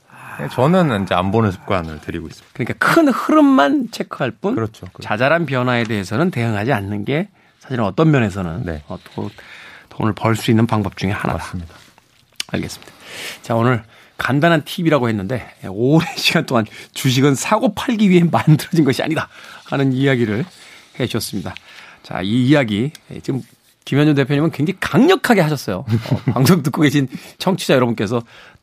저는 0.51 1.03
이제 1.03 1.13
안 1.13 1.31
보는 1.31 1.51
습관을 1.51 2.01
들이고 2.01 2.27
있습니다. 2.27 2.53
그러니까 2.53 2.73
큰 2.93 3.07
흐름만 3.09 3.89
체크할 3.91 4.31
뿐 4.31 4.55
그렇죠. 4.55 4.87
그렇죠. 4.87 5.01
자잘한 5.01 5.45
변화에 5.45 5.83
대해서는 5.83 6.31
대응하지 6.31 6.73
않는 6.73 7.05
게 7.05 7.29
사실은 7.59 7.83
어떤 7.83 8.09
면에서는 8.09 8.63
네. 8.65 8.83
어, 8.87 8.97
또 9.15 9.29
돈을 9.89 10.13
벌 10.13 10.35
수 10.35 10.49
있는 10.51 10.65
방법 10.65 10.97
중에 10.97 11.11
하나다. 11.11 11.37
맞습니다. 11.37 11.75
알겠습니다. 12.51 12.91
자, 13.43 13.55
오늘 13.55 13.83
간단한 14.17 14.63
팁이라고 14.65 15.07
했는데 15.09 15.47
오랜 15.69 16.07
시간 16.17 16.47
동안 16.47 16.65
주식은 16.93 17.35
사고 17.35 17.75
팔기 17.75 18.09
위해 18.09 18.23
만들어진 18.31 18.85
것이 18.85 19.03
아니다 19.03 19.27
하는 19.65 19.93
이야기를 19.93 20.45
해 20.99 21.05
주셨습니다. 21.05 21.53
자, 22.07 22.21
이 22.21 22.47
이야기 22.47 22.93
지금 23.21 23.41
김현준 23.83 24.15
대표님은 24.15 24.51
굉장히 24.51 24.77
강력하게 24.79 25.41
하셨어요. 25.41 25.79
어, 25.79 25.85
방송 26.31 26.63
듣고 26.63 26.81
계신 26.81 27.09
청취자 27.37 27.73
여러분께서 27.73 28.21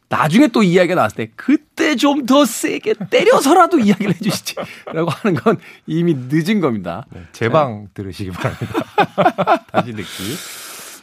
나중에 0.09 0.49
또 0.49 0.63
이야기가 0.63 0.95
나왔을 0.95 1.17
때 1.17 1.33
그때 1.37 1.95
좀 1.95 2.25
더 2.25 2.47
세게 2.47 2.95
때려서라도 3.11 3.81
이야기를 3.81 4.15
해 4.15 4.19
주시지 4.19 4.55
라고 4.87 5.11
하는 5.11 5.35
건 5.35 5.59
이미 5.87 6.15
늦은 6.15 6.61
겁니다. 6.61 7.05
제방 7.33 7.89
들으시기 7.93 8.31
바랍니다. 8.31 8.83
다시 9.71 9.93
듣기. 9.93 10.37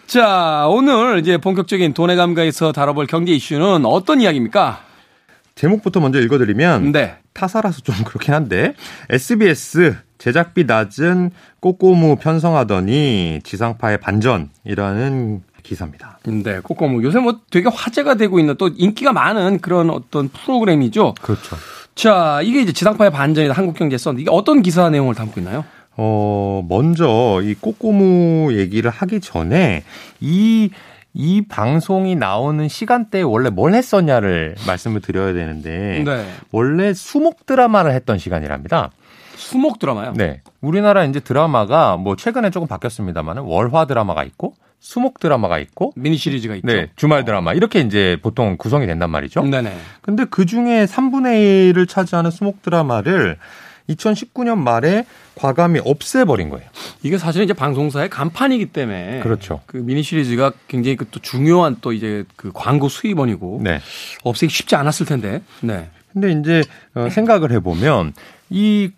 자, 0.07 0.65
오늘 0.67 1.19
이제 1.19 1.37
본격적인 1.37 1.93
돈의 1.93 2.15
감각에서 2.15 2.71
다뤄볼 2.71 3.05
경제 3.05 3.33
이슈는 3.33 3.85
어떤 3.85 4.19
이야기입니까? 4.19 4.83
제목부터 5.53 5.99
먼저 5.99 6.19
읽어드리면 6.19 6.91
네. 6.91 7.17
타사라서 7.33 7.81
좀 7.81 7.95
그렇긴 8.03 8.33
한데 8.33 8.73
SBS 9.11 9.95
제작비 10.21 10.65
낮은 10.65 11.31
꼬꼬무 11.61 12.17
편성하더니 12.17 13.39
지상파의 13.43 13.97
반전이라는 13.97 15.41
기사입니다. 15.63 16.19
네, 16.25 16.59
꼬꼬무. 16.59 17.03
요새 17.03 17.17
뭐 17.17 17.39
되게 17.49 17.69
화제가 17.73 18.13
되고 18.13 18.37
있는 18.37 18.55
또 18.59 18.67
인기가 18.67 19.13
많은 19.13 19.61
그런 19.61 19.89
어떤 19.89 20.29
프로그램이죠. 20.29 21.15
그렇죠. 21.19 21.55
자, 21.95 22.39
이게 22.43 22.61
이제 22.61 22.71
지상파의 22.71 23.09
반전이다 23.09 23.55
한국경제에 23.55 23.97
썼는데 23.97 24.21
이게 24.21 24.31
어떤 24.31 24.61
기사 24.61 24.91
내용을 24.91 25.15
담고 25.15 25.39
있나요? 25.39 25.65
어, 25.97 26.63
먼저 26.69 27.41
이 27.43 27.55
꼬꼬무 27.55 28.53
얘기를 28.53 28.91
하기 28.91 29.21
전에 29.21 29.83
이, 30.19 30.69
이 31.15 31.41
방송이 31.49 32.15
나오는 32.15 32.67
시간대에 32.67 33.23
원래 33.23 33.49
뭘 33.49 33.73
했었냐를 33.73 34.53
말씀을 34.67 35.01
드려야 35.01 35.33
되는데 35.33 36.03
네. 36.05 36.27
원래 36.51 36.93
수목 36.93 37.47
드라마를 37.47 37.93
했던 37.93 38.19
시간이랍니다. 38.19 38.91
수목 39.41 39.79
드라마요. 39.79 40.13
네. 40.15 40.41
우리나라 40.61 41.03
이제 41.05 41.19
드라마가 41.19 41.97
뭐 41.97 42.15
최근에 42.15 42.49
조금 42.51 42.67
바뀌었습니다만 42.67 43.37
월화 43.39 43.85
드라마가 43.87 44.23
있고 44.23 44.53
수목 44.79 45.19
드라마가 45.19 45.59
있고 45.59 45.93
미니 45.95 46.17
시리즈가 46.17 46.55
있죠. 46.55 46.67
네, 46.67 46.89
주말 46.95 47.23
드라마 47.25 47.53
이렇게 47.53 47.79
이제 47.81 48.17
보통 48.21 48.57
구성이 48.57 48.87
된단 48.87 49.09
말이죠. 49.09 49.43
네네. 49.43 49.75
근데 50.01 50.25
그 50.25 50.45
중에 50.45 50.85
3분의 50.85 51.73
1을 51.73 51.87
차지하는 51.87 52.31
수목 52.31 52.61
드라마를 52.63 53.37
2019년 53.89 54.57
말에 54.57 55.05
과감히 55.35 55.79
없애버린 55.83 56.49
거예요. 56.49 56.67
이게 57.03 57.17
사실은 57.17 57.43
이제 57.45 57.53
방송사의 57.53 58.09
간판이기 58.09 58.67
때문에 58.67 59.19
그렇죠. 59.21 59.61
그 59.65 59.77
미니 59.77 60.01
시리즈가 60.03 60.51
굉장히 60.67 60.95
그 60.97 61.05
또 61.11 61.19
중요한 61.19 61.75
또 61.81 61.91
이제 61.93 62.23
그 62.35 62.51
광고 62.53 62.87
수입원이고 62.89 63.61
네. 63.63 63.79
없애기 64.23 64.51
쉽지 64.53 64.75
않았을 64.75 65.05
텐데. 65.05 65.41
네. 65.61 65.89
근데 66.13 66.31
이제 66.31 66.63
어, 66.93 67.07
생각을 67.09 67.51
해보면 67.51 68.13
이 68.49 68.91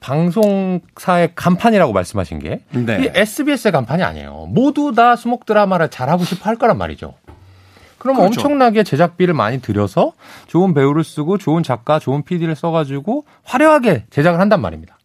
방송사의 0.00 1.32
간판이라고 1.34 1.92
말씀하신 1.92 2.38
게 2.38 2.60
네. 2.70 3.04
이 3.04 3.10
SBS의 3.14 3.72
간판이 3.72 4.02
아니에요. 4.02 4.46
모두 4.50 4.92
다 4.92 5.16
수목 5.16 5.46
드라마를 5.46 5.88
잘하고 5.88 6.24
싶어 6.24 6.44
할 6.44 6.56
거란 6.56 6.78
말이죠. 6.78 7.14
그럼 7.98 8.16
그렇죠. 8.16 8.40
엄청나게 8.40 8.84
제작비를 8.84 9.34
많이 9.34 9.60
들여서 9.60 10.12
좋은 10.46 10.74
배우를 10.74 11.02
쓰고 11.02 11.38
좋은 11.38 11.62
작가, 11.62 11.98
좋은 11.98 12.22
PD를 12.22 12.54
써가지고 12.54 13.24
화려하게 13.42 14.04
제작을 14.10 14.38
한단 14.38 14.60
말입니다. 14.60 14.96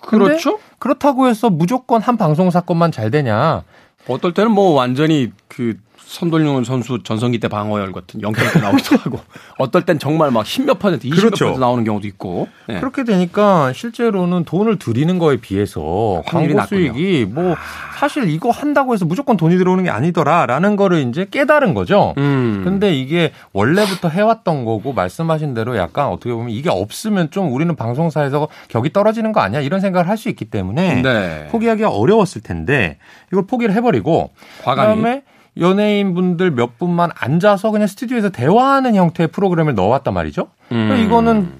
그렇죠. 0.00 0.58
그렇다고 0.78 1.28
해서 1.28 1.50
무조건 1.50 2.00
한 2.00 2.16
방송사 2.16 2.62
것만 2.62 2.90
잘 2.90 3.10
되냐? 3.10 3.62
어떨 4.08 4.32
때는 4.32 4.50
뭐 4.50 4.72
완전히 4.72 5.30
그 5.46 5.76
선돌룡 6.10 6.64
선수 6.64 6.98
전성기 7.04 7.38
때 7.38 7.46
방어열 7.46 7.92
같은 7.92 8.20
0.1 8.20 8.60
나오기도 8.60 8.96
하고 8.96 9.20
어떨 9.58 9.82
땐 9.86 9.98
정말 10.00 10.32
막 10.32 10.44
10몇 10.44 10.80
퍼센트, 10.80 11.06
20몇 11.08 11.16
그렇죠. 11.16 11.44
퍼센트 11.44 11.60
나오는 11.60 11.84
경우도 11.84 12.06
있고. 12.08 12.48
네. 12.66 12.80
그렇게 12.80 13.04
되니까 13.04 13.72
실제로는 13.72 14.44
돈을 14.44 14.80
들이는 14.80 15.18
거에 15.20 15.36
비해서 15.36 16.20
확률이 16.26 16.54
광고. 16.54 16.68
수익이 16.68 17.26
뭐 17.30 17.54
사실 17.96 18.28
이거 18.28 18.50
한다고 18.50 18.92
해서 18.92 19.04
무조건 19.04 19.36
돈이 19.36 19.56
들어오는 19.56 19.84
게 19.84 19.90
아니더라라는 19.90 20.74
거를 20.74 20.98
이제 21.08 21.26
깨달은 21.30 21.74
거죠. 21.74 22.14
음. 22.18 22.62
근데 22.64 22.92
이게 22.92 23.30
원래부터 23.52 24.08
해왔던 24.08 24.64
거고 24.64 24.92
말씀하신 24.92 25.54
대로 25.54 25.76
약간 25.76 26.08
어떻게 26.08 26.32
보면 26.32 26.50
이게 26.50 26.70
없으면 26.70 27.30
좀 27.30 27.52
우리는 27.52 27.74
방송사에서 27.76 28.48
격이 28.68 28.92
떨어지는 28.92 29.30
거 29.32 29.40
아니야 29.40 29.60
이런 29.60 29.80
생각을 29.80 30.08
할 30.08 30.20
수 30.20 30.28
있기 30.28 30.44
때문에 30.46 31.00
네. 31.00 31.46
포기하기가 31.50 31.88
어려웠을 31.88 32.42
텐데 32.42 32.98
이걸 33.32 33.46
포기를 33.46 33.74
해버리고 33.74 34.32
과감히. 34.64 34.96
그다음에 34.96 35.22
연예인 35.58 36.14
분들 36.14 36.52
몇 36.52 36.78
분만 36.78 37.10
앉아서 37.14 37.70
그냥 37.70 37.86
스튜디오에서 37.86 38.30
대화하는 38.30 38.94
형태의 38.94 39.28
프로그램을 39.28 39.74
넣어왔단 39.74 40.14
말이죠. 40.14 40.48
음. 40.72 41.04
이거는 41.04 41.52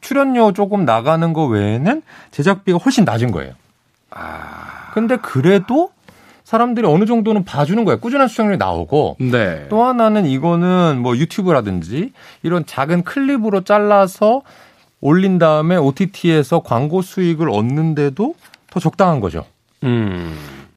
출연료 0.00 0.52
조금 0.52 0.84
나가는 0.84 1.32
거 1.32 1.46
외에는 1.46 2.02
제작비가 2.30 2.78
훨씬 2.78 3.04
낮은 3.04 3.30
거예요. 3.30 3.54
아. 4.10 4.90
근데 4.92 5.16
그래도 5.16 5.90
사람들이 6.44 6.86
어느 6.86 7.06
정도는 7.06 7.44
봐주는 7.44 7.84
거예요. 7.84 7.98
꾸준한 7.98 8.28
수익률이 8.28 8.56
나오고 8.56 9.16
네. 9.18 9.66
또 9.68 9.84
하나는 9.84 10.26
이거는 10.26 11.00
뭐 11.02 11.16
유튜브라든지 11.16 12.12
이런 12.44 12.64
작은 12.64 13.02
클립으로 13.02 13.62
잘라서 13.62 14.42
올린 15.00 15.38
다음에 15.38 15.76
OTT에서 15.76 16.60
광고 16.60 17.02
수익을 17.02 17.50
얻는데도 17.50 18.34
더 18.70 18.80
적당한 18.80 19.18
거죠. 19.20 19.44
음. 19.82 20.36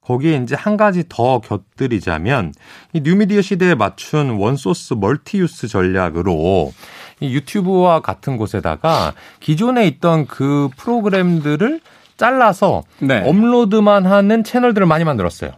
거기에 0.10 0.38
이제 0.38 0.56
한 0.56 0.76
가지 0.76 1.04
더 1.08 1.40
곁들이자면 1.40 2.54
이 2.94 3.02
뉴미디어 3.02 3.44
시대에 3.44 3.76
맞춘 3.76 4.32
one 4.32 4.53
source 4.53 4.96
multi-use 4.96 5.68
전략으로 5.68 6.74
이 7.20 7.36
유튜브와 7.36 8.02
같은 8.02 8.36
곳에다가 8.36 9.14
기존에 9.40 9.86
있던 9.86 10.26
그 10.26 10.70
프로그램들을 10.78 11.82
잘라서 12.18 12.82
네. 12.98 13.22
업로드만 13.24 14.08
하는 14.08 14.44
채널들을 14.44 14.88
많이 14.88 15.04
만들었어요. 15.04 15.52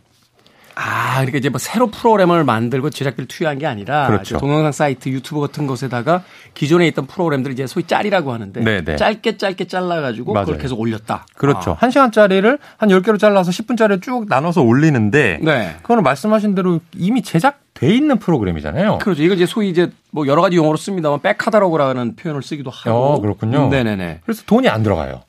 아, 0.76 1.16
그러니까 1.16 1.38
이제 1.38 1.50
뭐 1.50 1.60
새로 1.60 1.88
프로그램을 1.88 2.44
만들고 2.44 2.90
제작비를 2.90 3.28
투여한 3.28 3.60
게 3.60 3.66
아니라 3.66 4.08
그렇죠. 4.08 4.38
동영상 4.38 4.72
사이트 4.72 5.10
유튜브 5.10 5.42
같은 5.42 5.68
곳에다가 5.68 6.24
기존에 6.54 6.88
있던 6.88 7.08
프로그램들을 7.08 7.54
이제 7.54 7.68
소위 7.68 7.86
짤이라고 7.86 8.32
하는데 8.32 8.62
네네. 8.62 8.96
짧게 8.96 9.38
짧게 9.38 9.66
잘라가지고 9.66 10.34
그걸 10.34 10.46
맞아요. 10.46 10.62
계속 10.62 10.80
올렸다. 10.80 11.26
그렇죠. 11.36 11.72
아. 11.72 11.78
한 11.80 11.90
1시간짜리를 11.90 12.60
한 12.78 12.90
10개로 12.90 13.20
잘라서 13.20 13.52
10분짜리 13.52 14.02
쭉 14.02 14.26
나눠서 14.28 14.62
올리는데 14.62 15.40
네. 15.42 15.76
그거는 15.82 16.04
말씀하신 16.04 16.56
대로 16.56 16.80
이미 16.96 17.22
제작돼 17.22 17.94
있는 17.94 18.18
프로그램이잖아요. 18.20 19.00
그렇죠. 19.00 19.24
이걸 19.24 19.38
이제 19.38 19.46
소위 19.46 19.70
이제 19.70 19.92
뭐 20.12 20.28
여러 20.28 20.42
가지 20.42 20.56
용어로 20.58 20.78
씁니다만 20.78 21.22
백카다로그라는 21.22 22.16
표현을 22.16 22.44
쓰기도 22.44 22.70
하고. 22.70 22.92
어, 22.92 23.22
그렇군요. 23.22 23.70
네네네. 23.70 24.22
그래서 24.24 24.44
돈이 24.46 24.70
안 24.70 24.84
들어가요. 24.84 25.24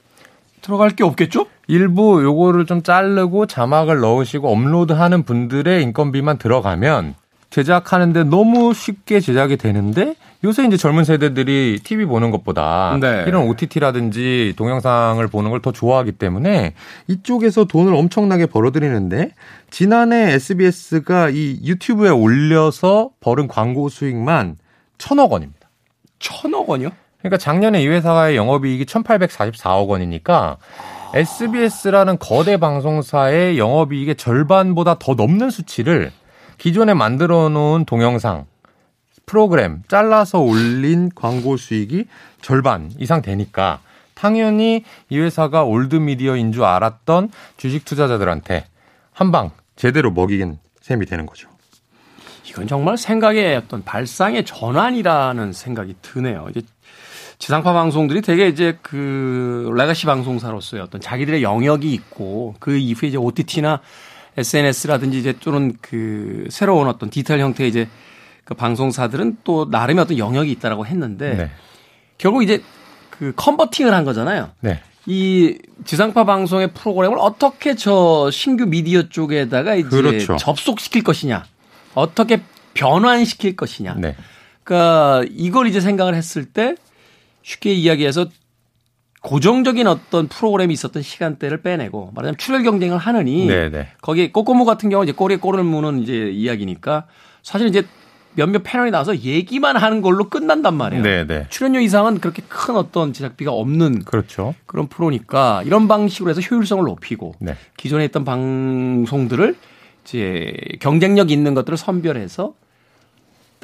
들어갈 0.62 0.90
게 0.90 1.04
없겠죠? 1.04 1.46
일부 1.68 2.22
요거를 2.22 2.66
좀 2.66 2.82
자르고 2.82 3.46
자막을 3.46 4.00
넣으시고 4.00 4.48
업로드하는 4.50 5.24
분들의 5.24 5.82
인건비만 5.82 6.38
들어가면 6.38 7.14
제작하는데 7.50 8.24
너무 8.24 8.72
쉽게 8.72 9.20
제작이 9.20 9.58
되는데 9.58 10.14
요새 10.42 10.64
이제 10.64 10.76
젊은 10.78 11.04
세대들이 11.04 11.80
TV 11.84 12.06
보는 12.06 12.30
것보다 12.30 12.96
네. 13.00 13.24
이런 13.28 13.46
OTT라든지 13.46 14.54
동영상을 14.56 15.24
보는 15.28 15.50
걸 15.50 15.60
더 15.60 15.70
좋아하기 15.70 16.12
때문에 16.12 16.72
이쪽에서 17.08 17.66
돈을 17.66 17.94
엄청나게 17.94 18.46
벌어들이는데 18.46 19.32
지난해 19.70 20.32
SBS가 20.32 21.28
이 21.28 21.60
유튜브에 21.62 22.08
올려서 22.08 23.10
벌은 23.20 23.48
광고 23.48 23.88
수익만 23.90 24.56
천억 24.98 25.32
원입니다. 25.32 25.68
천억 26.18 26.70
원이요? 26.70 26.90
그러니까 27.22 27.38
작년에 27.38 27.82
이 27.82 27.86
회사의 27.88 28.36
영업이익이 28.36 28.84
1,844억 28.84 29.88
원이니까 29.88 30.56
SBS라는 31.14 32.18
거대 32.18 32.56
방송사의 32.56 33.58
영업이익의 33.58 34.16
절반보다 34.16 34.98
더 34.98 35.14
넘는 35.14 35.50
수치를 35.50 36.10
기존에 36.58 36.94
만들어 36.94 37.48
놓은 37.48 37.84
동영상 37.84 38.46
프로그램 39.26 39.82
잘라서 39.88 40.40
올린 40.40 41.10
광고 41.14 41.56
수익이 41.56 42.06
절반 42.40 42.90
이상 42.98 43.22
되니까 43.22 43.80
당연히 44.14 44.84
이 45.08 45.18
회사가 45.18 45.64
올드미디어인 45.64 46.52
줄 46.52 46.64
알았던 46.64 47.30
주식 47.56 47.84
투자자들한테 47.84 48.64
한 49.12 49.30
방 49.30 49.50
제대로 49.76 50.10
먹이긴 50.10 50.58
셈이 50.80 51.06
되는 51.06 51.26
거죠. 51.26 51.48
이건 52.48 52.66
정말 52.66 52.96
생각의 52.98 53.56
어떤 53.56 53.82
발상의 53.84 54.44
전환이라는 54.44 55.52
생각이 55.52 55.94
드네요. 56.02 56.48
이제 56.50 56.62
지상파 57.43 57.72
방송들이 57.72 58.22
되게 58.22 58.47
이제 58.47 58.78
그 58.82 59.68
레가시 59.76 60.07
방송사로서의 60.07 60.80
어떤 60.80 61.01
자기들의 61.01 61.43
영역이 61.43 61.93
있고 61.93 62.55
그 62.61 62.76
이후에 62.76 63.09
이제 63.09 63.16
OTT나 63.16 63.80
SNS라든지 64.36 65.18
이제 65.18 65.34
또는 65.40 65.76
그 65.80 66.47
새로운 66.51 66.86
어떤 66.86 67.11
디지털 67.11 67.40
형태의 67.40 67.68
이제 67.68 67.88
그 68.45 68.55
방송사들은 68.55 69.38
또 69.43 69.66
나름의 69.68 70.05
어떤 70.05 70.18
영역이 70.18 70.53
있다라고 70.53 70.86
했는데 70.86 71.34
네. 71.34 71.51
결국 72.16 72.45
이제 72.45 72.62
그 73.11 73.32
컨버팅을 73.34 73.93
한 73.93 74.05
거잖아요. 74.05 74.51
네. 74.61 74.80
이 75.07 75.59
지상파 75.84 76.24
방송의 76.24 76.72
프로그램을 76.74 77.18
어떻게 77.18 77.74
저 77.74 78.30
신규 78.30 78.66
미디어 78.66 79.09
쪽에다가 79.09 79.74
이제 79.74 79.88
그렇죠. 79.88 80.36
접속시킬 80.36 81.03
것이냐, 81.03 81.45
어떻게 81.95 82.40
변환시킬 82.74 83.57
것이냐. 83.57 83.97
네. 83.99 84.14
그러니까 84.62 85.24
이걸 85.32 85.66
이제 85.66 85.80
생각을 85.80 86.14
했을 86.14 86.45
때 86.45 86.76
쉽게 87.43 87.72
이야기해서 87.72 88.26
고정적인 89.22 89.86
어떤 89.86 90.26
프로그램이 90.26 90.74
있었던 90.74 91.03
시간대를 91.03 91.62
빼내고 91.62 92.11
말하자면 92.14 92.38
출혈 92.38 92.64
경쟁을 92.64 92.99
하느니 92.99 93.47
네, 93.47 93.70
네. 93.70 93.88
거기 94.01 94.32
꼬꼬무 94.32 94.64
같은 94.64 94.90
경우 94.90 95.05
이제 95.05 95.12
꼬리에 95.12 95.36
꼬리를 95.36 95.64
무는 95.64 96.03
이제 96.03 96.28
이야기니까 96.30 97.07
사실 97.43 97.68
이제 97.68 97.86
몇몇 98.34 98.62
패널이 98.64 98.90
나와서 98.90 99.16
얘기만 99.16 99.76
하는 99.76 100.01
걸로 100.01 100.28
끝난단 100.28 100.74
말이에요. 100.74 101.03
네, 101.03 101.26
네. 101.26 101.47
출연료 101.51 101.80
이상은 101.80 102.18
그렇게 102.18 102.43
큰 102.49 102.76
어떤 102.76 103.12
제작비가 103.12 103.53
없는 103.53 104.05
그렇죠. 104.05 104.55
그런 104.66 104.88
프로니까 104.88 105.62
이런 105.64 105.86
방식으로 105.86 106.30
해서 106.30 106.40
효율성을 106.40 106.82
높이고 106.82 107.34
네. 107.38 107.55
기존에 107.76 108.07
있던 108.07 108.24
방송들을 108.24 109.55
이제 110.05 110.55
경쟁력 110.80 111.30
있는 111.30 111.55
것들을 111.55 111.76
선별해서 111.76 112.55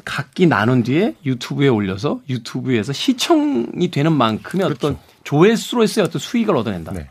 각기 0.05 0.47
나눈 0.47 0.83
뒤에 0.83 1.15
유튜브에 1.25 1.67
올려서 1.67 2.21
유튜브에서 2.29 2.93
시청이 2.93 3.91
되는 3.91 4.11
만큼의 4.11 4.65
어떤 4.65 4.97
조회수로서의 5.23 6.07
어떤 6.07 6.19
수익을 6.19 6.55
얻어낸다. 6.55 6.93
네. 6.93 7.09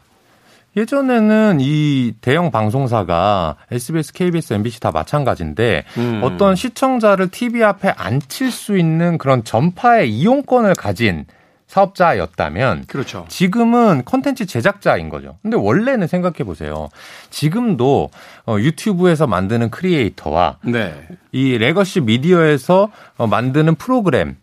예전에는 0.77 1.59
이 1.61 2.13
대형 2.21 2.51
방송사가 2.51 3.57
SBS, 3.73 4.13
KBS, 4.13 4.53
MBC 4.55 4.81
다 4.81 4.91
마찬가지인데 4.93 5.85
음. 5.97 6.21
어떤 6.23 6.55
시청자를 6.55 7.29
TV 7.29 7.63
앞에 7.65 7.89
앉힐 7.89 8.51
수 8.53 8.79
있는 8.79 9.19
그런 9.19 9.43
전파의 9.43 10.11
이용권을 10.11 10.75
가진 10.75 11.27
사업자였다면 11.69 12.85
그렇죠. 12.89 13.27
지금은 13.29 14.03
컨텐츠 14.05 14.47
제작자인 14.47 15.11
거죠. 15.11 15.39
근데 15.43 15.57
원래는 15.57 16.07
생각해 16.07 16.39
보세요. 16.45 16.89
지금도 17.31 18.11
어, 18.47 18.57
유튜브에서 18.59 19.27
만드는 19.27 19.71
크리에이터와 19.71 20.57
네. 20.63 21.07
이 21.31 21.59
legacy 21.59 22.01
미디어에서 22.01 22.91
어, 23.19 23.27
만드는 23.27 23.77
프로그램 23.77 24.29
의 24.29 24.35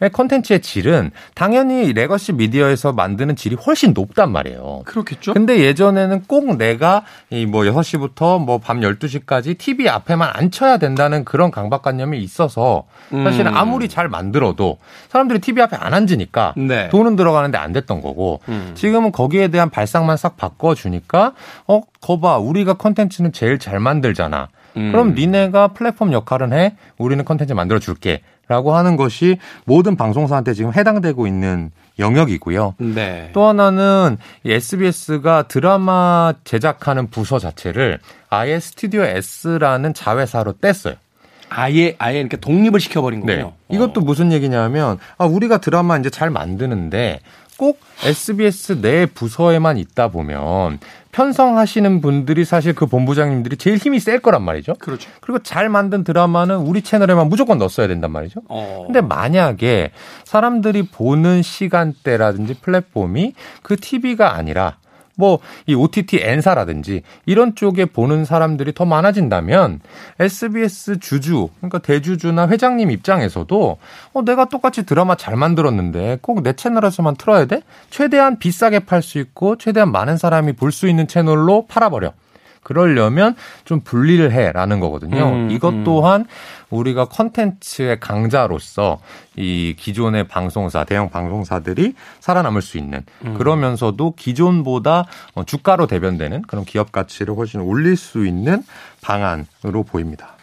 컨텐츠의 0.00 0.60
질은 0.60 1.10
당연히 1.34 1.92
legacy 1.94 2.32
미디어에서 2.32 2.92
만드는 2.92 3.34
질이 3.34 3.56
훨씬 3.56 3.94
높단 3.94 4.30
말이에요. 4.30 4.82
그렇겠죠. 4.84 5.32
근데 5.32 5.60
예전에는 5.60 6.24
꼭 6.26 6.56
내가 6.56 7.02
이 7.30 7.46
뭐 7.46 7.62
6시부터 7.62 8.44
뭐 8.44 8.58
밤 8.58 8.80
12시까지 8.80 9.56
TV 9.56 9.88
앞에만 9.88 10.30
앉혀야 10.34 10.76
된다는 10.78 11.24
그런 11.24 11.50
강박관념이 11.50 12.18
있어서 12.22 12.84
사실은 13.10 13.52
음. 13.52 13.56
아무리 13.56 13.88
잘 13.88 14.08
만들어도 14.08 14.78
사람들이 15.08 15.38
TV 15.40 15.62
앞에 15.62 15.76
안 15.76 15.94
앉으니까 15.94 16.54
네. 16.56 16.88
돈은 16.90 17.16
들어가는데 17.16 17.56
안 17.56 17.72
됐던 17.72 18.00
거고 18.02 18.40
음. 18.48 18.72
지금은 18.74 19.12
거기에 19.12 19.48
대한 19.48 19.70
발상만 19.70 20.16
싹 20.16 20.36
바꿔주니까 20.36 21.32
어, 21.68 21.80
거봐. 22.00 22.38
우리가 22.38 22.74
컨텐츠는 22.74 23.32
제일 23.32 23.58
잘 23.58 23.80
만들잖아. 23.80 24.48
음. 24.76 24.92
그럼 24.92 25.14
니네가 25.14 25.68
플랫폼 25.68 26.12
역할은 26.12 26.52
해. 26.52 26.76
우리는 26.98 27.24
컨텐츠 27.24 27.52
만들어 27.54 27.78
줄게. 27.78 28.20
라고 28.48 28.76
하는 28.76 28.96
것이 28.96 29.38
모든 29.64 29.96
방송사한테 29.96 30.54
지금 30.54 30.72
해당되고 30.72 31.26
있는 31.26 31.70
영역이고요. 31.98 32.74
네. 32.78 33.30
또 33.32 33.44
하나는 33.44 34.18
이 34.44 34.52
SBS가 34.52 35.44
드라마 35.48 36.34
제작하는 36.44 37.08
부서 37.08 37.38
자체를 37.38 37.98
아예 38.28 38.60
스튜디오 38.60 39.02
S라는 39.02 39.94
자회사로 39.94 40.54
뗐어요. 40.54 40.96
아예 41.48 41.94
아예 41.98 42.20
이렇게 42.20 42.36
독립을 42.36 42.80
시켜버린 42.80 43.20
거군요. 43.20 43.52
네. 43.68 43.76
이것도 43.76 44.00
무슨 44.00 44.32
얘기냐면 44.32 44.98
아 45.16 45.26
우리가 45.26 45.58
드라마 45.58 45.96
이제 45.96 46.10
잘 46.10 46.30
만드는데 46.30 47.20
꼭 47.56 47.80
SBS 48.04 48.80
내 48.80 49.06
부서에만 49.06 49.78
있다 49.78 50.08
보면 50.08 50.78
편성하시는 51.12 52.02
분들이 52.02 52.44
사실 52.44 52.74
그 52.74 52.86
본부장님들이 52.86 53.56
제일 53.56 53.78
힘이 53.78 54.00
셀 54.00 54.20
거란 54.20 54.42
말이죠. 54.42 54.74
그렇죠. 54.74 55.08
그리고 55.20 55.38
잘 55.38 55.70
만든 55.70 56.04
드라마는 56.04 56.56
우리 56.56 56.82
채널에만 56.82 57.28
무조건 57.28 57.56
넣었어야 57.56 57.88
된단 57.88 58.10
말이죠. 58.10 58.42
어. 58.48 58.84
근데 58.86 59.00
만약에 59.00 59.92
사람들이 60.24 60.88
보는 60.88 61.40
시간대라든지 61.42 62.54
플랫폼이 62.60 63.32
그 63.62 63.76
TV가 63.76 64.34
아니라 64.34 64.76
뭐 65.16 65.40
이 65.66 65.74
OTT 65.74 66.20
N사라든지 66.22 67.02
이런 67.24 67.54
쪽에 67.54 67.84
보는 67.86 68.24
사람들이 68.24 68.72
더 68.74 68.84
많아진다면 68.84 69.80
SBS 70.20 71.00
주주 71.00 71.48
그러니까 71.58 71.78
대주주나 71.78 72.48
회장님 72.48 72.90
입장에서도 72.90 73.78
어 74.12 74.22
내가 74.22 74.44
똑같이 74.46 74.86
드라마 74.86 75.16
잘 75.16 75.36
만들었는데 75.36 76.18
꼭 76.22 76.42
내 76.42 76.52
채널에서만 76.52 77.16
틀어야 77.16 77.46
돼? 77.46 77.62
최대한 77.90 78.38
비싸게 78.38 78.80
팔 78.80 79.02
수 79.02 79.18
있고 79.18 79.56
최대한 79.56 79.90
많은 79.90 80.16
사람이 80.18 80.52
볼 80.52 80.70
수 80.70 80.86
있는 80.88 81.08
채널로 81.08 81.66
팔아버려. 81.66 82.12
그러려면 82.62 83.36
좀 83.64 83.80
분리를 83.80 84.32
해라는 84.32 84.80
거거든요. 84.80 85.24
음, 85.32 85.50
이것 85.52 85.72
음. 85.72 85.84
또한 85.84 86.26
우리가 86.70 87.06
컨텐츠의 87.06 88.00
강자로서 88.00 89.00
이 89.36 89.74
기존의 89.78 90.28
방송사, 90.28 90.84
대형 90.84 91.10
방송사들이 91.10 91.94
살아남을 92.20 92.62
수 92.62 92.78
있는 92.78 93.02
그러면서도 93.36 94.14
기존보다 94.16 95.06
어, 95.34 95.44
주가로 95.44 95.86
대변되는 95.86 96.42
그런 96.42 96.64
기업 96.64 96.92
가치를 96.92 97.36
훨씬 97.36 97.60
올릴 97.60 97.96
수 97.96 98.26
있는 98.26 98.62
방안으로 99.00 99.84
보입니다. 99.86 100.36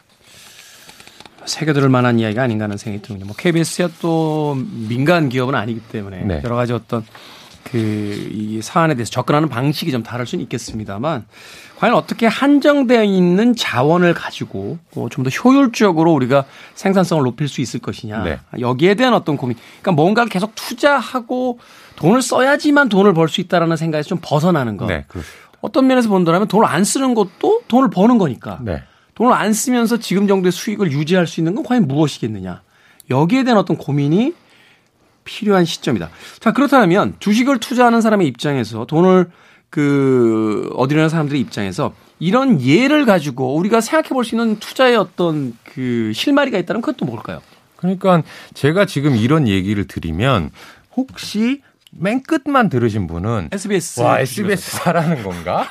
새겨들을 1.46 1.90
만한 1.90 2.20
이야기가 2.20 2.44
아닌가 2.44 2.64
하는 2.64 2.78
생각이 2.78 3.02
듭니다. 3.02 3.26
뭐 3.26 3.36
KBS야 3.38 3.90
또 4.02 4.56
민간 4.88 5.28
기업은 5.28 5.56
아니기 5.56 5.82
때문에 5.82 6.24
네. 6.24 6.42
여러 6.44 6.56
가지 6.56 6.72
어떤 6.72 7.06
그 7.64 8.24
이 8.54 8.62
사안에 8.62 8.96
대해서 8.96 9.12
접근하는 9.12 9.50
방식이 9.50 9.92
좀 9.92 10.04
다를 10.04 10.26
수는 10.26 10.44
있겠습니다만 10.44 11.26
과연 11.84 11.96
어떻게 11.96 12.28
한정되어 12.28 13.04
있는 13.04 13.58
자원을 13.58 14.14
가지고 14.14 14.78
어, 14.96 15.08
좀더 15.12 15.30
효율적으로 15.30 16.14
우리가 16.14 16.46
생산성을 16.76 17.22
높일 17.26 17.50
수 17.50 17.60
있을 17.60 17.82
것이냐 17.82 18.24
네. 18.24 18.40
여기에 18.58 18.96
대한 18.96 19.14
어떤 19.14 19.36
고민 19.36 19.58
그러니까 19.82 19.92
뭔가를 19.92 20.30
계속 20.30 20.56
투자하고 20.56 21.60
돈을 21.98 22.22
써야지만 22.22 22.88
돈을 22.88 23.14
벌 23.14 23.28
수 23.28 23.42
있다라는 23.42 23.76
생각에서 23.76 24.08
좀 24.08 24.20
벗어나는 24.22 24.78
것 24.78 24.86
네. 24.86 25.06
어떤 25.60 25.88
면에서 25.88 26.08
본다면 26.08 26.48
돈을 26.48 26.66
안 26.66 26.86
쓰는 26.86 27.16
것도 27.16 27.64
돈을 27.68 27.90
버는 27.90 28.18
거니까 28.18 28.60
네. 28.62 28.82
돈을 29.16 29.34
안 29.34 29.52
쓰면서 29.52 29.98
지금 29.98 30.26
정도의 30.26 30.54
수익을 30.54 30.90
유지할 30.90 31.28
수 31.28 31.42
있는 31.42 31.54
건 31.54 31.66
과연 31.66 31.86
무엇이겠느냐. 31.86 32.62
여기에 33.10 33.44
대한 33.44 33.58
어떤 33.58 33.76
고민이 33.76 34.34
필요한 35.26 35.66
시점이다. 35.66 36.10
자, 36.40 36.54
그렇다면 36.54 37.16
주식을 37.20 37.60
투자하는 37.60 38.00
사람의 38.00 38.26
입장에서 38.28 38.86
돈을 38.86 39.30
그 39.74 40.70
얻으려는 40.76 41.10
사람들의 41.10 41.42
입장에서 41.42 41.96
이런 42.20 42.62
예를 42.62 43.06
가지고 43.08 43.56
우리가 43.56 43.82
생각해 43.82 44.10
볼 44.10 44.24
수 44.24 44.36
있는 44.36 44.60
투자의 44.60 44.96
어떤 44.96 45.58
그 45.64 46.12
실마리가 46.14 46.60
있다면 46.60 46.84
또 46.96 47.06
뭘까요? 47.08 47.42
그러니까 47.76 48.22
제가 48.54 48.86
지금 48.86 49.16
이런 49.16 49.48
얘기를 49.48 49.88
드리면 49.88 50.52
혹시 50.96 51.64
맨 51.96 52.22
끝만 52.24 52.70
들으신 52.70 53.08
분은 53.08 53.50
SBS. 53.52 54.02
와 54.02 54.20
SBS 54.20 54.78
사라는 54.78 55.24
건가? 55.24 55.68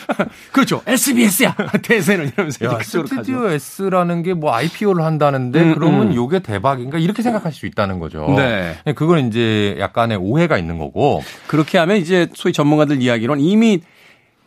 그렇죠. 0.52 0.82
SBS야. 0.86 1.54
대세는 1.82 2.28
이러면서 2.28 2.64
야, 2.64 2.78
그쪽으로 2.78 3.08
가죠. 3.08 3.22
스튜디오 3.22 3.48
S라는 3.50 4.22
게 4.22 4.34
뭐 4.34 4.54
IPO를 4.54 5.04
한다는데 5.04 5.60
음, 5.62 5.74
그러면 5.74 6.08
음. 6.08 6.14
요게 6.14 6.40
대박인가 6.40 6.98
이렇게 6.98 7.22
생각할 7.22 7.52
수 7.52 7.66
있다는 7.66 7.98
거죠. 7.98 8.26
네. 8.36 8.76
그건 8.94 9.28
이제 9.28 9.76
약간의 9.78 10.18
오해가 10.18 10.58
있는 10.58 10.78
거고. 10.78 11.22
그렇게 11.46 11.78
하면 11.78 11.96
이제 11.98 12.28
소위 12.34 12.52
전문가들 12.52 13.00
이야기로는 13.00 13.42
이미 13.42 13.80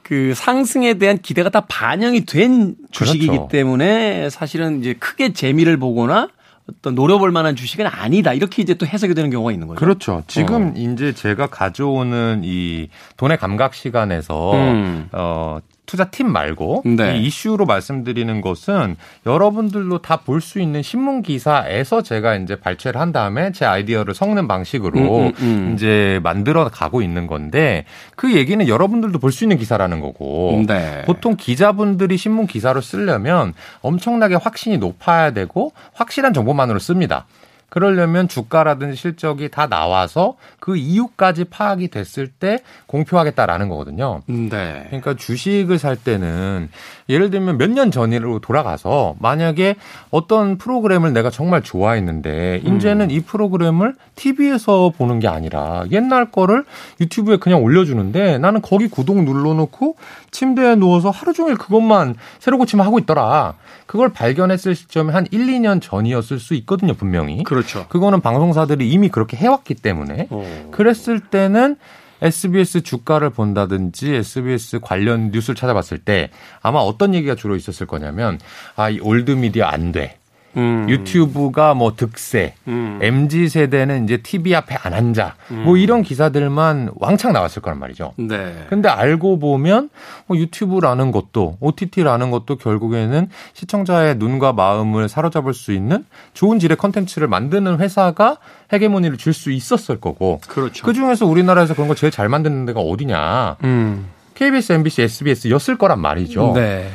그 0.04 0.34
상승에 0.36 0.96
대한 0.96 1.18
기대가 1.20 1.50
다 1.50 1.62
반영이 1.68 2.26
된 2.26 2.76
주식이기 2.92 3.28
그렇죠. 3.28 3.48
때문에 3.52 4.30
사실은 4.30 4.80
이제 4.80 4.94
크게 4.94 5.34
재미를 5.34 5.78
보거나 5.78 6.30
어떤 6.78 6.96
노려볼 6.96 7.32
만한 7.32 7.56
주식은 7.56 7.86
아니다. 7.88 8.34
이렇게 8.34 8.62
이제 8.62 8.74
또 8.74 8.86
해석이 8.86 9.14
되는 9.14 9.30
경우가 9.30 9.52
있는 9.52 9.68
거죠. 9.68 9.80
그렇죠. 9.80 10.24
지금 10.28 10.70
어. 10.70 10.74
이제 10.76 11.14
제가 11.14 11.48
가져오는 11.48 12.42
이 12.44 12.90
돈의 13.18 13.38
감각 13.38 13.74
시간에서 13.74 14.54
음. 14.54 15.10
어 15.12 15.60
투자팀 15.90 16.32
말고 16.32 16.84
네. 16.86 17.18
이 17.18 17.24
이슈로 17.24 17.66
말씀드리는 17.66 18.42
것은 18.42 18.96
여러분들도 19.26 20.04
다 20.04 20.20
볼 20.20 20.40
수 20.42 20.60
있는 20.60 20.84
신문 20.84 21.24
기사에서 21.24 22.04
제가 22.04 22.36
이제 22.36 22.56
발췌를 22.56 23.02
한 23.02 23.12
다음에 23.12 23.52
제 23.52 23.66
아이디어를 23.66 24.14
섞는 24.14 24.48
방식으로 24.48 25.00
음, 25.00 25.26
음, 25.28 25.34
음. 25.40 25.74
이제 25.74 26.20
만들어 26.22 26.70
가고 26.70 27.02
있는 27.02 27.26
건데 27.26 27.86
그 28.16 28.36
얘기는 28.36 28.66
여러분들도 28.68 29.18
볼 29.18 29.32
수 29.32 29.44
있는 29.46 29.58
기사라는 29.58 30.00
거고 30.02 30.64
네. 30.68 31.04
보통 31.06 31.36
기자분들이 31.36 32.18
신문 32.18 32.46
기사로 32.46 32.82
쓰려면 32.82 33.54
엄청나게 33.82 34.36
확신이 34.36 34.78
높아야 34.78 35.32
되고 35.32 35.72
확실한 35.94 36.34
정보만으로 36.34 36.78
씁니다. 36.80 37.26
그러려면 37.70 38.28
주가라든지 38.28 38.96
실적이 38.96 39.50
다 39.50 39.68
나와서 39.68 40.36
그 40.60 40.76
이유까지 40.76 41.46
파악이 41.46 41.90
됐을 41.90 42.28
때 42.28 42.60
공표하겠다라는 42.88 43.70
거거든요. 43.70 44.22
네. 44.28 44.86
그러니까 44.88 45.14
주식을 45.16 45.80
살 45.80 45.96
때는 45.96 46.70
예를 47.08 47.30
들면 47.30 47.58
몇 47.58 47.70
년 47.70 47.92
전으로 47.92 48.40
돌아가서 48.40 49.16
만약에 49.20 49.76
어떤 50.10 50.58
프로그램을 50.58 51.14
내가 51.14 51.30
정말 51.30 51.62
좋아했는데 51.62 52.62
이제는 52.66 53.12
이 53.12 53.20
프로그램을 53.20 53.94
TV에서 54.16 54.92
보는 54.98 55.20
게 55.20 55.28
아니라 55.28 55.84
옛날 55.92 56.32
거를 56.32 56.66
유튜브에 57.00 57.38
그냥 57.38 57.64
올려주는데 57.64 58.40
나는 58.40 58.62
거기 58.62 58.88
구독 58.88 59.24
눌러놓고 59.24 59.96
침대에 60.32 60.76
누워서 60.76 61.10
하루 61.12 61.34
종일 61.34 61.58
그것만 61.58 62.16
새로 62.40 62.58
고침을 62.58 62.86
하고 62.86 62.98
있더라. 63.00 63.54
그걸 63.86 64.10
발견했을 64.10 64.76
시점이 64.76 65.12
한 65.12 65.26
1, 65.32 65.48
2년 65.48 65.82
전이었을 65.82 66.40
수 66.40 66.54
있거든요, 66.56 66.94
분명히. 66.94 67.44
그렇 67.44 67.59
죠. 67.66 67.88
그거는 67.90 68.22
방송사들이 68.22 68.90
이미 68.90 69.10
그렇게 69.10 69.38
해왔기 69.38 69.76
때문에 69.76 70.28
어. 70.30 70.70
그랬을 70.72 71.20
때는 71.20 71.76
SBS 72.22 72.82
주가를 72.82 73.30
본다든지 73.30 74.14
SBS 74.16 74.80
관련 74.82 75.32
뉴스를 75.32 75.56
찾아봤을 75.56 76.00
때 76.00 76.30
아마 76.62 76.80
어떤 76.80 77.14
얘기가 77.14 77.36
주로 77.36 77.56
있었을 77.56 77.88
거냐면 77.88 78.40
아, 78.76 78.90
이 78.90 79.00
old 79.00 79.32
미디어 79.32 79.66
안 79.66 79.92
돼. 79.92 80.19
음. 80.58 80.88
유튜브가 80.90 81.74
뭐 81.74 81.96
득세. 81.96 82.54
음. 82.68 83.00
MZ 83.02 83.50
세대는 83.50 84.04
이제 84.04 84.18
TV 84.18 84.54
앞에 84.56 84.76
안 84.82 84.94
앉아. 84.94 85.36
뭐 85.64 85.78
이런 85.78 86.02
기사들만 86.02 86.92
왕창 86.96 87.34
나왔을 87.34 87.62
거란 87.62 87.80
말이죠. 87.80 88.14
네. 88.18 88.66
근데 88.70 88.90
알고 88.90 89.40
보면 89.40 89.90
뭐 90.28 90.38
유튜브라는 90.38 91.12
것도 91.12 91.58
OTT라는 91.60 92.32
것도 92.32 92.58
결국에는 92.58 93.30
시청자의 93.54 94.16
눈과 94.18 94.54
마음을 94.54 95.08
사로잡을 95.10 95.54
수 95.54 95.72
있는 95.72 96.06
좋은 96.34 96.60
질의 96.60 96.78
컨텐츠를 96.78 97.28
만드는 97.28 97.80
회사가 97.80 98.38
헤게모니를 98.74 99.18
줄 99.18 99.34
수 99.34 99.52
있었을 99.52 100.02
거고 100.02 100.42
그렇죠. 100.48 100.86
그 100.86 100.92
중에서 100.92 101.26
우리나라에서 101.26 101.74
그런 101.74 101.88
거 101.88 101.96
제일 101.96 102.12
잘 102.12 102.28
만드는 102.28 102.66
데가 102.66 102.80
어디냐? 102.82 103.58
음. 103.64 104.08
KBS, 104.34 104.72
MBC, 104.74 105.02
SBS였을 105.04 105.78
거란 105.78 106.00
말이죠. 106.00 106.54
네. 106.56 106.90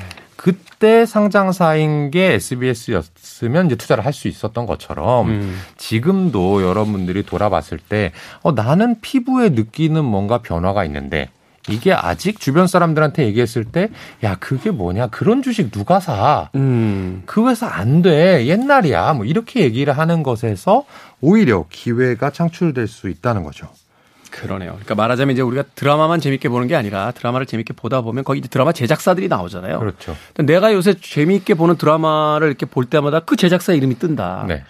그때 0.44 1.06
상장사인 1.06 2.10
게 2.10 2.34
SBS였으면 2.34 3.64
이제 3.66 3.76
투자를 3.76 4.04
할 4.04 4.12
수 4.12 4.28
있었던 4.28 4.66
것처럼 4.66 5.28
음. 5.30 5.58
지금도 5.78 6.62
여러분들이 6.62 7.22
돌아봤을 7.22 7.78
때 7.78 8.12
어, 8.42 8.52
나는 8.52 9.00
피부에 9.00 9.48
느끼는 9.48 10.04
뭔가 10.04 10.42
변화가 10.42 10.84
있는데 10.84 11.30
이게 11.70 11.94
아직 11.94 12.38
주변 12.40 12.66
사람들한테 12.66 13.24
얘기했을 13.24 13.64
때 13.64 13.88
야 14.22 14.36
그게 14.38 14.70
뭐냐 14.70 15.06
그런 15.06 15.40
주식 15.42 15.70
누가 15.72 15.98
사? 15.98 16.50
음. 16.56 17.22
그 17.24 17.48
회사 17.48 17.66
안 17.66 18.02
돼. 18.02 18.44
옛날이야. 18.46 19.14
뭐 19.14 19.24
이렇게 19.24 19.60
얘기를 19.62 19.96
하는 19.96 20.22
것에서 20.22 20.84
오히려 21.22 21.64
기회가 21.70 22.28
창출될 22.28 22.86
수 22.86 23.08
있다는 23.08 23.44
거죠. 23.44 23.66
그러네요. 24.34 24.72
그러니까 24.72 24.96
말하자면 24.96 25.32
이제 25.32 25.42
우리가 25.42 25.62
드라마만 25.76 26.20
재밌게 26.20 26.48
보는 26.48 26.66
게 26.66 26.74
아니라 26.74 27.12
드라마를 27.12 27.46
재밌게 27.46 27.72
보다 27.74 28.00
보면 28.00 28.24
거기 28.24 28.40
이제 28.40 28.48
드라마 28.48 28.72
제작사들이 28.72 29.28
나오잖아요. 29.28 29.78
그렇죠. 29.78 30.16
내가 30.36 30.72
요새 30.72 30.94
재미있게 30.94 31.54
보는 31.54 31.76
드라마를 31.76 32.48
이렇게 32.48 32.66
볼 32.66 32.86
때마다 32.86 33.20
그 33.20 33.36
제작사 33.36 33.72
이름이 33.72 33.98
뜬다. 34.00 34.46
네. 34.48 34.64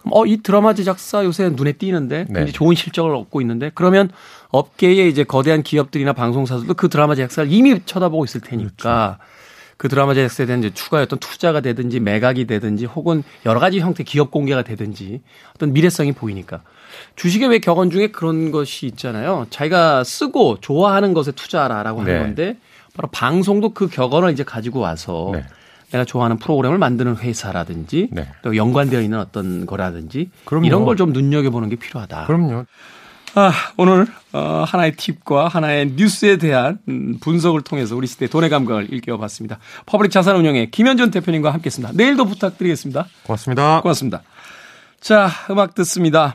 그럼 0.00 0.12
어, 0.12 0.24
이 0.24 0.38
드라마 0.42 0.72
제작사 0.72 1.24
요새 1.24 1.48
눈에 1.48 1.72
띄는데 1.72 2.26
네. 2.28 2.42
이제 2.44 2.52
좋은 2.52 2.76
실적을 2.76 3.14
얻고 3.14 3.40
있는데 3.40 3.72
그러면 3.74 4.10
업계의 4.50 5.08
이제 5.08 5.24
거대한 5.24 5.62
기업들이나 5.64 6.12
방송사들도 6.12 6.74
그 6.74 6.88
드라마 6.88 7.16
제작사를 7.16 7.50
이미 7.52 7.80
쳐다보고 7.84 8.24
있을 8.24 8.40
테니까 8.40 9.18
그 9.76 9.88
드라마 9.88 10.14
제작사에 10.14 10.46
대한 10.46 10.60
이제 10.60 10.72
추가의 10.72 11.04
어떤 11.04 11.18
투자가 11.18 11.60
되든지 11.60 11.98
매각이 12.00 12.46
되든지 12.46 12.84
혹은 12.84 13.24
여러 13.46 13.58
가지 13.58 13.80
형태 13.80 14.04
기업 14.04 14.30
공개가 14.30 14.62
되든지 14.62 15.22
어떤 15.54 15.72
미래성이 15.72 16.12
보이니까 16.12 16.62
주식의 17.16 17.48
왜 17.48 17.58
격언 17.58 17.90
중에 17.90 18.08
그런 18.08 18.50
것이 18.50 18.86
있잖아요. 18.86 19.46
자기가 19.50 20.04
쓰고 20.04 20.58
좋아하는 20.60 21.14
것에 21.14 21.32
투자하라라고 21.32 22.00
하는 22.00 22.12
네. 22.12 22.18
건데 22.20 22.56
바로 22.94 23.08
방송도 23.10 23.70
그 23.74 23.88
격언을 23.88 24.32
이제 24.32 24.42
가지고 24.44 24.80
와서 24.80 25.30
네. 25.32 25.44
내가 25.90 26.04
좋아하는 26.04 26.38
프로그램을 26.38 26.78
만드는 26.78 27.16
회사라든지 27.16 28.08
네. 28.12 28.28
또 28.42 28.56
연관되어 28.56 29.00
있는 29.00 29.18
어떤 29.18 29.64
거라든지 29.66 30.30
그럼요. 30.44 30.66
이런 30.66 30.84
걸 30.84 30.96
좀 30.96 31.12
눈여겨보는 31.12 31.68
게 31.70 31.76
필요하다. 31.76 32.26
그럼요. 32.26 32.66
아, 33.34 33.52
오늘 33.76 34.06
어, 34.32 34.64
하나의 34.66 34.96
팁과 34.96 35.48
하나의 35.48 35.92
뉴스에 35.96 36.38
대한 36.38 36.78
음, 36.88 37.18
분석을 37.20 37.60
통해서 37.62 37.94
우리 37.94 38.06
시대의 38.06 38.28
돈의 38.30 38.50
감각을 38.50 38.88
일깨워봤습니다. 38.90 39.58
퍼블릭 39.86 40.10
자산운용의 40.10 40.70
김현준 40.70 41.10
대표님과 41.10 41.52
함께했습니다. 41.52 41.92
내일도 41.94 42.24
부탁드리겠습니다. 42.24 43.06
고맙습니다. 43.24 43.80
고맙습니다. 43.82 44.22
자, 45.00 45.30
음악 45.50 45.74
듣습니다. 45.74 46.34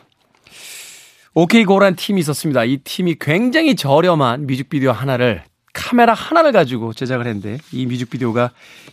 OK 1.35 1.65
Go란 1.65 1.95
팀이 1.95 2.19
있었습니다. 2.21 2.63
이 2.63 2.77
팀이 2.77 3.15
굉장히 3.19 3.75
저렴한 3.75 4.45
뮤직비디오 4.45 4.91
하나를 4.91 5.43
카메라 5.73 6.13
하나를 6.13 6.51
가지고 6.51 6.93
제작을 6.93 7.25
했는데 7.25 7.57
이 7.71 7.87
뮤직비디오가 7.87 8.51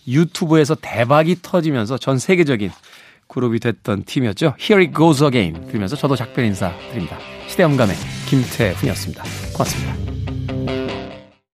유튜브에서 0.08 0.74
대박이 0.74 1.36
터지면서 1.42 1.98
전 1.98 2.18
세계적인 2.18 2.70
그룹이 3.28 3.60
됐던 3.60 4.04
팀이었죠. 4.04 4.54
Here 4.58 4.82
it 4.82 4.96
goes 4.96 5.22
again 5.22 5.66
들으면서 5.66 5.96
저도 5.96 6.16
작별 6.16 6.46
인사 6.46 6.72
드립니다. 6.90 7.18
시대음감의 7.46 7.94
김태훈이었습니다. 8.28 9.22
고맙습니다. 9.52 10.19